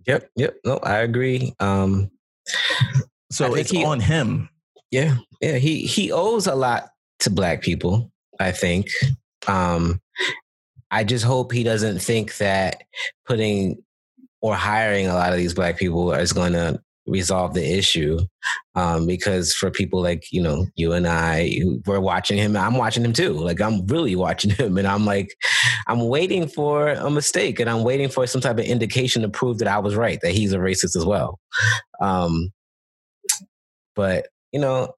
Yep, 0.07 0.29
yep. 0.35 0.55
No, 0.65 0.77
I 0.79 0.97
agree. 0.97 1.53
Um, 1.59 2.09
So 3.31 3.55
it's 3.55 3.71
he- 3.71 3.85
on 3.85 3.99
him. 3.99 4.49
Yeah, 4.93 5.15
yeah. 5.41 5.57
He 5.57 5.87
he 5.87 6.11
owes 6.11 6.45
a 6.45 6.53
lot 6.53 6.89
to 7.21 7.31
black 7.31 7.63
people. 7.63 8.11
I 8.39 8.51
think. 8.51 8.89
Um, 9.47 9.99
I 10.91 11.03
just 11.03 11.25
hope 11.25 11.51
he 11.51 11.63
doesn't 11.63 11.97
think 11.97 12.37
that 12.37 12.83
putting 13.25 13.81
or 14.43 14.53
hiring 14.53 15.07
a 15.07 15.15
lot 15.15 15.31
of 15.31 15.39
these 15.39 15.55
black 15.55 15.79
people 15.79 16.13
is 16.13 16.31
going 16.31 16.53
to 16.53 16.79
resolve 17.07 17.55
the 17.55 17.77
issue. 17.77 18.19
Um, 18.75 19.07
because 19.07 19.51
for 19.51 19.71
people 19.71 19.99
like 19.99 20.31
you 20.31 20.43
know 20.43 20.67
you 20.75 20.93
and 20.93 21.07
I, 21.07 21.59
we're 21.87 21.99
watching 21.99 22.37
him. 22.37 22.55
I'm 22.55 22.75
watching 22.77 23.03
him 23.03 23.13
too. 23.13 23.33
Like 23.33 23.61
I'm 23.61 23.87
really 23.87 24.15
watching 24.15 24.51
him, 24.61 24.77
and 24.77 24.87
I'm 24.87 25.05
like, 25.05 25.35
I'm 25.87 26.07
waiting 26.07 26.47
for 26.47 26.89
a 26.89 27.09
mistake, 27.09 27.59
and 27.59 27.67
I'm 27.67 27.83
waiting 27.83 28.09
for 28.09 28.27
some 28.27 28.41
type 28.41 28.59
of 28.59 28.65
indication 28.65 29.23
to 29.23 29.29
prove 29.29 29.57
that 29.57 29.67
I 29.67 29.79
was 29.79 29.95
right, 29.95 30.19
that 30.21 30.33
he's 30.33 30.53
a 30.53 30.59
racist 30.59 30.95
as 30.95 31.03
well. 31.03 31.39
Um, 31.99 32.51
but 33.95 34.27
you 34.53 34.59
know, 34.59 34.93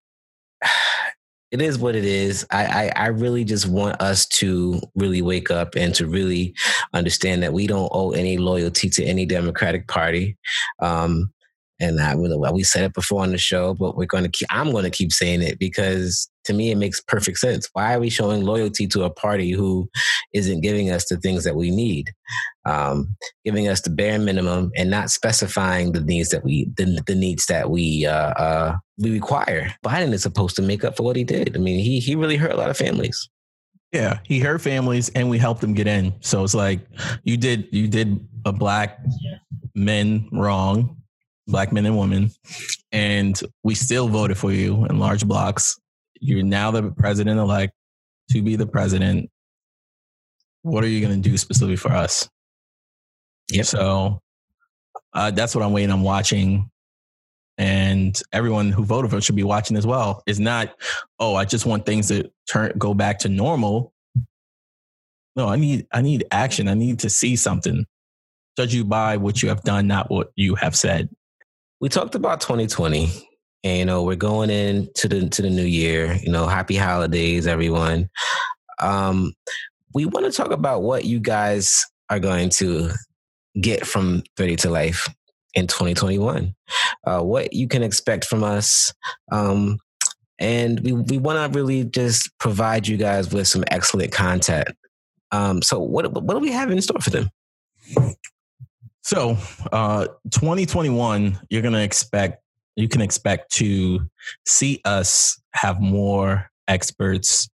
it 1.51 1.61
is 1.61 1.79
what 1.79 1.95
it 1.95 2.03
is. 2.03 2.45
I, 2.51 2.65
I 2.65 3.05
I 3.05 3.07
really 3.07 3.43
just 3.45 3.67
want 3.67 4.01
us 4.01 4.27
to 4.27 4.81
really 4.95 5.21
wake 5.21 5.49
up 5.49 5.75
and 5.75 5.95
to 5.95 6.05
really 6.05 6.53
understand 6.93 7.41
that 7.43 7.53
we 7.53 7.65
don't 7.65 7.89
owe 7.93 8.11
any 8.11 8.37
loyalty 8.37 8.89
to 8.89 9.03
any 9.03 9.25
Democratic 9.25 9.87
Party. 9.87 10.37
Um, 10.79 11.31
and 11.79 11.99
I 11.99 12.15
we 12.15 12.63
said 12.63 12.83
it 12.83 12.93
before 12.93 13.23
on 13.23 13.31
the 13.31 13.37
show, 13.37 13.73
but 13.73 13.97
we're 13.97 14.05
going 14.05 14.23
to 14.23 14.29
keep. 14.29 14.47
I'm 14.51 14.71
going 14.71 14.83
to 14.83 14.89
keep 14.89 15.11
saying 15.11 15.41
it 15.41 15.59
because 15.59 16.29
to 16.45 16.53
me 16.53 16.71
it 16.71 16.77
makes 16.77 17.01
perfect 17.01 17.37
sense. 17.37 17.69
Why 17.73 17.95
are 17.95 17.99
we 17.99 18.09
showing 18.09 18.43
loyalty 18.43 18.87
to 18.87 19.03
a 19.03 19.09
party 19.09 19.51
who 19.51 19.89
isn't 20.33 20.61
giving 20.61 20.89
us 20.89 21.05
the 21.07 21.17
things 21.17 21.43
that 21.43 21.55
we 21.55 21.71
need, 21.71 22.11
um, 22.65 23.15
giving 23.43 23.67
us 23.67 23.81
the 23.81 23.89
bare 23.89 24.19
minimum, 24.19 24.71
and 24.75 24.89
not 24.89 25.09
specifying 25.09 25.91
the 25.91 26.01
needs 26.01 26.29
that 26.29 26.43
we 26.43 26.69
the, 26.77 27.01
the 27.05 27.15
needs 27.15 27.45
that 27.47 27.69
we 27.69 28.05
uh, 28.05 28.31
uh, 28.31 28.77
we 28.97 29.11
require? 29.11 29.73
Biden 29.83 30.13
is 30.13 30.23
supposed 30.23 30.55
to 30.57 30.61
make 30.61 30.83
up 30.83 30.97
for 30.97 31.03
what 31.03 31.15
he 31.15 31.23
did. 31.23 31.55
I 31.55 31.59
mean, 31.59 31.79
he 31.79 31.99
he 31.99 32.15
really 32.15 32.37
hurt 32.37 32.51
a 32.51 32.57
lot 32.57 32.69
of 32.69 32.77
families. 32.77 33.29
Yeah, 33.91 34.19
he 34.25 34.39
hurt 34.39 34.61
families, 34.61 35.09
and 35.15 35.29
we 35.29 35.37
helped 35.37 35.63
him 35.63 35.73
get 35.73 35.87
in. 35.87 36.13
So 36.19 36.43
it's 36.43 36.53
like 36.53 36.81
you 37.23 37.37
did 37.37 37.67
you 37.71 37.87
did 37.87 38.19
a 38.43 38.51
black 38.51 38.99
men 39.73 40.27
wrong, 40.33 40.97
black 41.47 41.71
men 41.71 41.85
and 41.85 41.97
women, 41.97 42.31
and 42.91 43.39
we 43.63 43.73
still 43.75 44.09
voted 44.09 44.37
for 44.37 44.51
you 44.51 44.85
in 44.85 44.99
large 44.99 45.25
blocks. 45.25 45.79
You're 46.20 46.43
now 46.43 46.72
the 46.72 46.91
president 46.91 47.39
elect 47.39 47.74
to 48.32 48.41
be 48.41 48.55
the 48.55 48.68
president. 48.68 49.30
What 50.61 50.84
are 50.84 50.88
you 50.88 51.01
going 51.01 51.22
to 51.22 51.30
do 51.30 51.38
specifically 51.38 51.76
for 51.76 51.91
us? 51.91 52.28
Yep. 53.51 53.66
So 53.66 54.22
uh, 55.13 55.32
that's 55.32 55.55
what 55.55 55.63
I'm 55.63 55.74
waiting. 55.74 55.91
I'm 55.91 56.03
watching, 56.03 56.70
and 57.57 58.20
everyone 58.34 58.72
who 58.72 58.84
voted 58.84 59.11
for 59.11 59.18
it 59.18 59.24
should 59.24 59.36
be 59.36 59.43
watching 59.43 59.78
as 59.78 59.86
well. 59.86 60.24
It's 60.26 60.39
not, 60.39 60.74
oh, 61.20 61.36
I 61.36 61.45
just 61.45 61.66
want 61.66 61.86
things 61.86 62.07
to 62.07 62.30
turn 62.51 62.74
go 62.78 62.93
back 62.93 63.20
to 63.20 63.30
normal. 63.30 63.93
No, 65.36 65.47
I 65.47 65.57
need 65.57 65.86
I 65.91 66.01
need 66.01 66.26
action. 66.32 66.68
I 66.68 66.74
need 66.74 66.99
to 66.99 67.09
see 67.09 67.36
something. 67.36 67.86
Judge 68.57 68.74
you 68.74 68.86
by 68.86 69.18
what 69.18 69.43
you 69.43 69.49
have 69.49 69.63
done, 69.63 69.86
not 69.86 70.09
what 70.09 70.32
you 70.36 70.55
have 70.55 70.76
said. 70.76 71.09
we 71.82 71.89
talked 71.89 72.16
about 72.16 72.39
2020 72.39 73.09
and 73.63 73.77
you 73.79 73.85
know 73.85 74.03
we're 74.03 74.15
going 74.15 74.49
into 74.49 75.07
the 75.07 75.29
to 75.29 75.41
the 75.41 75.49
new 75.49 75.63
year 75.63 76.17
you 76.21 76.31
know 76.31 76.47
happy 76.47 76.75
holidays 76.75 77.47
everyone. 77.47 78.09
Um 78.79 79.33
we 79.93 80.05
want 80.05 80.25
to 80.25 80.31
talk 80.31 80.51
about 80.51 80.81
what 80.83 81.05
you 81.05 81.19
guys 81.19 81.85
are 82.09 82.19
going 82.19 82.49
to 82.49 82.91
get 83.61 83.87
from 83.87 84.21
30 84.35 84.57
to 84.57 84.69
life 84.69 85.07
in 85.53 85.65
2021 85.65 86.53
uh 87.07 87.21
what 87.21 87.53
you 87.53 87.69
can 87.69 87.81
expect 87.81 88.25
from 88.25 88.43
us 88.43 88.93
um 89.31 89.79
and 90.39 90.81
we 90.81 90.91
we 90.91 91.17
want 91.17 91.53
to 91.53 91.57
really 91.57 91.83
just 91.83 92.29
provide 92.39 92.87
you 92.87 92.97
guys 92.97 93.33
with 93.33 93.47
some 93.47 93.63
excellent 93.69 94.11
content. 94.11 94.67
Um 95.31 95.61
so 95.61 95.79
what 95.79 96.11
what 96.11 96.33
do 96.33 96.39
we 96.39 96.51
have 96.51 96.71
in 96.71 96.81
store 96.81 96.99
for 96.99 97.09
them? 97.09 97.29
So, 99.01 99.37
uh, 99.71 100.07
2021, 100.31 101.39
you're 101.51 101.61
gonna 101.61 101.81
expect 101.81 102.41
you 102.76 102.88
can 102.88 103.01
expect 103.01 103.51
to 103.53 104.07
see 104.45 104.82
us 104.86 105.39
have 105.53 105.80
more 105.80 106.49
experts, 106.67 107.49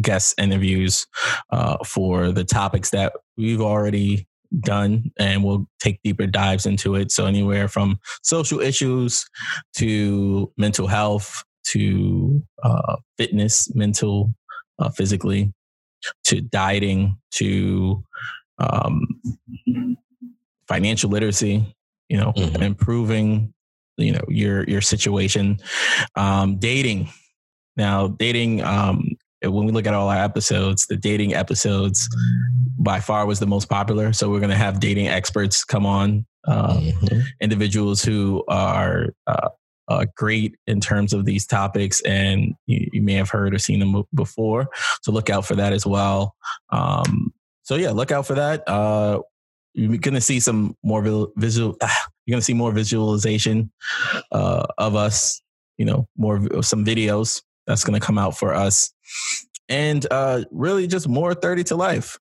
guest 0.00 0.34
interviews 0.38 1.06
uh, 1.50 1.76
for 1.84 2.30
the 2.32 2.44
topics 2.44 2.90
that 2.90 3.12
we've 3.36 3.60
already 3.60 4.26
done, 4.60 5.10
and 5.18 5.44
we'll 5.44 5.66
take 5.80 6.00
deeper 6.02 6.26
dives 6.26 6.66
into 6.66 6.94
it. 6.94 7.10
So, 7.12 7.26
anywhere 7.26 7.68
from 7.68 7.98
social 8.22 8.60
issues 8.60 9.24
to 9.76 10.52
mental 10.56 10.86
health 10.86 11.42
to 11.68 12.42
uh, 12.62 12.96
fitness, 13.16 13.72
mental, 13.74 14.34
uh, 14.78 14.88
physically, 14.90 15.52
to 16.24 16.40
dieting, 16.40 17.16
to 17.32 18.02
um, 18.58 19.06
financial 20.68 21.10
literacy, 21.10 21.74
you 22.08 22.16
know, 22.16 22.32
Mhm. 22.32 22.62
improving, 22.62 23.52
you 24.00 24.12
know, 24.12 24.24
your 24.28 24.64
your 24.64 24.80
situation, 24.80 25.58
um, 26.16 26.58
dating. 26.58 27.08
Now, 27.76 28.08
dating. 28.08 28.62
Um, 28.62 29.16
when 29.42 29.64
we 29.64 29.72
look 29.72 29.86
at 29.86 29.94
all 29.94 30.10
our 30.10 30.22
episodes, 30.22 30.86
the 30.86 30.96
dating 30.96 31.32
episodes 31.34 32.08
by 32.78 33.00
far 33.00 33.24
was 33.24 33.40
the 33.40 33.46
most 33.46 33.70
popular. 33.70 34.12
So 34.12 34.28
we're 34.28 34.40
going 34.40 34.50
to 34.50 34.56
have 34.56 34.80
dating 34.80 35.08
experts 35.08 35.64
come 35.64 35.86
on, 35.86 36.26
uh, 36.46 36.74
Mhm. 36.74 37.22
individuals 37.40 38.02
who 38.02 38.44
are 38.48 39.06
uh, 39.26 39.48
uh, 39.88 40.04
great 40.16 40.56
in 40.66 40.80
terms 40.80 41.12
of 41.12 41.24
these 41.24 41.46
topics, 41.46 42.00
and 42.02 42.54
you, 42.66 42.88
you, 42.92 43.02
may 43.02 43.14
have 43.14 43.28
heard 43.28 43.52
or 43.54 43.58
seen 43.58 43.80
them 43.80 44.02
before. 44.14 44.68
So 45.02 45.10
look 45.10 45.28
out 45.30 45.44
for 45.44 45.56
that 45.56 45.72
as 45.72 45.84
well. 45.84 46.36
Um, 46.70 47.32
so 47.62 47.74
yeah, 47.74 47.90
look 47.90 48.12
out 48.12 48.26
for 48.26 48.34
that. 48.34 48.68
Uh, 48.68 49.20
you're 49.74 49.98
going 49.98 50.14
to 50.14 50.20
see 50.20 50.38
some 50.38 50.76
more 50.84 51.30
visual. 51.36 51.76
You're 52.26 52.34
going 52.34 52.40
to 52.40 52.44
see 52.44 52.54
more 52.54 52.72
visualization 52.72 53.72
uh, 54.32 54.66
of 54.78 54.94
us. 54.94 55.40
You 55.78 55.86
know, 55.86 56.08
more 56.16 56.62
some 56.62 56.84
videos 56.84 57.42
that's 57.66 57.84
going 57.84 57.98
to 57.98 58.06
come 58.06 58.18
out 58.18 58.36
for 58.36 58.52
us, 58.52 58.92
and 59.68 60.06
uh, 60.10 60.44
really 60.50 60.86
just 60.86 61.08
more 61.08 61.34
thirty 61.34 61.64
to 61.64 61.76
life. 61.76 62.18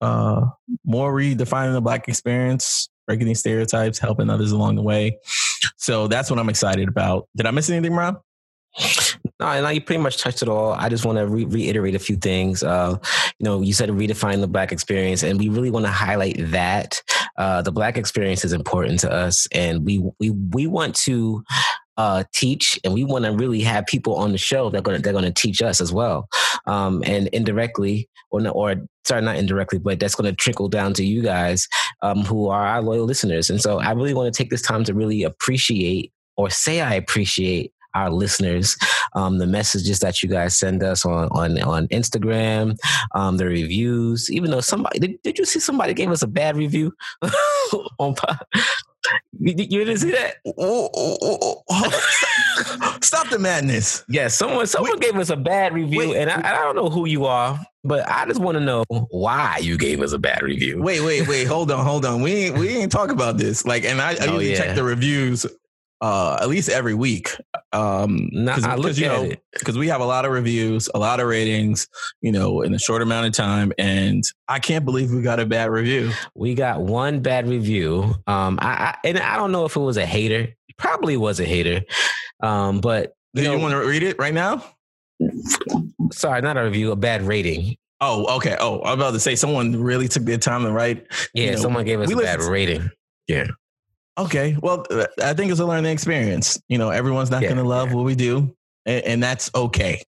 Uh, 0.00 0.46
more 0.84 1.14
redefining 1.14 1.74
the 1.74 1.80
black 1.80 2.08
experience, 2.08 2.88
breaking 3.06 3.26
these 3.26 3.38
stereotypes, 3.38 3.98
helping 3.98 4.30
others 4.30 4.50
along 4.50 4.74
the 4.74 4.82
way. 4.82 5.18
So 5.76 6.08
that's 6.08 6.30
what 6.30 6.38
I'm 6.38 6.48
excited 6.48 6.88
about. 6.88 7.28
Did 7.36 7.46
I 7.46 7.50
miss 7.50 7.70
anything, 7.70 7.94
Rob? 7.94 8.20
No, 9.40 9.60
no, 9.62 9.68
you 9.68 9.80
pretty 9.80 10.02
much 10.02 10.18
touched 10.18 10.42
it 10.42 10.48
all. 10.48 10.72
I 10.72 10.88
just 10.88 11.04
want 11.04 11.18
to 11.18 11.26
re- 11.26 11.44
reiterate 11.44 11.94
a 11.94 11.98
few 11.98 12.16
things. 12.16 12.62
Uh, 12.62 12.96
you 13.38 13.44
know, 13.44 13.60
you 13.60 13.72
said 13.72 13.88
redefine 13.90 14.40
the 14.40 14.48
black 14.48 14.72
experience, 14.72 15.22
and 15.22 15.38
we 15.38 15.48
really 15.48 15.70
want 15.70 15.86
to 15.86 15.92
highlight 15.92 16.36
that 16.38 17.02
uh, 17.40 17.62
the 17.62 17.72
black 17.72 17.96
experience 17.96 18.44
is 18.44 18.52
important 18.52 19.00
to 19.00 19.10
us, 19.10 19.48
and 19.50 19.86
we 19.86 19.98
we 20.20 20.28
we 20.30 20.66
want 20.66 20.94
to 20.94 21.42
uh, 21.96 22.22
teach, 22.34 22.78
and 22.84 22.92
we 22.92 23.02
want 23.02 23.24
to 23.24 23.32
really 23.32 23.62
have 23.62 23.86
people 23.86 24.14
on 24.16 24.32
the 24.32 24.38
show 24.38 24.68
that 24.68 24.86
are 24.86 24.98
going 24.98 25.24
to 25.24 25.32
teach 25.32 25.62
us 25.62 25.80
as 25.80 25.90
well, 25.90 26.28
um, 26.66 27.02
and 27.06 27.28
indirectly 27.28 28.10
or 28.30 28.46
or 28.48 28.74
sorry, 29.06 29.22
not 29.22 29.36
indirectly, 29.36 29.78
but 29.78 29.98
that's 29.98 30.14
going 30.14 30.30
to 30.30 30.36
trickle 30.36 30.68
down 30.68 30.92
to 30.92 31.02
you 31.02 31.22
guys 31.22 31.66
um, 32.02 32.24
who 32.24 32.48
are 32.48 32.66
our 32.66 32.82
loyal 32.82 33.06
listeners. 33.06 33.48
And 33.48 33.58
so 33.58 33.80
I 33.80 33.92
really 33.92 34.12
want 34.12 34.32
to 34.32 34.36
take 34.36 34.50
this 34.50 34.60
time 34.60 34.84
to 34.84 34.92
really 34.92 35.22
appreciate 35.22 36.12
or 36.36 36.50
say 36.50 36.82
I 36.82 36.92
appreciate 36.92 37.72
our 37.94 38.10
listeners, 38.10 38.76
um, 39.14 39.38
the 39.38 39.46
messages 39.46 39.98
that 40.00 40.22
you 40.22 40.28
guys 40.28 40.56
send 40.56 40.82
us 40.82 41.04
on 41.04 41.28
on 41.28 41.60
on 41.62 41.88
Instagram, 41.88 42.76
um, 43.14 43.36
the 43.36 43.46
reviews. 43.46 44.30
Even 44.30 44.50
though 44.50 44.60
somebody 44.60 44.98
did, 44.98 45.22
did 45.22 45.38
you 45.38 45.44
see 45.44 45.60
somebody 45.60 45.94
gave 45.94 46.10
us 46.10 46.22
a 46.22 46.28
bad 46.28 46.56
review 46.56 46.92
on? 47.98 48.14
You, 49.38 49.54
you 49.56 49.84
didn't 49.84 49.98
see 49.98 50.10
that? 50.10 50.36
oh 50.58 51.62
Stop 53.02 53.30
the 53.30 53.38
madness. 53.38 54.04
Yes, 54.08 54.14
yeah, 54.14 54.28
someone 54.28 54.66
someone 54.66 54.92
Wait. 54.92 55.00
gave 55.00 55.16
us 55.16 55.30
a 55.30 55.36
bad 55.36 55.72
review, 55.72 56.10
Wait. 56.10 56.16
and 56.16 56.30
I, 56.30 56.50
I 56.50 56.62
don't 56.62 56.76
know 56.76 56.90
who 56.90 57.06
you 57.06 57.24
are, 57.24 57.58
but 57.82 58.08
I 58.08 58.26
just 58.26 58.40
want 58.40 58.56
to 58.56 58.60
know 58.60 58.84
why 59.10 59.58
you 59.62 59.78
gave 59.78 60.02
us 60.02 60.12
a 60.12 60.18
bad 60.18 60.42
review. 60.42 60.82
Wait, 60.82 61.00
wait, 61.00 61.26
wait. 61.26 61.46
hold 61.46 61.70
on, 61.70 61.84
hold 61.84 62.04
on. 62.04 62.20
We 62.22 62.32
ain't 62.32 62.58
we 62.58 62.68
ain't 62.68 62.92
talk 62.92 63.10
about 63.10 63.38
this. 63.38 63.64
Like, 63.64 63.84
and 63.84 64.00
I, 64.00 64.12
I 64.12 64.16
oh, 64.20 64.24
usually 64.24 64.50
yeah. 64.52 64.58
check 64.58 64.76
the 64.76 64.84
reviews 64.84 65.46
uh, 66.00 66.38
at 66.40 66.48
least 66.48 66.68
every 66.68 66.94
week. 66.94 67.36
Um, 67.72 68.30
cause, 68.46 68.64
I 68.64 68.76
look 68.76 68.92
at 68.92 68.98
know, 68.98 69.24
it 69.24 69.42
because 69.58 69.78
we 69.78 69.88
have 69.88 70.00
a 70.00 70.04
lot 70.04 70.24
of 70.24 70.32
reviews, 70.32 70.88
a 70.94 70.98
lot 70.98 71.20
of 71.20 71.28
ratings, 71.28 71.88
you 72.20 72.32
know, 72.32 72.62
in 72.62 72.74
a 72.74 72.78
short 72.78 73.02
amount 73.02 73.26
of 73.26 73.32
time, 73.32 73.72
and 73.78 74.24
I 74.48 74.58
can't 74.58 74.84
believe 74.84 75.12
we 75.12 75.22
got 75.22 75.40
a 75.40 75.46
bad 75.46 75.70
review. 75.70 76.12
We 76.34 76.54
got 76.54 76.80
one 76.80 77.20
bad 77.20 77.48
review. 77.48 78.14
Um, 78.26 78.58
I, 78.60 78.68
I 78.68 78.96
and 79.04 79.18
I 79.18 79.36
don't 79.36 79.52
know 79.52 79.64
if 79.64 79.76
it 79.76 79.80
was 79.80 79.96
a 79.96 80.06
hater. 80.06 80.54
Probably 80.78 81.16
was 81.16 81.40
a 81.40 81.44
hater. 81.44 81.82
Um, 82.42 82.80
but 82.80 83.14
do 83.34 83.42
you, 83.42 83.52
you 83.52 83.58
want 83.58 83.72
to 83.72 83.78
read 83.78 84.02
it 84.02 84.18
right 84.18 84.34
now? 84.34 84.64
Sorry, 86.12 86.40
not 86.40 86.56
a 86.56 86.64
review, 86.64 86.92
a 86.92 86.96
bad 86.96 87.22
rating. 87.22 87.76
Oh, 88.00 88.36
okay. 88.36 88.56
Oh, 88.58 88.82
I'm 88.82 88.98
about 88.98 89.12
to 89.12 89.20
say 89.20 89.36
someone 89.36 89.80
really 89.80 90.08
took 90.08 90.24
their 90.24 90.38
time 90.38 90.64
to 90.64 90.72
write. 90.72 91.06
Yeah, 91.34 91.44
you 91.44 91.50
know, 91.52 91.56
someone 91.58 91.84
gave 91.84 92.00
us 92.00 92.10
a 92.10 92.16
bad 92.16 92.40
rating. 92.40 92.90
Yeah. 93.28 93.48
Okay. 94.18 94.56
Well, 94.60 94.86
uh, 94.90 95.06
I 95.22 95.34
think 95.34 95.50
it's 95.50 95.60
a 95.60 95.66
learning 95.66 95.92
experience. 95.92 96.60
You 96.68 96.78
know, 96.78 96.90
everyone's 96.90 97.30
not 97.30 97.42
yeah, 97.42 97.48
going 97.48 97.62
to 97.62 97.68
love 97.68 97.90
yeah. 97.90 97.94
what 97.94 98.04
we 98.04 98.14
do, 98.14 98.54
and, 98.86 99.04
and, 99.04 99.22
that's 99.22 99.50
okay. 99.54 100.02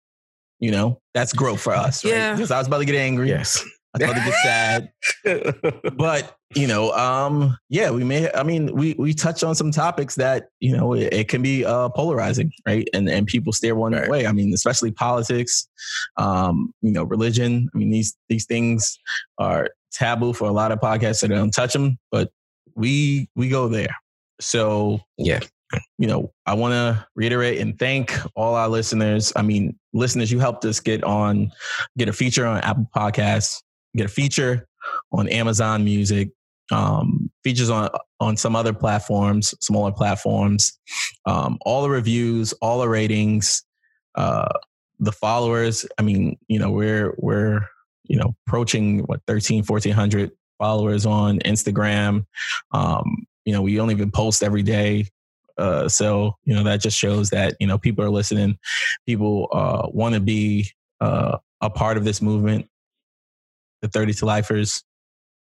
You 0.59 0.71
know, 0.71 1.01
that's 1.15 1.33
growth 1.33 1.61
for 1.61 1.73
us. 1.73 2.05
Right? 2.05 2.15
Yeah. 2.15 2.33
Because 2.33 2.51
I 2.51 2.59
was 2.59 2.67
about 2.67 2.79
to 2.79 2.85
get 2.85 2.97
angry. 2.97 3.29
Yes. 3.29 3.65
I 3.95 3.99
was 3.99 4.11
about 4.11 4.25
to 4.25 4.31
get 4.31 4.43
sad. 4.43 5.93
but 5.97 6.37
you 6.55 6.67
know, 6.67 6.93
um, 6.93 7.57
yeah, 7.69 7.91
we 7.91 8.05
may. 8.05 8.31
I 8.33 8.43
mean, 8.43 8.75
we 8.75 8.95
we 8.99 9.15
touch 9.15 9.43
on 9.45 9.55
some 9.55 9.71
topics 9.71 10.17
that 10.17 10.49
you 10.59 10.77
know 10.77 10.95
it, 10.95 11.13
it 11.13 11.29
can 11.29 11.43
be 11.43 11.65
uh, 11.65 11.89
polarizing, 11.91 12.53
right? 12.67 12.89
And 12.93 13.09
and 13.09 13.27
people 13.27 13.53
steer 13.53 13.75
one 13.75 13.93
right. 13.93 14.09
way. 14.09 14.27
I 14.27 14.33
mean, 14.33 14.53
especially 14.53 14.91
politics, 14.91 15.69
um, 16.17 16.73
you 16.83 16.91
know, 16.93 17.05
religion. 17.05 17.69
I 17.75 17.79
mean, 17.79 17.91
these 17.91 18.17
these 18.29 18.47
things 18.47 18.99
are 19.39 19.69
taboo 19.93 20.33
for 20.33 20.47
a 20.47 20.53
lot 20.53 20.73
of 20.73 20.81
podcasts, 20.81 21.17
so 21.17 21.29
they 21.29 21.35
don't 21.35 21.53
touch 21.53 21.73
them. 21.73 21.99
But 22.11 22.31
we 22.75 23.29
we 23.35 23.49
go 23.49 23.69
there. 23.69 23.95
So 24.41 25.01
yeah, 25.19 25.41
you 25.99 26.07
know, 26.07 26.33
I 26.47 26.55
want 26.55 26.73
to 26.73 27.07
reiterate 27.15 27.61
and 27.61 27.79
thank 27.79 28.17
all 28.35 28.55
our 28.55 28.69
listeners. 28.69 29.33
I 29.37 29.43
mean, 29.43 29.79
listeners, 29.93 30.33
you 30.33 30.39
helped 30.39 30.65
us 30.65 30.81
get 30.81 31.05
on, 31.05 31.53
get 31.99 32.09
a 32.09 32.13
feature 32.13 32.47
on 32.47 32.59
Apple 32.59 32.89
Podcasts, 32.95 33.63
get 33.97 34.07
a 34.07 34.09
feature 34.09 34.67
on 35.13 35.29
Amazon 35.29 35.85
Music, 35.85 36.31
um, 36.73 37.31
features 37.45 37.71
on 37.71 37.91
on 38.21 38.37
some 38.37 38.55
other 38.55 38.73
platforms, 38.73 39.55
smaller 39.61 39.93
platforms. 39.93 40.79
Um, 41.27 41.59
all 41.63 41.83
the 41.83 41.91
reviews, 41.91 42.53
all 42.55 42.81
the 42.81 42.89
ratings, 42.89 43.65
uh, 44.15 44.49
the 44.99 45.13
followers. 45.13 45.87
I 45.99 46.03
mean, 46.03 46.37
you 46.49 46.59
know, 46.59 46.71
we're 46.71 47.15
we're 47.19 47.61
you 48.05 48.17
know 48.17 48.35
approaching 48.47 49.01
what 49.01 49.21
13, 49.27 49.65
1400 49.65 50.31
followers 50.61 51.07
on 51.07 51.41
Instagram. 51.41 52.27
Um, 52.71 53.27
you 53.45 53.53
know, 53.53 53.63
we 53.63 53.75
don't 53.75 53.91
even 53.91 54.11
post 54.11 54.45
every 54.45 54.63
day. 54.63 55.09
Uh, 55.59 55.89
so, 55.89 56.37
you 56.45 56.55
know, 56.55 56.63
that 56.63 56.81
just 56.81 56.97
shows 56.97 57.31
that, 57.31 57.57
you 57.59 57.67
know, 57.67 57.79
people 57.79 58.05
are 58.05 58.11
listening. 58.11 58.57
People 59.07 59.49
uh, 59.53 59.89
want 59.91 60.15
to 60.15 60.21
be 60.21 60.71
uh, 61.01 61.39
a 61.61 61.71
part 61.71 61.97
of 61.97 62.05
this 62.05 62.23
movement. 62.23 62.67
The 63.83 63.89
30 63.89 64.13
to 64.15 64.27
lifers. 64.27 64.85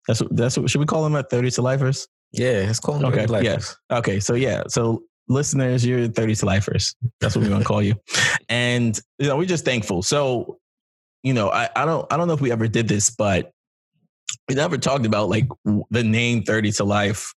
That's 0.08 0.22
what, 0.22 0.34
that's 0.34 0.56
what, 0.56 0.70
should 0.70 0.80
we 0.80 0.86
call 0.86 1.04
them 1.04 1.14
at 1.14 1.30
30 1.30 1.50
to 1.52 1.62
lifers? 1.62 2.08
Yeah, 2.32 2.68
it's 2.68 2.80
called 2.80 3.04
okay. 3.04 3.26
Yes. 3.42 3.76
Okay. 3.90 4.20
So 4.20 4.34
yeah. 4.34 4.62
So 4.68 5.02
listeners, 5.28 5.84
you're 5.84 6.08
30 6.08 6.34
to 6.36 6.46
lifers. 6.46 6.94
That's 7.20 7.34
what 7.34 7.42
we're 7.42 7.50
gonna 7.50 7.64
call 7.64 7.82
you. 7.82 7.94
And 8.48 8.98
you 9.18 9.28
know, 9.28 9.36
we're 9.36 9.46
just 9.46 9.64
thankful. 9.64 10.02
So, 10.02 10.58
you 11.22 11.34
know, 11.34 11.50
I, 11.50 11.68
I 11.74 11.84
don't 11.84 12.10
I 12.12 12.16
don't 12.16 12.28
know 12.28 12.34
if 12.34 12.40
we 12.40 12.52
ever 12.52 12.68
did 12.68 12.88
this, 12.88 13.10
but 13.10 13.52
we 14.50 14.56
never 14.56 14.76
talked 14.76 15.06
about 15.06 15.28
like 15.28 15.46
the 15.90 16.02
name 16.02 16.42
30 16.42 16.72
to 16.72 16.84
life 16.84 17.32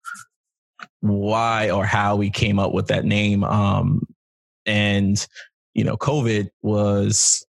why 1.00 1.70
or 1.70 1.84
how 1.84 2.14
we 2.14 2.30
came 2.30 2.58
up 2.58 2.72
with 2.72 2.86
that 2.86 3.04
name 3.04 3.42
um 3.42 4.06
and 4.64 5.26
you 5.74 5.82
know 5.82 5.96
covid 5.96 6.48
was 6.62 7.44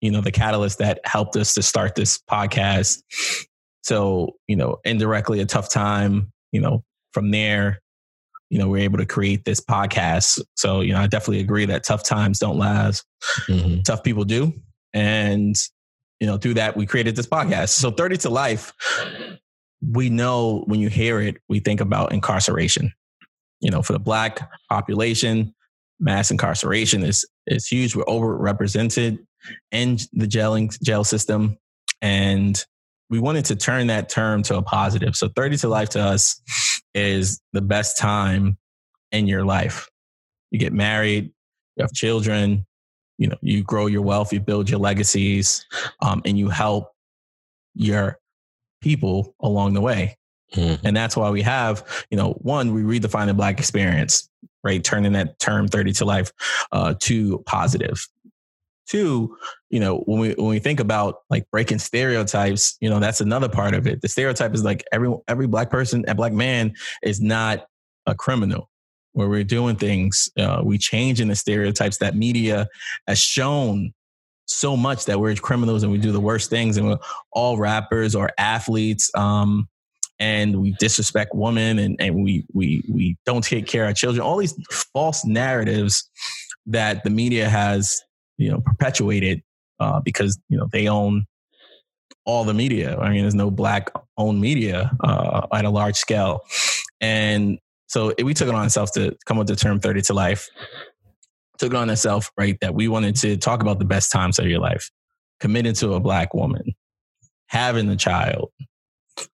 you 0.00 0.12
know 0.12 0.20
the 0.20 0.30
catalyst 0.30 0.78
that 0.78 1.00
helped 1.04 1.34
us 1.34 1.54
to 1.54 1.62
start 1.62 1.96
this 1.96 2.20
podcast. 2.30 3.02
So 3.82 4.36
you 4.46 4.54
know 4.54 4.78
indirectly 4.84 5.40
a 5.40 5.46
tough 5.46 5.68
time 5.68 6.32
you 6.52 6.60
know 6.60 6.84
from 7.12 7.32
there 7.32 7.80
you 8.50 8.58
know 8.58 8.68
we're 8.68 8.84
able 8.84 8.98
to 8.98 9.06
create 9.06 9.44
this 9.44 9.60
podcast. 9.60 10.40
So 10.54 10.80
you 10.80 10.92
know 10.92 11.00
i 11.00 11.08
definitely 11.08 11.40
agree 11.40 11.66
that 11.66 11.82
tough 11.82 12.04
times 12.04 12.38
don't 12.38 12.56
last. 12.56 13.04
Mm-hmm. 13.48 13.80
tough 13.82 14.04
people 14.04 14.22
do 14.22 14.52
and 14.94 15.56
you 16.20 16.26
know, 16.26 16.38
through 16.38 16.54
that, 16.54 16.76
we 16.76 16.86
created 16.86 17.16
this 17.16 17.26
podcast. 17.26 17.70
So 17.70 17.90
30 17.90 18.16
to 18.18 18.30
life, 18.30 18.72
we 19.82 20.08
know 20.08 20.64
when 20.66 20.80
you 20.80 20.88
hear 20.88 21.20
it, 21.20 21.36
we 21.48 21.60
think 21.60 21.80
about 21.80 22.12
incarceration. 22.12 22.92
You 23.60 23.70
know, 23.70 23.82
for 23.82 23.92
the 23.92 23.98
black 23.98 24.50
population, 24.68 25.54
mass 25.98 26.30
incarceration 26.30 27.02
is 27.02 27.26
is 27.46 27.66
huge. 27.66 27.94
We're 27.94 28.04
overrepresented 28.04 29.18
in 29.70 29.98
the 30.12 30.26
jailing 30.26 30.70
jail 30.82 31.04
system. 31.04 31.58
And 32.02 32.62
we 33.08 33.20
wanted 33.20 33.44
to 33.46 33.56
turn 33.56 33.86
that 33.86 34.08
term 34.08 34.42
to 34.44 34.56
a 34.56 34.62
positive. 34.62 35.16
So 35.16 35.28
30 35.34 35.58
to 35.58 35.68
life 35.68 35.90
to 35.90 36.00
us 36.00 36.40
is 36.94 37.40
the 37.52 37.62
best 37.62 37.98
time 37.98 38.58
in 39.12 39.26
your 39.26 39.44
life. 39.44 39.88
You 40.50 40.58
get 40.58 40.72
married, 40.72 41.32
you 41.76 41.82
have 41.82 41.92
children, 41.92 42.65
you 43.18 43.26
know 43.26 43.36
you 43.40 43.62
grow 43.62 43.86
your 43.86 44.02
wealth 44.02 44.32
you 44.32 44.40
build 44.40 44.68
your 44.68 44.80
legacies 44.80 45.66
um, 46.02 46.22
and 46.24 46.38
you 46.38 46.48
help 46.48 46.92
your 47.74 48.18
people 48.80 49.34
along 49.40 49.74
the 49.74 49.80
way. 49.80 50.16
Mm-hmm. 50.54 50.86
and 50.86 50.96
that's 50.96 51.16
why 51.16 51.28
we 51.28 51.42
have 51.42 52.06
you 52.08 52.16
know 52.16 52.34
one 52.34 52.72
we 52.72 52.82
redefine 52.82 53.26
the 53.26 53.34
black 53.34 53.58
experience 53.58 54.30
right? 54.66 54.82
Turning 54.82 55.12
that 55.12 55.38
term 55.38 55.68
30 55.68 55.92
to 55.92 56.04
life 56.04 56.32
uh, 56.72 56.94
to 57.00 57.38
positive. 57.46 58.06
Two 58.88 59.36
you 59.70 59.80
know 59.80 59.98
when 60.06 60.20
we 60.20 60.34
when 60.34 60.46
we 60.46 60.60
think 60.60 60.78
about 60.78 61.22
like 61.28 61.50
breaking 61.50 61.80
stereotypes 61.80 62.76
you 62.80 62.88
know 62.88 63.00
that's 63.00 63.20
another 63.20 63.48
part 63.48 63.74
of 63.74 63.86
it. 63.86 64.00
The 64.00 64.08
stereotype 64.08 64.54
is 64.54 64.62
like 64.62 64.84
every 64.92 65.12
every 65.26 65.48
black 65.48 65.70
person 65.70 66.04
a 66.06 66.14
black 66.14 66.32
man 66.32 66.74
is 67.02 67.20
not 67.20 67.66
a 68.06 68.14
criminal 68.14 68.70
where 69.16 69.30
we're 69.30 69.44
doing 69.44 69.76
things, 69.76 70.28
uh, 70.38 70.60
we 70.62 70.78
in 70.92 71.28
the 71.28 71.34
stereotypes 71.34 71.96
that 71.98 72.14
media 72.14 72.68
has 73.08 73.18
shown 73.18 73.94
so 74.44 74.76
much 74.76 75.06
that 75.06 75.18
we're 75.18 75.34
criminals 75.36 75.82
and 75.82 75.90
we 75.90 75.96
do 75.96 76.12
the 76.12 76.20
worst 76.20 76.50
things 76.50 76.76
and 76.76 76.86
we're 76.86 76.98
all 77.32 77.56
rappers 77.56 78.14
or 78.14 78.30
athletes. 78.36 79.10
Um, 79.14 79.68
and 80.18 80.60
we 80.60 80.72
disrespect 80.78 81.34
women 81.34 81.78
and, 81.78 81.96
and 81.98 82.14
we 82.14 82.44
we 82.52 82.82
we 82.90 83.16
don't 83.26 83.44
take 83.44 83.66
care 83.66 83.86
of 83.86 83.94
children 83.94 84.22
all 84.22 84.38
these 84.38 84.54
false 84.94 85.26
narratives 85.26 86.08
that 86.64 87.04
the 87.04 87.10
media 87.10 87.50
has 87.50 88.00
you 88.38 88.50
know 88.50 88.58
perpetuated 88.60 89.42
uh, 89.78 90.00
because 90.00 90.38
you 90.48 90.56
know 90.56 90.68
they 90.72 90.88
own 90.88 91.26
all 92.24 92.44
the 92.44 92.54
media 92.54 92.96
i 92.98 93.10
mean 93.10 93.20
there's 93.20 93.34
no 93.34 93.50
black 93.50 93.90
owned 94.16 94.40
media 94.40 94.90
uh, 95.04 95.46
at 95.52 95.66
a 95.66 95.70
large 95.70 95.96
scale 95.96 96.40
and 97.02 97.58
so 97.86 98.12
we 98.22 98.34
took 98.34 98.48
it 98.48 98.54
on 98.54 98.62
ourselves 98.62 98.90
to 98.92 99.16
come 99.26 99.38
up 99.38 99.46
with 99.46 99.56
the 99.56 99.56
term 99.56 99.80
30 99.80 100.02
to 100.02 100.14
life. 100.14 100.48
Took 101.58 101.72
it 101.72 101.76
on 101.76 101.88
ourselves 101.88 102.30
right 102.36 102.58
that 102.60 102.74
we 102.74 102.88
wanted 102.88 103.16
to 103.16 103.36
talk 103.36 103.62
about 103.62 103.78
the 103.78 103.84
best 103.84 104.12
times 104.12 104.38
of 104.38 104.46
your 104.46 104.60
life. 104.60 104.90
Committing 105.40 105.74
to 105.74 105.94
a 105.94 106.00
black 106.00 106.34
woman. 106.34 106.74
Having 107.48 107.88
a 107.90 107.96
child. 107.96 108.50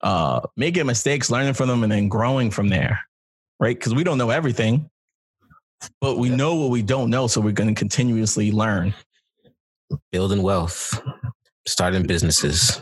Uh, 0.00 0.40
making 0.56 0.86
mistakes, 0.86 1.30
learning 1.30 1.54
from 1.54 1.68
them, 1.68 1.82
and 1.82 1.92
then 1.92 2.08
growing 2.08 2.50
from 2.50 2.68
there, 2.68 3.00
right? 3.60 3.76
Because 3.78 3.94
we 3.94 4.04
don't 4.04 4.16
know 4.16 4.30
everything, 4.30 4.88
but 6.00 6.16
we 6.16 6.30
know 6.30 6.54
what 6.54 6.70
we 6.70 6.80
don't 6.80 7.10
know, 7.10 7.26
so 7.26 7.42
we're 7.42 7.52
going 7.52 7.74
to 7.74 7.78
continuously 7.78 8.50
learn. 8.50 8.94
Building 10.12 10.42
wealth, 10.42 10.98
starting 11.66 12.06
businesses, 12.06 12.80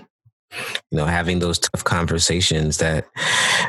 you 0.90 0.98
know, 0.98 1.07
having 1.07 1.38
those 1.38 1.59
tough 1.59 1.84
conversations 1.84 2.78
that 2.78 3.07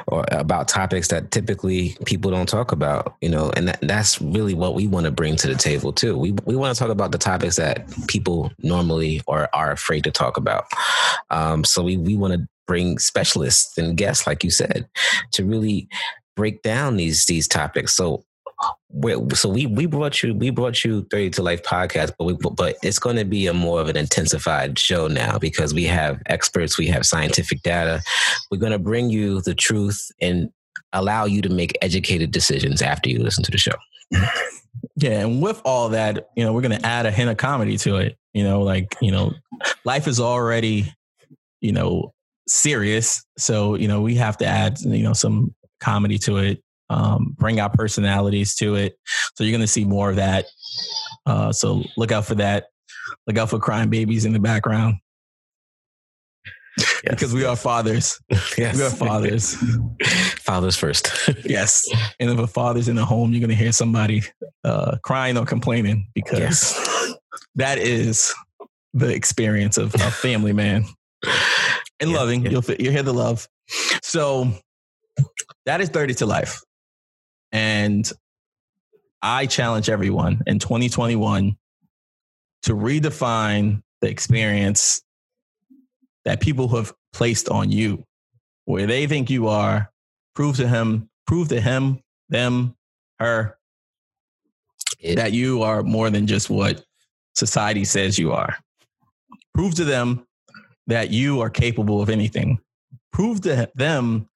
or 0.07 0.25
about 0.31 0.67
topics 0.67 1.07
that 1.09 1.31
typically 1.31 1.95
people 2.05 2.31
don't 2.31 2.49
talk 2.49 2.71
about, 2.71 3.15
you 3.21 3.29
know, 3.29 3.51
and 3.55 3.67
that, 3.67 3.79
that's 3.81 4.21
really 4.21 4.53
what 4.53 4.75
we 4.75 4.88
want 4.88 5.05
to 5.05 5.11
bring 5.11 5.36
to 5.38 5.47
the 5.47 5.55
table 5.55 5.93
too. 5.93 6.17
We 6.17 6.33
we 6.45 6.55
want 6.55 6.75
to 6.75 6.79
talk 6.79 6.91
about 6.91 7.11
the 7.11 7.17
topics 7.17 7.55
that 7.55 7.88
people 8.07 8.51
normally 8.59 9.21
or 9.27 9.49
are 9.53 9.71
afraid 9.71 10.03
to 10.05 10.11
talk 10.11 10.38
about. 10.38 10.65
Um, 11.29 11.63
so 11.63 11.83
we 11.83 11.97
we 11.97 12.17
want 12.17 12.33
to 12.33 12.47
bring 12.67 12.97
specialists 12.97 13.77
and 13.77 13.95
guests, 13.95 14.27
like 14.27 14.43
you 14.43 14.51
said, 14.51 14.88
to 15.33 15.45
really 15.45 15.88
break 16.36 16.61
down 16.61 16.97
these 16.97 17.25
these 17.25 17.47
topics. 17.47 17.95
So 17.95 18.24
so 19.33 19.49
we 19.49 19.65
we 19.65 19.85
brought 19.85 20.23
you 20.23 20.33
we 20.33 20.49
brought 20.49 20.83
you 20.83 21.05
30 21.11 21.31
to 21.31 21.43
life 21.43 21.61
podcast 21.63 22.13
but 22.17 22.25
we, 22.25 22.33
but 22.33 22.75
it's 22.81 22.99
going 22.99 23.17
to 23.17 23.25
be 23.25 23.47
a 23.47 23.53
more 23.53 23.81
of 23.81 23.89
an 23.89 23.97
intensified 23.97 24.79
show 24.79 25.07
now 25.07 25.37
because 25.37 25.73
we 25.73 25.83
have 25.83 26.21
experts 26.27 26.77
we 26.77 26.87
have 26.87 27.05
scientific 27.05 27.61
data. 27.61 28.01
We're 28.49 28.59
going 28.59 28.71
to 28.71 28.79
bring 28.79 29.09
you 29.09 29.41
the 29.41 29.55
truth 29.55 30.11
and 30.21 30.49
allow 30.93 31.25
you 31.25 31.41
to 31.41 31.49
make 31.49 31.77
educated 31.81 32.31
decisions 32.31 32.81
after 32.81 33.09
you 33.09 33.19
listen 33.19 33.43
to 33.43 33.51
the 33.51 33.57
show. 33.57 33.75
Yeah 34.97 35.19
and 35.21 35.41
with 35.41 35.61
all 35.65 35.89
that 35.89 36.29
you 36.35 36.43
know 36.45 36.53
we're 36.53 36.61
going 36.61 36.79
to 36.79 36.85
add 36.85 37.05
a 37.05 37.11
hint 37.11 37.29
of 37.29 37.37
comedy 37.37 37.77
to 37.77 37.95
it 37.97 38.17
you 38.33 38.43
know 38.43 38.61
like 38.61 38.95
you 39.01 39.11
know 39.11 39.33
life 39.83 40.07
is 40.07 40.19
already 40.19 40.91
you 41.61 41.71
know 41.71 42.13
serious. 42.47 43.25
So 43.37 43.75
you 43.75 43.87
know 43.87 44.01
we 44.01 44.15
have 44.15 44.37
to 44.37 44.45
add 44.45 44.79
you 44.81 45.03
know 45.03 45.13
some 45.13 45.53
comedy 45.79 46.17
to 46.19 46.37
it 46.37 46.63
um, 46.89 47.36
bring 47.38 47.59
our 47.59 47.69
personalities 47.69 48.55
to 48.55 48.75
it. 48.75 48.97
So 49.36 49.43
you're 49.43 49.51
going 49.51 49.61
to 49.61 49.67
see 49.67 49.86
more 49.86 50.09
of 50.09 50.15
that. 50.17 50.45
Uh, 51.25 51.51
so 51.51 51.83
look 51.97 52.11
out 52.11 52.25
for 52.25 52.36
that. 52.36 52.67
Look 53.27 53.38
out 53.38 53.49
for 53.49 53.59
crying 53.59 53.89
babies 53.89 54.25
in 54.25 54.33
the 54.33 54.39
background. 54.39 54.95
Yes. 56.77 56.97
Because 57.09 57.33
we 57.33 57.45
are 57.45 57.55
fathers. 57.55 58.19
Yes. 58.57 58.77
We 58.77 58.83
are 58.83 58.89
fathers. 58.89 59.55
fathers 60.39 60.75
first. 60.75 61.09
yes. 61.45 61.88
And 62.19 62.29
if 62.29 62.39
a 62.39 62.47
father's 62.47 62.88
in 62.88 62.95
the 62.95 63.05
home, 63.05 63.31
you're 63.31 63.39
going 63.39 63.49
to 63.49 63.55
hear 63.55 63.71
somebody 63.71 64.23
uh, 64.63 64.97
crying 65.03 65.38
or 65.38 65.45
complaining 65.45 66.07
because 66.13 66.39
yes. 66.39 67.15
that 67.55 67.77
is 67.77 68.33
the 68.93 69.13
experience 69.13 69.77
of 69.77 69.93
a 69.95 70.11
family 70.11 70.53
man. 70.53 70.86
And 71.99 72.11
yeah, 72.11 72.17
loving, 72.17 72.43
yeah. 72.43 72.51
you'll 72.51 72.63
you'll 72.77 72.91
hear 72.91 73.03
the 73.03 73.13
love. 73.13 73.47
So 74.03 74.51
that 75.65 75.81
is 75.81 75.89
30 75.89 76.13
to 76.15 76.25
life. 76.25 76.61
And 77.55 78.11
I 79.21 79.45
challenge 79.45 79.89
everyone 79.89 80.41
in 80.45 80.59
2021 80.59 81.55
to 82.63 82.73
redefine 82.73 83.81
the 84.01 84.09
experience 84.09 85.01
that 86.25 86.41
people 86.41 86.67
have 86.75 86.93
placed 87.13 87.47
on 87.47 87.71
you, 87.71 88.03
where 88.65 88.85
they 88.85 89.07
think 89.07 89.29
you 89.29 89.47
are. 89.47 89.89
Prove 90.35 90.57
to 90.57 90.67
him, 90.67 91.09
prove 91.27 91.47
to 91.47 91.61
him, 91.61 92.01
them, 92.27 92.75
her, 93.19 93.57
it, 94.99 95.15
that 95.15 95.31
you 95.31 95.61
are 95.61 95.81
more 95.81 96.09
than 96.09 96.27
just 96.27 96.49
what 96.49 96.83
society 97.35 97.85
says 97.85 98.19
you 98.19 98.33
are. 98.33 98.57
Prove 99.53 99.75
to 99.75 99.85
them 99.85 100.27
that 100.87 101.09
you 101.09 101.39
are 101.39 101.49
capable 101.49 102.01
of 102.01 102.09
anything. 102.09 102.59
Prove 103.13 103.39
to 103.43 103.71
them 103.75 104.27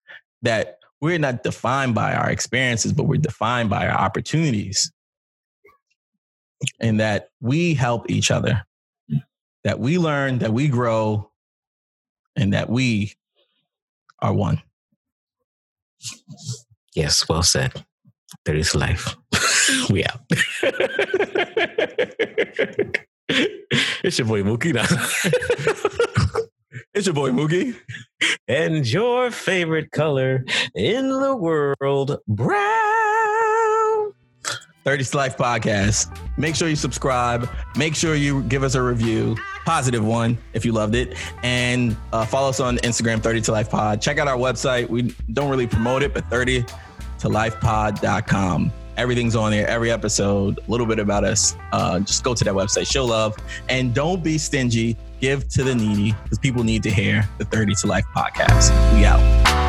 that 0.41 0.79
we're 1.02 1.20
not 1.20 1.43
defined 1.43 1.95
by 1.95 2.14
our 2.14 2.30
experiences, 2.30 2.93
but 2.93 3.04
we're 3.04 3.20
defined 3.20 3.70
by 3.70 3.88
our 3.88 3.97
opportunities. 3.97 4.91
And 6.80 7.00
that 7.00 7.30
we 7.39 7.74
help 7.74 8.10
each 8.10 8.32
other, 8.32 8.66
that 9.64 9.80
we 9.80 9.97
learn, 9.97 10.39
that 10.39 10.52
we 10.52 10.68
grow, 10.68 11.32
and 12.36 12.54
that 12.54 12.70
we 12.70 13.14
are 14.20 14.34
one. 14.34 14.62
Yes, 16.95 17.30
well 17.30 17.43
said. 17.43 17.86
There 18.45 18.56
is 18.56 18.76
life. 18.76 19.16
we 19.89 20.04
out. 20.04 20.20
it's 24.04 24.18
your 24.20 24.28
boy 24.28 24.43
Mookie. 24.43 24.76
It's 26.96 27.06
your 27.06 27.14
boy 27.14 27.30
Moogie. 27.30 27.76
And 28.48 28.86
your 28.92 29.30
favorite 29.30 29.92
color 29.92 30.44
in 30.74 31.08
the 31.08 31.36
world, 31.36 32.18
brown. 32.28 34.14
30 34.86 35.04
to 35.04 35.18
Life 35.18 35.38
Podcast. 35.38 36.18
Make 36.40 36.56
sure 36.56 36.68
you 36.68 36.76
subscribe. 36.76 37.48
Make 37.76 37.94
sure 37.94 38.16
you 38.16 38.42
give 38.44 38.64
us 38.64 38.74
a 38.74 38.82
review, 38.82 39.38
positive 39.66 40.04
one 40.04 40.36
if 40.54 40.66
you 40.66 40.72
loved 40.72 40.96
it. 40.96 41.16
And 41.44 41.96
uh, 42.12 42.26
follow 42.26 42.50
us 42.50 42.60
on 42.60 42.78
Instagram, 42.78 43.22
30 43.22 43.42
to 43.42 43.52
Life 43.52 43.70
Pod. 43.70 44.02
Check 44.02 44.18
out 44.18 44.28
our 44.28 44.38
website. 44.38 44.90
We 44.90 45.14
don't 45.34 45.52
really 45.52 45.68
promote 45.68 46.02
it, 46.02 46.12
but 46.12 46.26
30 46.26 46.66
to 47.20 47.30
Life 47.30 47.56
lifepod.com. 47.60 48.74
Everything's 48.98 49.36
on 49.36 49.52
there, 49.52 49.68
every 49.68 49.92
episode, 49.92 50.60
a 50.68 50.72
little 50.72 50.88
bit 50.88 50.98
about 50.98 51.24
us. 51.24 51.56
Uh, 51.72 52.00
just 52.00 52.24
go 52.24 52.34
to 52.34 52.44
that 52.44 52.54
website, 52.54 52.92
show 52.92 53.06
love, 53.06 53.38
and 53.70 53.94
don't 53.94 54.24
be 54.24 54.40
stingy 54.40 54.98
give 55.20 55.47
to 55.49 55.63
the 55.63 55.76
needy 55.76 56.13
because 56.24 56.39
people 56.39 56.63
need 56.63 56.84
to 56.84 56.91
hear 56.91 57.28
the 57.38 57.45
30 57.45 57.76
to 57.82 57.88
Life 57.88 58.05
podcast. 58.15 58.72
We 58.95 59.05
out. 59.05 59.68